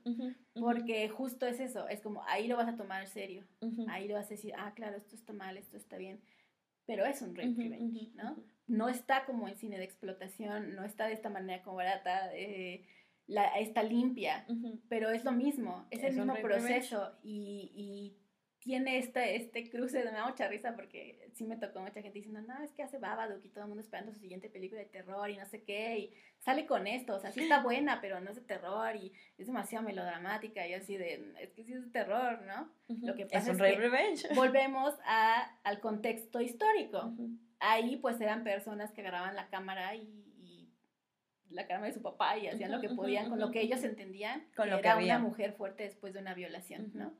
Porque 0.57 1.09
justo 1.09 1.45
es 1.45 1.59
eso, 1.59 1.89
es 1.89 1.99
como 1.99 2.23
ahí 2.25 2.47
lo 2.47 2.55
vas 2.55 2.69
a 2.69 2.77
tomar 2.77 3.05
serio, 3.07 3.43
ahí 3.89 4.07
lo 4.07 4.13
vas 4.13 4.27
a 4.27 4.29
decir, 4.29 4.53
ah, 4.57 4.71
claro, 4.73 4.95
esto 4.95 5.13
está 5.13 5.33
mal, 5.33 5.57
esto 5.57 5.75
está 5.75 5.97
bien. 5.97 6.21
Pero 6.85 7.05
es 7.05 7.21
un 7.21 7.35
rape 7.35 7.53
revenge, 7.57 8.11
¿no? 8.15 8.41
No 8.65 8.87
está 8.87 9.25
como 9.25 9.49
en 9.49 9.57
cine 9.57 9.77
de 9.77 9.83
explotación, 9.83 10.73
no 10.73 10.85
está 10.85 11.07
de 11.07 11.15
esta 11.15 11.29
manera 11.29 11.61
como 11.63 11.75
barata. 11.75 12.33
Eh, 12.33 12.85
la, 13.27 13.45
está 13.59 13.83
limpia, 13.83 14.45
pero 14.89 15.09
es 15.09 15.23
lo 15.23 15.31
mismo, 15.31 15.85
es, 15.91 16.03
el 16.03 16.15
mismo 16.15 16.35
proceso 16.35 17.11
y, 17.23 17.71
y, 17.75 18.17
tiene 18.59 18.97
este, 18.97 19.37
este 19.37 19.69
cruce, 19.69 19.99
de 19.99 20.11
me 20.11 20.17
da 20.17 20.27
mucha 20.27 20.45
risa 20.49 20.75
porque 20.75 21.29
sí 21.35 21.45
me 21.45 21.55
tocó 21.55 21.79
mucha 21.79 22.01
gente 22.01 22.19
diciendo, 22.19 22.41
no, 22.41 22.61
es 22.61 22.73
que 22.73 22.83
hace 22.83 22.97
Babadook 22.97 23.45
y 23.45 23.47
todo 23.47 23.63
el 23.63 23.69
mundo 23.69 23.81
esperando 23.81 24.11
su 24.11 24.19
siguiente 24.19 24.49
película 24.49 24.81
de 24.81 24.87
terror 24.87 25.29
y 25.29 25.37
no 25.37 25.45
sé 25.45 25.63
qué, 25.63 25.97
y 25.97 26.13
sale 26.39 26.65
con 26.65 26.85
esto, 26.85 27.15
o 27.15 27.19
sea, 27.19 27.31
sí 27.31 27.41
está 27.41 27.63
buena, 27.63 28.01
pero 28.01 28.19
no 28.19 28.31
es 28.31 28.35
de 28.35 28.41
terror 28.41 28.93
y 28.97 29.13
es 29.37 29.47
demasiado 29.47 29.85
melodramática 29.85 30.67
y 30.67 30.73
así 30.73 30.97
de, 30.97 31.33
es 31.39 31.53
que 31.53 31.63
sí 31.63 31.73
es 31.73 31.85
de 31.85 31.91
terror, 31.91 32.41
¿no? 32.41 32.69
Lo 32.89 33.15
que 33.15 33.25
pasa 33.25 33.51
es, 33.51 33.57
que 33.57 34.33
volvemos 34.35 34.95
a, 35.05 35.57
al 35.63 35.79
contexto 35.79 36.41
histórico. 36.41 37.13
Ahí 37.59 37.95
pues 37.95 38.19
eran 38.19 38.43
personas 38.43 38.91
que 38.91 38.99
agarraban 38.99 39.35
la 39.35 39.47
cámara 39.47 39.95
y 39.95 40.27
la 41.49 41.67
cámara 41.67 41.87
de 41.87 41.93
su 41.93 42.01
papá 42.01 42.37
y 42.37 42.47
hacían 42.47 42.71
lo 42.71 42.81
que 42.81 42.89
podían 42.89 43.29
con 43.29 43.39
lo 43.39 43.51
que 43.51 43.61
ellos 43.61 43.83
entendían 43.83 44.43
con 44.55 44.69
lo 44.69 44.81
que 44.81 44.87
era 44.87 44.97
una 44.97 45.19
mujer 45.19 45.53
fuerte 45.53 45.83
después 45.83 46.13
de 46.13 46.19
una 46.19 46.33
violación, 46.33 46.91
¿no? 46.93 47.13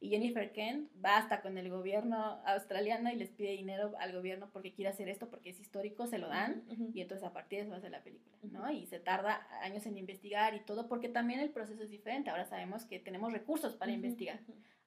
Y 0.00 0.10
Jennifer 0.10 0.52
Kent 0.52 0.90
va 1.04 1.16
hasta 1.16 1.40
con 1.40 1.58
el 1.58 1.68
gobierno 1.70 2.40
australiano 2.44 3.10
y 3.10 3.16
les 3.16 3.30
pide 3.30 3.52
dinero 3.52 3.92
al 3.98 4.12
gobierno 4.12 4.48
porque 4.52 4.72
quiere 4.72 4.90
hacer 4.90 5.08
esto, 5.08 5.28
porque 5.28 5.50
es 5.50 5.60
histórico, 5.60 6.06
se 6.06 6.18
lo 6.18 6.28
dan 6.28 6.62
y 6.94 7.00
entonces 7.00 7.26
a 7.26 7.32
partir 7.32 7.60
de 7.60 7.64
eso 7.66 7.74
hace 7.74 7.90
la 7.90 8.02
película, 8.02 8.36
¿no? 8.42 8.70
Y 8.70 8.86
se 8.86 9.00
tarda 9.00 9.46
años 9.62 9.86
en 9.86 9.96
investigar 9.98 10.54
y 10.54 10.60
todo 10.60 10.88
porque 10.88 11.08
también 11.08 11.40
el 11.40 11.50
proceso 11.50 11.82
es 11.82 11.90
diferente. 11.90 12.30
Ahora 12.30 12.44
sabemos 12.44 12.84
que 12.84 12.98
tenemos 12.98 13.32
recursos 13.32 13.74
para 13.74 13.92
investigar 13.92 14.40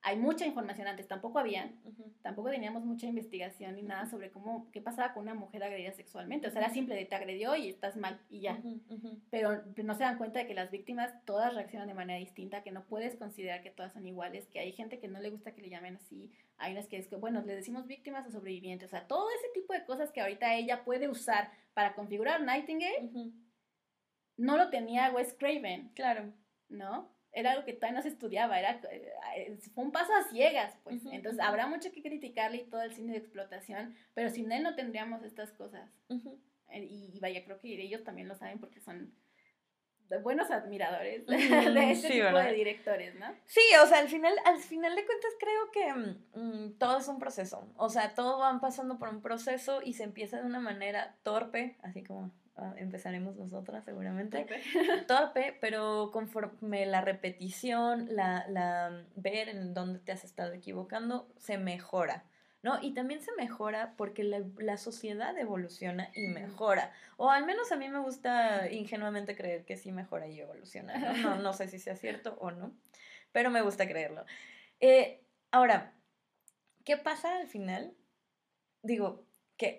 hay 0.04 0.18
mucha 0.18 0.46
información 0.46 0.88
antes, 0.88 1.08
tampoco 1.08 1.38
había, 1.38 1.72
tampoco 2.24 2.50
teníamos 2.50 2.84
mucha 2.84 3.06
investigación 3.06 3.76
ni 3.76 3.84
nada 3.84 4.08
sobre 4.08 4.32
cómo, 4.32 4.70
qué 4.72 4.82
pasaba 4.82 5.14
con 5.14 5.24
una 5.24 5.36
mujer 5.36 5.64
agredida 5.64 5.92
sexualmente. 5.92 6.48
O 6.48 6.52
sea, 6.52 6.62
era 6.62 6.74
simple 6.74 6.96
de 6.96 7.06
te 7.06 7.16
agredió 7.16 7.56
y 7.56 7.70
estás 7.70 7.96
mal 7.98 8.20
y 8.30 8.42
ya. 8.42 8.60
Pero 9.30 9.64
no 9.84 9.94
se 9.94 10.04
dan 10.04 10.18
cuenta 10.18 10.40
de 10.40 10.48
que 10.48 10.56
las 10.56 10.72
víctimas 10.72 11.14
todas 11.26 11.54
reaccionan 11.54 11.88
de 11.88 11.94
manera 11.94 12.18
distinta, 12.18 12.64
que 12.64 12.72
no 12.72 12.84
puedes 12.86 13.16
considerar 13.16 13.62
que 13.62 13.70
todas 13.70 13.94
son 13.94 14.08
iguales, 14.08 14.48
que 14.48 14.60
hay 14.60 14.72
gente 14.72 15.00
que 15.00 15.08
no 15.08 15.20
le 15.20 15.30
gusta 15.30 15.54
que 15.54 15.62
le 15.62 15.70
llamen 15.70 15.98
así, 15.98 16.32
hay 16.58 16.74
unas 16.74 16.88
que 16.88 16.98
es 16.98 17.08
que, 17.08 17.16
bueno, 17.16 17.44
le 17.44 17.56
decimos 17.56 17.86
víctimas 17.86 18.26
o 18.28 18.32
sobrevivientes. 18.32 18.88
O 18.88 18.92
sea, 18.92 19.08
todo 19.08 19.28
ese 19.38 19.50
tipo 19.54 19.74
de 19.74 19.86
cosas 19.86 20.12
que 20.12 20.22
ahorita 20.22 20.56
ella 20.56 20.84
puede 20.84 21.10
usar 21.10 21.52
para 21.74 21.94
configurar 21.94 22.42
Nightingale, 22.42 23.10
no 24.38 24.58
lo 24.58 24.70
tenía 24.72 25.12
Wes 25.12 25.36
Craven. 25.38 25.90
Claro. 25.90 26.34
¿No? 26.70 27.12
Era 27.34 27.52
algo 27.52 27.66
que 27.66 27.74
todavía 27.74 27.98
no 27.98 28.02
se 28.02 28.10
estudiaba, 28.10 28.60
era, 28.60 28.82
eh, 28.92 29.58
fue 29.74 29.84
un 29.86 29.92
paso 29.92 30.14
a 30.14 30.24
ciegas, 30.24 30.78
pues. 30.84 31.02
Entonces, 31.06 31.40
habrá 31.40 31.68
mucho 31.68 31.92
que 31.92 32.02
criticarle 32.02 32.58
y 32.58 32.70
todo 32.70 32.82
el 32.82 32.94
cine 32.94 33.14
de 33.14 33.20
explotación, 33.20 33.96
pero 34.14 34.30
sin 34.30 34.52
él 34.52 34.64
no 34.64 34.76
tendríamos 34.76 35.24
estas 35.24 35.52
cosas. 35.52 35.90
Eh, 36.10 36.84
y, 36.84 37.20
vaya, 37.20 37.44
creo 37.44 37.60
que 37.60 37.82
ellos 37.82 38.04
también 38.04 38.28
lo 38.28 38.36
saben 38.36 38.60
porque 38.60 38.82
son 38.82 39.14
buenos 40.24 40.52
admiradores 40.52 41.26
de 41.28 41.92
este 41.92 42.10
tipo 42.10 42.38
de 42.38 42.54
directores, 42.54 43.16
¿no? 43.16 43.28
Sí, 43.46 43.62
o 43.82 43.88
sea, 43.88 44.00
al 44.00 44.10
final, 44.10 44.34
al 44.46 44.60
final 44.60 44.94
de 44.94 45.06
cuentas 45.06 45.32
creo 45.40 45.72
que 45.72 45.94
mm, 45.94 46.66
mm, 46.66 46.78
todo 46.78 46.98
es 46.98 47.08
un 47.08 47.20
proceso. 47.20 47.72
O 47.78 47.88
sea, 47.88 48.14
todo 48.14 48.40
van 48.40 48.60
pasando 48.60 49.00
por 49.00 49.08
un 49.08 49.22
proceso 49.22 49.82
y 49.82 49.94
se 49.94 50.04
empieza 50.04 50.42
de 50.42 50.46
una 50.46 50.60
manera 50.60 51.16
torpe, 51.24 51.78
así 51.82 52.04
como 52.04 52.32
Ah, 52.58 52.74
empezaremos 52.78 53.38
nosotras 53.38 53.84
seguramente. 53.86 54.46
Torpe. 55.08 55.58
pero 55.62 56.12
conforme 56.12 56.86
la 56.86 57.02
repetición, 57.02 58.08
la, 58.10 58.46
la 58.50 59.06
ver 59.16 59.50
en 59.50 59.74
dónde 59.74 60.00
te 60.00 60.12
has 60.12 60.24
estado 60.24 60.54
equivocando, 60.54 61.32
se 61.38 61.58
mejora. 61.58 62.26
¿no? 62.64 62.78
Y 62.82 62.94
también 62.94 63.22
se 63.22 63.32
mejora 63.38 63.96
porque 63.98 64.24
la, 64.24 64.44
la, 64.60 64.78
sociedad 64.78 65.36
evoluciona 65.38 66.12
y 66.14 66.28
mejora. 66.28 66.94
O 67.18 67.32
al 67.32 67.46
menos 67.46 67.72
a 67.72 67.76
mí 67.76 67.90
me 67.90 68.00
gusta 68.00 68.70
ingenuamente 68.72 69.36
creer 69.36 69.66
que 69.66 69.78
sí 69.78 69.92
mejora 69.92 70.28
y 70.28 70.40
evoluciona. 70.40 70.98
No, 70.98 71.14
no, 71.36 71.36
no 71.38 71.54
sé 71.54 71.68
si 71.68 71.80
sea 71.80 71.96
cierto 71.96 72.38
o 72.40 72.52
no, 72.52 72.76
pero 73.32 73.50
me 73.50 73.62
gusta 73.62 73.88
creerlo. 73.88 74.26
Eh, 74.80 75.26
ahora, 75.50 75.96
¿qué 76.86 76.98
pasa 76.98 77.38
al 77.38 77.48
final? 77.48 77.96
Digo, 78.84 79.26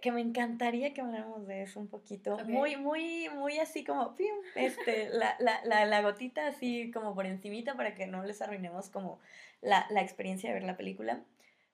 que, 0.00 0.12
me 0.12 0.20
encantaría 0.20 0.94
que 0.94 1.00
habláramos 1.00 1.46
de 1.46 1.62
eso 1.62 1.80
un 1.80 1.88
poquito. 1.88 2.38
Muy, 2.44 2.76
muy, 2.76 3.28
muy 3.30 3.58
así 3.58 3.84
como, 3.84 4.14
este, 4.54 5.08
la, 5.10 5.36
la, 5.40 5.84
la, 5.84 6.02
gotita 6.02 6.46
así 6.46 6.90
como 6.92 7.14
por 7.14 7.26
encimita 7.26 7.74
para 7.74 7.94
que 7.94 8.06
no 8.06 8.22
les 8.22 8.40
arruinemos 8.40 8.90
como 8.90 9.18
la, 9.60 9.86
la 9.90 10.00
experiencia 10.00 10.50
de 10.50 10.54
ver 10.54 10.64
la 10.64 10.76
película. 10.76 11.24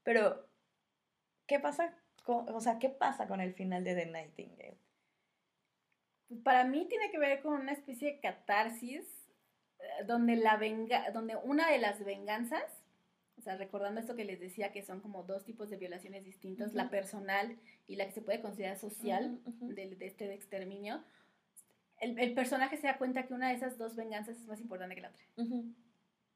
Pero, 0.04 0.48
¿qué 1.46 1.60
pasa 1.60 1.94
con, 2.24 2.48
o 2.48 2.60
sea, 2.60 2.78
qué 2.78 2.88
pasa 2.88 3.28
con 3.28 3.40
el 3.40 3.52
final 3.52 3.84
de 3.84 3.94
The 3.94 4.06
Nightingale? 4.06 4.78
Para 6.42 6.64
mí 6.64 6.86
tiene 6.88 7.10
que 7.10 7.18
ver 7.18 7.42
con 7.42 7.54
una 7.54 7.72
especie 7.72 8.12
de 8.12 8.20
catarsis 8.20 9.04
eh, 9.78 10.04
donde, 10.06 10.36
la 10.36 10.56
venga, 10.56 11.10
donde 11.10 11.36
una 11.36 11.70
de 11.70 11.78
las 11.78 12.02
venganzas 12.02 12.64
o 13.38 13.40
sea, 13.40 13.56
recordando 13.56 14.00
esto 14.00 14.16
que 14.16 14.24
les 14.24 14.40
decía, 14.40 14.72
que 14.72 14.82
son 14.82 15.00
como 15.00 15.22
dos 15.22 15.44
tipos 15.44 15.70
de 15.70 15.76
violaciones 15.76 16.24
distintos, 16.24 16.74
la 16.74 16.90
personal 16.90 17.56
y 17.86 17.96
la 17.96 18.04
que 18.06 18.12
se 18.12 18.20
puede 18.20 18.40
considerar 18.40 18.76
social 18.76 19.40
de, 19.60 19.96
este 20.00 20.26
de 20.26 20.34
exterminio, 20.34 21.02
el, 22.00 22.18
el, 22.18 22.34
personaje 22.34 22.76
se 22.76 22.86
da 22.86 22.98
cuenta 22.98 23.26
que 23.26 23.34
una 23.34 23.48
de 23.48 23.54
esas 23.54 23.78
dos 23.78 23.94
venganzas 23.96 24.36
es 24.36 24.46
más 24.46 24.60
importante 24.60 24.94
que 24.94 25.00
la 25.00 25.10
otra. 25.10 25.22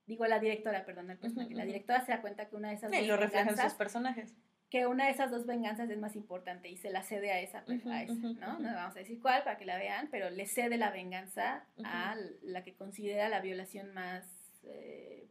Digo, 0.06 0.26
la 0.26 0.38
directora, 0.38 0.84
perdón, 0.84 1.10
el 1.10 1.18
personaje. 1.18 1.54
La 1.54 1.64
directora 1.64 2.04
se 2.04 2.12
da 2.12 2.20
cuenta 2.20 2.48
que 2.48 2.56
una 2.56 2.68
de 2.68 2.74
esas 2.74 2.90
sí, 2.90 2.98
dos 2.98 3.06
lo 3.06 3.16
reflejan 3.16 3.56
sus 3.56 3.74
personajes. 3.74 4.34
Que 4.70 4.86
una 4.86 5.06
de 5.06 5.10
esas 5.12 5.30
dos 5.30 5.46
venganzas 5.46 5.90
es 5.90 5.98
más 5.98 6.16
importante 6.16 6.68
y 6.68 6.76
se 6.76 6.90
la 6.90 7.02
cede 7.02 7.30
a 7.30 7.40
esa, 7.40 7.64
a 7.90 8.02
esa 8.02 8.14
¿no? 8.14 8.58
No 8.58 8.74
vamos 8.74 8.96
a 8.96 8.98
decir 9.00 9.20
cuál 9.20 9.44
para 9.44 9.58
que 9.58 9.66
la 9.66 9.76
vean, 9.76 10.08
pero 10.10 10.30
le 10.30 10.46
cede 10.46 10.78
la 10.78 10.90
venganza 10.90 11.66
a 11.84 12.16
la 12.42 12.64
que 12.64 12.74
considera 12.74 13.28
la 13.28 13.40
violación 13.40 13.92
más... 13.92 14.24
Eh, 14.64 15.21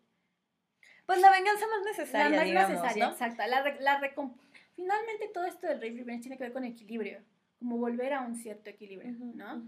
pues 1.05 1.19
la 1.19 1.31
venganza 1.31 1.65
más 1.67 1.83
necesaria. 1.85 2.43
La 2.43 2.53
más 2.53 2.69
necesaria, 2.69 3.07
exacto. 3.09 3.43
La, 3.47 3.63
la 3.79 3.99
Finalmente 4.75 5.29
todo 5.33 5.45
esto 5.45 5.67
del 5.67 5.81
Rape 5.81 5.97
Revenge 5.97 6.21
tiene 6.21 6.37
que 6.37 6.43
ver 6.43 6.53
con 6.53 6.63
equilibrio, 6.63 7.19
como 7.59 7.77
volver 7.77 8.13
a 8.13 8.21
un 8.21 8.35
cierto 8.35 8.69
equilibrio, 8.69 9.11
¿no? 9.11 9.63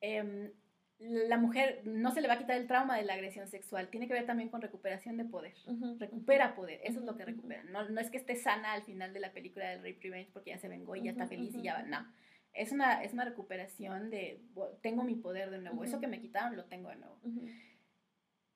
Em, 0.00 0.50
la 0.98 1.36
mujer 1.36 1.82
no 1.84 2.12
se 2.12 2.20
le 2.20 2.28
va 2.28 2.34
a 2.34 2.38
quitar 2.38 2.56
el 2.56 2.68
trauma 2.68 2.96
de 2.96 3.02
la 3.02 3.14
agresión 3.14 3.48
sexual, 3.48 3.88
tiene 3.88 4.06
que 4.06 4.12
ver 4.12 4.26
también 4.26 4.50
con 4.50 4.60
recuperación 4.60 5.16
de 5.16 5.24
poder. 5.24 5.54
Recupera 5.98 6.54
poder, 6.54 6.80
eso 6.84 7.00
es 7.00 7.04
lo 7.04 7.16
que 7.16 7.24
recupera. 7.24 7.64
No, 7.64 7.88
no, 7.88 8.00
es 8.00 8.10
que 8.10 8.18
esté 8.18 8.36
sana 8.36 8.72
al 8.72 8.82
final 8.82 9.12
de 9.12 9.20
la 9.20 9.32
película 9.32 9.68
del 9.68 9.78
Rape 9.78 9.98
Revenge 10.00 10.30
porque 10.32 10.50
ya 10.50 10.58
se 10.58 10.68
vengó 10.68 10.94
y 10.94 11.02
ya 11.02 11.10
está 11.10 11.26
feliz 11.26 11.54
y 11.54 11.62
ya 11.62 11.74
va, 11.74 11.82
no. 11.82 12.06
Es 12.52 12.70
una, 12.70 13.02
es 13.02 13.14
una 13.14 13.24
recuperación 13.24 14.10
de, 14.10 14.42
tengo 14.82 15.02
mi 15.02 15.16
poder 15.16 15.50
de 15.50 15.58
nuevo, 15.58 15.82
eso 15.82 16.00
que 16.00 16.06
me 16.06 16.20
quitaron 16.20 16.56
lo 16.56 16.66
tengo 16.66 16.90
de 16.90 16.96
nuevo. 16.96 17.18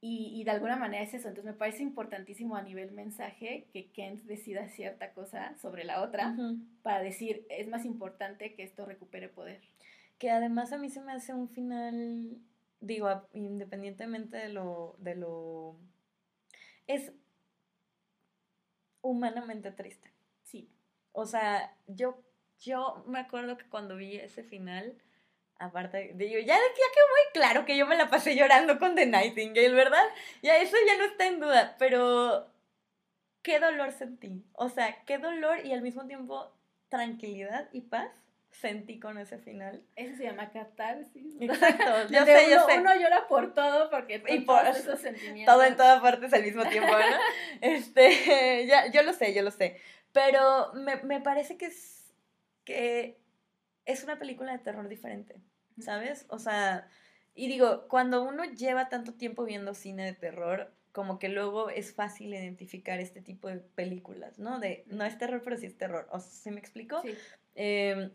Y, 0.09 0.30
y, 0.40 0.44
de 0.44 0.52
alguna 0.52 0.76
manera 0.76 1.02
es 1.02 1.14
eso. 1.14 1.26
Entonces 1.26 1.52
me 1.52 1.59
parece 1.59 1.82
importantísimo 1.82 2.54
a 2.54 2.62
nivel 2.62 2.92
mensaje 2.92 3.66
que 3.72 3.90
Kent 3.90 4.22
decida 4.22 4.68
cierta 4.68 5.12
cosa 5.12 5.57
sobre 5.59 5.82
la 5.82 6.00
otra 6.00 6.36
para 6.82 7.02
decir, 7.02 7.44
es 7.50 7.66
más 7.66 7.84
importante 7.84 8.54
que 8.54 8.62
esto 8.62 8.86
recupere 8.86 9.28
poder. 9.28 9.61
Que 10.18 10.30
además 10.30 10.72
a 10.72 10.78
mí 10.78 10.90
se 10.90 11.00
me 11.00 11.11
hace 11.11 11.34
un 11.34 11.48
final, 11.48 12.38
digo, 12.80 13.09
independientemente 13.32 14.36
de 14.36 14.48
lo, 14.48 14.94
de 15.00 15.16
lo... 15.16 15.76
Es 16.86 17.12
humanamente 19.02 19.72
triste. 19.72 20.12
Sí. 20.44 20.70
O 21.11 21.26
sea, 21.26 21.76
yo, 21.88 22.22
yo 22.61 23.04
me 23.09 23.18
acuerdo 23.18 23.57
que 23.57 23.68
cuando 23.68 23.96
vi 23.96 24.14
ese 24.18 24.44
final, 24.44 25.02
aparte, 25.59 26.12
de 26.14 26.30
yo, 26.30 26.38
ya, 26.38 26.54
ya 26.54 26.54
quedó 26.54 27.07
muy 27.09 27.32
claro 27.32 27.64
que 27.64 27.76
yo 27.76 27.86
me 27.86 27.96
la 27.96 28.09
pasé 28.09 28.36
llorando 28.36 28.78
con 28.78 28.94
The 28.94 29.07
Nightingale, 29.07 29.74
¿verdad? 29.74 30.04
Ya 30.42 30.59
eso 30.59 30.76
ya 30.86 30.96
no 30.96 31.04
está 31.04 31.26
en 31.26 31.40
duda, 31.40 31.76
pero 31.78 32.46
qué 33.42 33.61
dolor 33.61 33.92
sentí. 33.92 34.44
O 34.52 34.68
sea, 34.68 35.04
qué 35.04 35.18
dolor 35.18 35.64
y 35.64 35.72
al 35.72 35.82
mismo 35.82 36.07
tiempo 36.07 36.52
tranquilidad 36.88 37.68
y 37.72 37.82
paz 37.82 38.11
sentí 38.50 38.98
con 38.98 39.18
ese 39.18 39.38
final. 39.38 39.82
Eso 39.96 40.16
se 40.16 40.24
llama 40.24 40.50
catarsis. 40.50 41.34
Exacto, 41.40 41.84
yo 42.11 42.24
sé, 42.24 42.50
yo 42.50 42.66
sé. 42.66 42.78
Uno 42.78 42.94
llora 42.94 43.26
por 43.28 43.54
todo 43.54 43.90
porque 43.90 44.22
y 44.28 44.40
por 44.40 44.66
esos 44.66 45.00
sentimientos. 45.00 45.46
Todo 45.54 45.64
en 45.64 45.76
todas 45.76 46.00
partes 46.00 46.32
al 46.32 46.42
mismo 46.42 46.64
tiempo, 46.66 46.90
¿no? 46.90 47.16
este, 47.61 48.66
ya, 48.66 48.90
yo 48.90 49.02
lo 49.02 49.12
sé, 49.12 49.34
yo 49.34 49.42
lo 49.42 49.50
sé. 49.50 49.80
Pero 50.12 50.72
me, 50.72 50.96
me 51.02 51.20
parece 51.20 51.59
que 51.59 51.66
es, 51.66 52.14
que 52.64 53.20
es 53.87 54.05
una 54.05 54.18
película 54.18 54.53
de 54.53 54.59
terror 54.59 54.89
diferente, 54.89 55.41
¿sabes? 55.80 56.26
O 56.28 56.39
sea, 56.39 56.89
y 57.34 57.49
digo, 57.49 57.89
cuando 57.89 58.22
uno 58.24 58.45
lleva 58.45 58.89
tanto 58.89 59.14
tiempo 59.14 59.45
viendo 59.45 59.74
cine 59.74 60.05
de 60.05 60.12
terror, 60.12 60.72
como 60.93 61.18
que 61.18 61.28
luego 61.28 61.70
es 61.70 61.95
fácil 61.95 62.34
identificar 62.34 63.01
este 63.01 63.20
tipo 63.20 63.49
de 63.49 63.59
películas, 63.59 64.39
¿no? 64.39 64.59
De, 64.59 64.84
no 64.89 65.05
es 65.05 65.18
terror, 65.18 65.43
pero 65.45 65.57
sí 65.57 65.66
es 65.66 65.76
terror. 65.76 66.09
¿O 66.11 66.20
¿Se 66.20 66.51
me 66.51 66.59
explicó? 66.59 67.03
Sí. 67.03 67.14
Eh, 67.55 68.11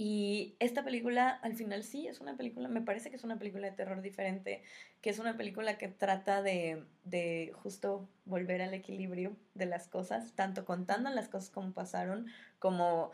y 0.00 0.56
esta 0.60 0.84
película, 0.84 1.28
al 1.28 1.54
final 1.54 1.82
sí, 1.82 2.06
es 2.06 2.20
una 2.20 2.36
película, 2.36 2.68
me 2.68 2.80
parece 2.80 3.10
que 3.10 3.16
es 3.16 3.24
una 3.24 3.36
película 3.36 3.68
de 3.68 3.76
terror 3.76 4.00
diferente, 4.00 4.62
que 5.02 5.10
es 5.10 5.18
una 5.18 5.36
película 5.36 5.76
que 5.76 5.88
trata 5.88 6.40
de, 6.40 6.84
de 7.02 7.52
justo 7.62 8.08
volver 8.24 8.62
al 8.62 8.74
equilibrio 8.74 9.36
de 9.54 9.66
las 9.66 9.88
cosas, 9.88 10.34
tanto 10.36 10.64
contando 10.64 11.10
las 11.10 11.28
cosas 11.28 11.50
como 11.50 11.72
pasaron, 11.72 12.28
como 12.60 13.10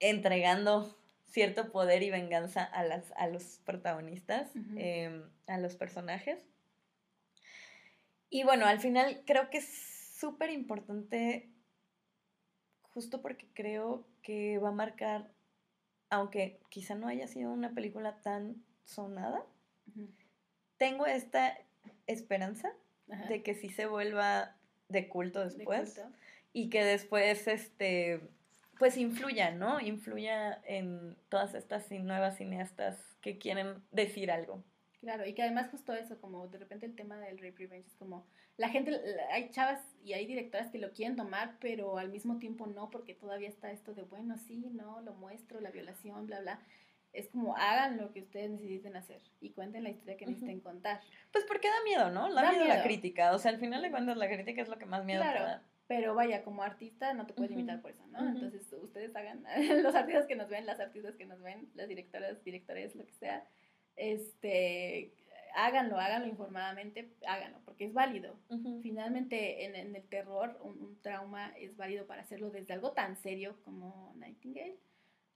entregando 0.00 0.96
cierto 1.26 1.72
poder 1.72 2.02
y 2.02 2.10
venganza 2.10 2.64
a, 2.64 2.84
las, 2.84 3.12
a 3.12 3.28
los 3.28 3.60
protagonistas, 3.64 4.50
em, 4.76 5.22
a 5.46 5.58
los 5.58 5.76
personajes. 5.76 6.38
Y 8.30 8.44
bueno, 8.44 8.66
al 8.66 8.80
final 8.80 9.22
creo 9.26 9.50
que 9.50 9.58
es 9.58 9.68
súper 10.18 10.50
importante, 10.50 11.50
justo 12.82 13.22
porque 13.22 13.46
creo 13.54 14.06
que 14.22 14.58
va 14.58 14.70
a 14.70 14.72
marcar 14.72 15.30
aunque 16.10 16.60
quizá 16.68 16.94
no 16.94 17.08
haya 17.08 17.26
sido 17.26 17.52
una 17.52 17.70
película 17.70 18.20
tan 18.22 18.62
sonada, 18.84 19.44
tengo 20.76 21.06
esta 21.06 21.58
esperanza 22.06 22.72
de 23.28 23.42
que 23.42 23.54
sí 23.54 23.68
se 23.68 23.86
vuelva 23.86 24.56
de 24.88 25.08
culto 25.08 25.44
después 25.44 26.00
y 26.52 26.70
que 26.70 26.84
después 26.84 27.48
este 27.48 28.20
pues 28.78 28.96
influya, 28.96 29.50
¿no? 29.50 29.80
Influya 29.80 30.60
en 30.64 31.16
todas 31.28 31.54
estas 31.54 31.90
nuevas 31.90 32.36
cineastas 32.36 33.16
que 33.20 33.38
quieren 33.38 33.82
decir 33.90 34.30
algo. 34.30 34.62
Claro, 35.00 35.26
y 35.26 35.34
que 35.34 35.42
además 35.42 35.70
justo 35.70 35.92
eso, 35.92 36.20
como 36.20 36.48
de 36.48 36.58
repente 36.58 36.86
el 36.86 36.96
tema 36.96 37.18
del 37.18 37.38
rape 37.38 37.58
revenge 37.58 37.86
es 37.86 37.94
como 37.94 38.26
la 38.56 38.70
gente, 38.70 38.98
hay 39.30 39.50
chavas 39.50 39.80
y 40.02 40.14
hay 40.14 40.26
directoras 40.26 40.70
que 40.70 40.78
lo 40.78 40.92
quieren 40.92 41.16
tomar, 41.16 41.56
pero 41.60 41.98
al 41.98 42.08
mismo 42.08 42.38
tiempo 42.38 42.66
no, 42.66 42.88
porque 42.90 43.14
todavía 43.14 43.48
está 43.48 43.70
esto 43.70 43.94
de, 43.94 44.02
bueno, 44.02 44.36
sí, 44.38 44.70
no, 44.72 45.00
lo 45.02 45.14
muestro, 45.14 45.60
la 45.60 45.70
violación, 45.70 46.26
bla, 46.26 46.40
bla. 46.40 46.60
Es 47.12 47.28
como, 47.28 47.56
hagan 47.56 47.98
lo 47.98 48.12
que 48.12 48.20
ustedes 48.20 48.50
necesiten 48.50 48.96
hacer 48.96 49.20
y 49.40 49.50
cuenten 49.50 49.84
la 49.84 49.90
historia 49.90 50.16
que 50.16 50.26
necesiten 50.26 50.60
contar. 50.60 51.00
Pues 51.32 51.44
porque 51.44 51.68
da 51.68 51.82
miedo, 51.84 52.10
¿no? 52.10 52.32
Da, 52.32 52.50
miedo, 52.50 52.64
la 52.64 52.82
crítica. 52.82 53.34
O 53.34 53.38
sea, 53.38 53.50
al 53.52 53.58
final 53.58 53.82
de 53.82 53.90
cuentas 53.90 54.16
la 54.16 54.28
crítica 54.28 54.62
es 54.62 54.68
lo 54.68 54.78
que 54.78 54.86
más 54.86 55.04
miedo 55.04 55.22
te 55.22 55.38
da. 55.38 55.62
Pero 55.88 56.14
vaya, 56.14 56.42
como 56.42 56.62
artista 56.62 57.14
no 57.14 57.26
te 57.26 57.34
puedes 57.34 57.50
limitar 57.50 57.80
por 57.80 57.92
eso, 57.92 58.06
¿no? 58.08 58.28
Entonces 58.28 58.72
ustedes 58.72 59.14
hagan, 59.14 59.44
los 59.82 59.94
artistas 59.94 60.26
que 60.26 60.34
nos 60.34 60.48
ven, 60.48 60.66
las 60.66 60.80
artistas 60.80 61.14
que 61.14 61.26
nos 61.26 61.40
ven, 61.40 61.68
las 61.74 61.88
directoras, 61.88 62.42
directores, 62.42 62.96
lo 62.96 63.06
que 63.06 63.14
sea, 63.14 63.46
este, 63.94 65.12
háganlo, 65.56 65.98
háganlo 65.98 66.28
informadamente, 66.28 67.10
háganlo, 67.26 67.58
porque 67.64 67.86
es 67.86 67.94
válido. 67.94 68.36
Finalmente, 68.82 69.64
en, 69.64 69.74
en, 69.74 69.96
el 69.96 70.08
terror, 70.08 70.58
un, 70.62 70.98
trauma 71.02 71.48
es 71.56 71.76
válido 71.76 72.06
para 72.06 72.22
hacerlo 72.22 72.50
desde 72.50 72.74
algo 72.74 72.92
tan 72.92 73.16
serio 73.16 73.56
como 73.64 74.12
Nightingale 74.16 74.76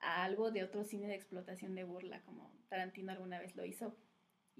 a 0.01 0.25
algo 0.25 0.51
de 0.51 0.65
otro 0.65 0.85
cine 0.85 1.09
de 1.09 1.15
explotación 1.15 1.75
de 1.75 1.85
burla, 1.85 2.23
como 2.23 2.51
Tarantino 2.69 3.13
alguna 3.13 3.39
vez 3.39 3.55
lo 3.57 3.65
hizo. 3.65 3.95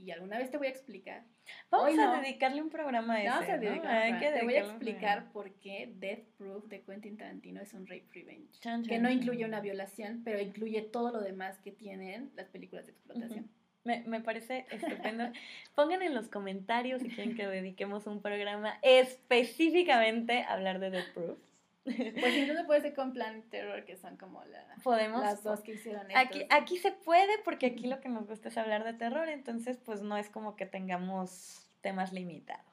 Y 0.03 0.11
alguna 0.11 0.39
vez 0.39 0.51
te 0.51 0.57
voy 0.57 0.69
a 0.69 0.71
explicar. 0.71 1.25
Vamos 1.71 1.99
a 1.99 2.21
dedicarle 2.21 2.63
un 2.63 2.71
programa 2.71 3.15
a 3.15 3.21
ese, 3.21 3.29
Vamos 3.29 3.49
a 3.49 3.59
dedicarle 3.59 4.39
Te 4.39 4.45
voy 4.45 4.55
a 4.55 4.61
explicar 4.61 5.33
por 5.33 5.53
qué 5.55 5.93
Death 5.97 6.25
Proof 6.39 6.67
de 6.69 6.83
Quentin 6.83 7.17
Tarantino 7.17 7.61
es 7.61 7.75
un 7.75 7.87
rape 7.87 8.07
revenge. 8.13 8.89
que 8.89 8.99
no 8.99 9.11
incluye 9.11 9.45
una 9.45 9.61
violación, 9.61 10.23
pero 10.25 10.41
incluye 10.41 10.83
todo 10.83 11.13
lo 11.13 11.21
demás 11.21 11.59
que 11.59 11.73
tienen 11.73 12.31
las 12.35 12.49
películas 12.49 12.87
de 12.87 12.93
explotación. 12.93 13.51
Me, 13.85 14.05
me 14.07 14.21
parece 14.21 14.67
estupendo. 14.71 15.25
Pongan 15.75 16.03
en 16.03 16.15
los 16.15 16.29
comentarios 16.29 17.01
si 17.01 17.09
quieren 17.09 17.35
que 17.35 17.47
dediquemos 17.47 18.07
un 18.07 18.21
programa 18.21 18.79
específicamente 18.83 20.43
a 20.43 20.53
hablar 20.53 20.81
de 20.81 20.91
The 20.91 21.03
Proof. 21.15 21.39
Pues 21.85 22.37
incluso 22.37 22.67
puede 22.67 22.83
ser 22.83 22.95
con 22.95 23.13
Planet 23.13 23.49
Terror, 23.49 23.85
que 23.85 23.97
son 23.97 24.17
como 24.17 24.43
las 24.45 25.43
dos 25.43 25.61
que 25.61 25.73
hicieron 25.73 26.07
Aquí, 26.15 26.45
aquí 26.51 26.77
se 26.77 26.93
puede, 26.93 27.39
porque 27.45 27.67
aquí 27.67 27.87
lo 27.87 28.01
que 28.01 28.09
nos 28.09 28.27
gusta 28.27 28.49
es 28.49 28.59
hablar 28.59 28.85
de 28.85 28.93
terror, 28.93 29.29
entonces 29.29 29.79
pues 29.85 30.03
no 30.03 30.17
es 30.17 30.29
como 30.29 30.57
que 30.57 30.67
tengamos 30.67 31.67
temas 31.81 32.13
limitados. 32.13 32.65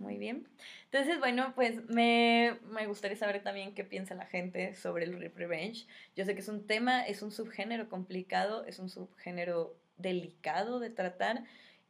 Muy 0.00 0.16
bien. 0.16 0.48
Entonces, 0.86 1.18
bueno, 1.20 1.52
pues 1.54 1.88
me, 1.88 2.58
me, 2.70 2.86
gustaría 2.86 3.16
saber 3.16 3.42
también 3.42 3.74
qué 3.74 3.84
piensa 3.84 4.14
la 4.14 4.26
gente 4.26 4.74
sobre 4.74 5.04
el 5.04 5.18
Rip 5.18 5.36
Revenge. 5.36 5.86
Yo 6.16 6.24
sé 6.24 6.34
que 6.34 6.40
es 6.40 6.48
un 6.48 6.66
tema, 6.66 7.06
es 7.06 7.22
un 7.22 7.30
subgénero 7.30 7.88
complicado, 7.88 8.64
es 8.64 8.80
un 8.80 8.90
subgénero 8.90 9.76
delicado 9.96 10.80
de 10.80 10.90
tratar 10.90 11.44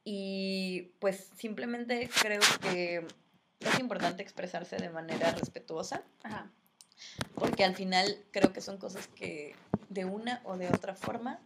y 0.05 0.93
pues 0.99 1.31
simplemente 1.37 2.09
creo 2.21 2.41
que 2.63 3.07
es 3.61 3.79
importante 3.79 4.23
expresarse 4.23 4.77
de 4.77 4.91
manera 4.91 5.33
respetuosa. 5.33 6.03
Porque 7.35 7.65
al 7.65 7.75
final 7.75 8.19
creo 8.31 8.53
que 8.53 8.61
son 8.61 8.77
cosas 8.79 9.09
que 9.09 9.55
de 9.89 10.05
una 10.05 10.43
o 10.45 10.57
de 10.57 10.69
otra 10.69 10.95
forma 10.95 11.41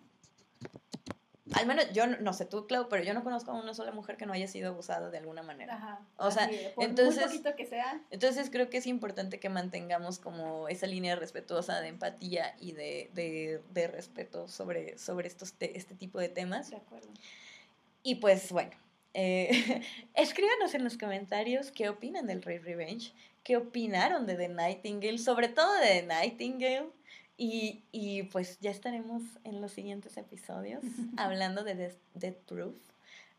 al 1.53 1.67
menos 1.67 1.93
yo 1.93 2.07
no 2.07 2.33
sé 2.33 2.47
tú, 2.47 2.67
Clau, 2.67 2.89
pero 2.89 3.05
yo 3.05 3.13
no 3.15 3.23
conozco 3.23 3.51
a 3.51 3.55
una 3.55 3.75
sola 3.75 3.93
mujer 3.93 4.17
que 4.17 4.27
no 4.27 4.33
haya 4.33 4.49
sido 4.49 4.71
abusada 4.71 5.11
de 5.11 5.19
alguna 5.19 5.43
manera. 5.43 5.75
Ajá, 5.75 6.01
o 6.17 6.31
sea, 6.31 6.51
entonces, 6.79 7.17
muy 7.17 7.39
poquito 7.39 7.57
que 7.57 7.67
sea. 7.67 8.01
Entonces 8.11 8.51
creo 8.51 8.71
que 8.71 8.79
es 8.79 8.87
importante 8.87 9.39
que 9.39 9.49
mantengamos 9.49 10.19
como 10.19 10.69
esa 10.69 10.87
línea 10.87 11.17
respetuosa 11.17 11.81
de 11.81 11.89
empatía 11.89 12.57
y 12.61 12.73
de, 12.73 13.11
de, 13.15 13.63
de 13.73 13.87
respeto 13.89 14.49
sobre, 14.49 14.99
sobre 14.99 15.29
estos 15.29 15.55
este 15.61 15.95
tipo 15.95 16.19
de 16.19 16.29
temas. 16.29 16.71
De 16.71 16.77
acuerdo. 16.77 17.09
Y 18.03 18.17
pues 18.17 18.51
bueno, 18.51 18.73
eh, 19.15 19.83
escríbanos 20.15 20.75
en 20.75 20.85
los 20.85 20.99
comentarios 20.99 21.71
qué 21.71 21.89
opinan 21.89 22.27
del 22.27 22.43
Rey 22.43 22.59
Revenge, 22.59 23.13
qué 23.43 23.57
opinaron 23.57 24.27
de 24.27 24.35
The 24.35 24.49
Nightingale, 24.49 25.19
sobre 25.19 25.49
todo 25.49 25.73
de 25.75 25.87
The 25.87 26.03
Nightingale. 26.03 26.89
Y, 27.37 27.83
y, 27.91 28.25
pues 28.25 28.61
ya 28.61 28.71
estaremos 28.71 29.23
en 29.43 29.61
los 29.61 29.73
siguientes 29.73 30.17
episodios 30.17 30.85
hablando 31.17 31.65
de 31.65 31.93
Death, 32.15 32.37
Proof 32.47 32.77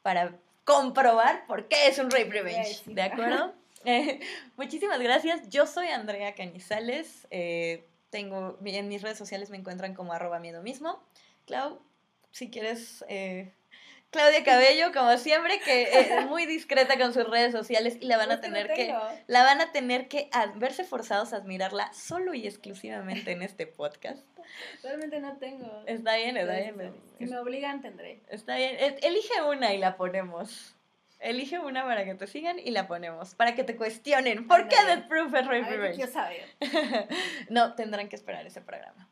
para 0.01 0.37
comprobar 0.65 1.47
por 1.47 1.69
qué 1.69 1.87
es 1.87 1.97
un 1.99 2.11
rape 2.11 2.29
revenge. 2.29 2.81
¿De 2.85 3.01
acuerdo? 3.01 3.53
Eh, 3.85 4.19
muchísimas 4.57 4.99
gracias. 4.99 5.49
Yo 5.49 5.65
soy 5.65 5.87
Andrea 5.87 6.35
Cañizales. 6.35 7.27
Eh, 7.31 7.85
tengo, 8.09 8.57
en 8.65 8.87
mis 8.89 9.01
redes 9.01 9.17
sociales 9.17 9.49
me 9.49 9.57
encuentran 9.57 9.93
como 9.93 10.11
arroba 10.11 10.39
miedo 10.39 10.61
mismo. 10.61 11.01
Clau, 11.45 11.79
si 12.31 12.49
quieres 12.49 13.05
eh, 13.07 13.53
Claudia 14.15 14.43
Cabello, 14.45 14.93
como 14.93 15.17
siempre, 15.17 15.59
que 15.59 15.83
es 15.83 16.25
muy 16.27 16.45
discreta 16.45 16.97
con 16.97 17.13
sus 17.13 17.29
redes 17.29 17.51
sociales 17.51 17.97
y 17.99 18.05
la 18.05 18.15
van 18.15 18.31
a 18.31 18.39
Pues 18.39 18.49
tener 18.49 18.73
que, 18.73 18.95
la 19.27 19.43
van 19.43 19.59
a 19.59 19.73
tener 19.73 20.07
que 20.07 20.29
verse 20.55 20.85
forzados 20.85 21.33
a 21.33 21.37
admirarla 21.37 21.91
solo 21.93 22.33
y 22.33 22.47
exclusivamente 22.47 23.31
en 23.31 23.41
este 23.41 23.67
podcast. 23.67 24.25
Realmente 24.83 25.19
no 25.19 25.37
tengo. 25.37 25.83
Está 25.85 26.15
bien, 26.15 26.37
está 26.37 26.53
bien. 26.53 26.93
Si 27.17 27.25
me 27.25 27.37
obligan, 27.37 27.81
tendré. 27.81 28.21
Está 28.29 28.55
bien. 28.55 28.77
Elige 29.01 29.41
una 29.43 29.73
y 29.73 29.79
la 29.79 29.97
ponemos. 29.97 30.75
Elige 31.19 31.59
una 31.59 31.83
para 31.83 32.05
que 32.05 32.15
te 32.15 32.27
sigan 32.27 32.57
y 32.57 32.71
la 32.71 32.87
ponemos. 32.87 33.35
Para 33.35 33.53
que 33.53 33.65
te 33.65 33.75
cuestionen. 33.75 34.47
¿Por 34.47 34.69
qué. 34.69 34.75
Death 34.85 35.07
Proof 35.09 35.33
es 35.33 35.41
A 35.41 35.41
Rape 35.41 35.61
ver, 35.61 35.65
¿qué 35.65 35.75
Revenge? 35.75 35.95
quiero 35.95 36.11
saber. 36.11 36.45
no, 37.49 37.75
tendrán 37.75 38.07
que 38.07 38.15
esperar 38.15 38.45
ese 38.47 38.61
programa. 38.61 39.09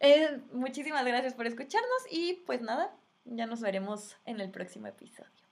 Eh, 0.00 0.38
muchísimas 0.52 1.04
gracias 1.04 1.34
por 1.34 1.46
escucharnos 1.46 2.02
y 2.10 2.34
pues 2.46 2.60
nada, 2.60 2.94
ya 3.26 3.46
nos 3.46 3.60
veremos 3.60 4.16
en 4.24 4.40
el 4.40 4.50
próximo 4.50 4.86
episodio. 4.86 5.45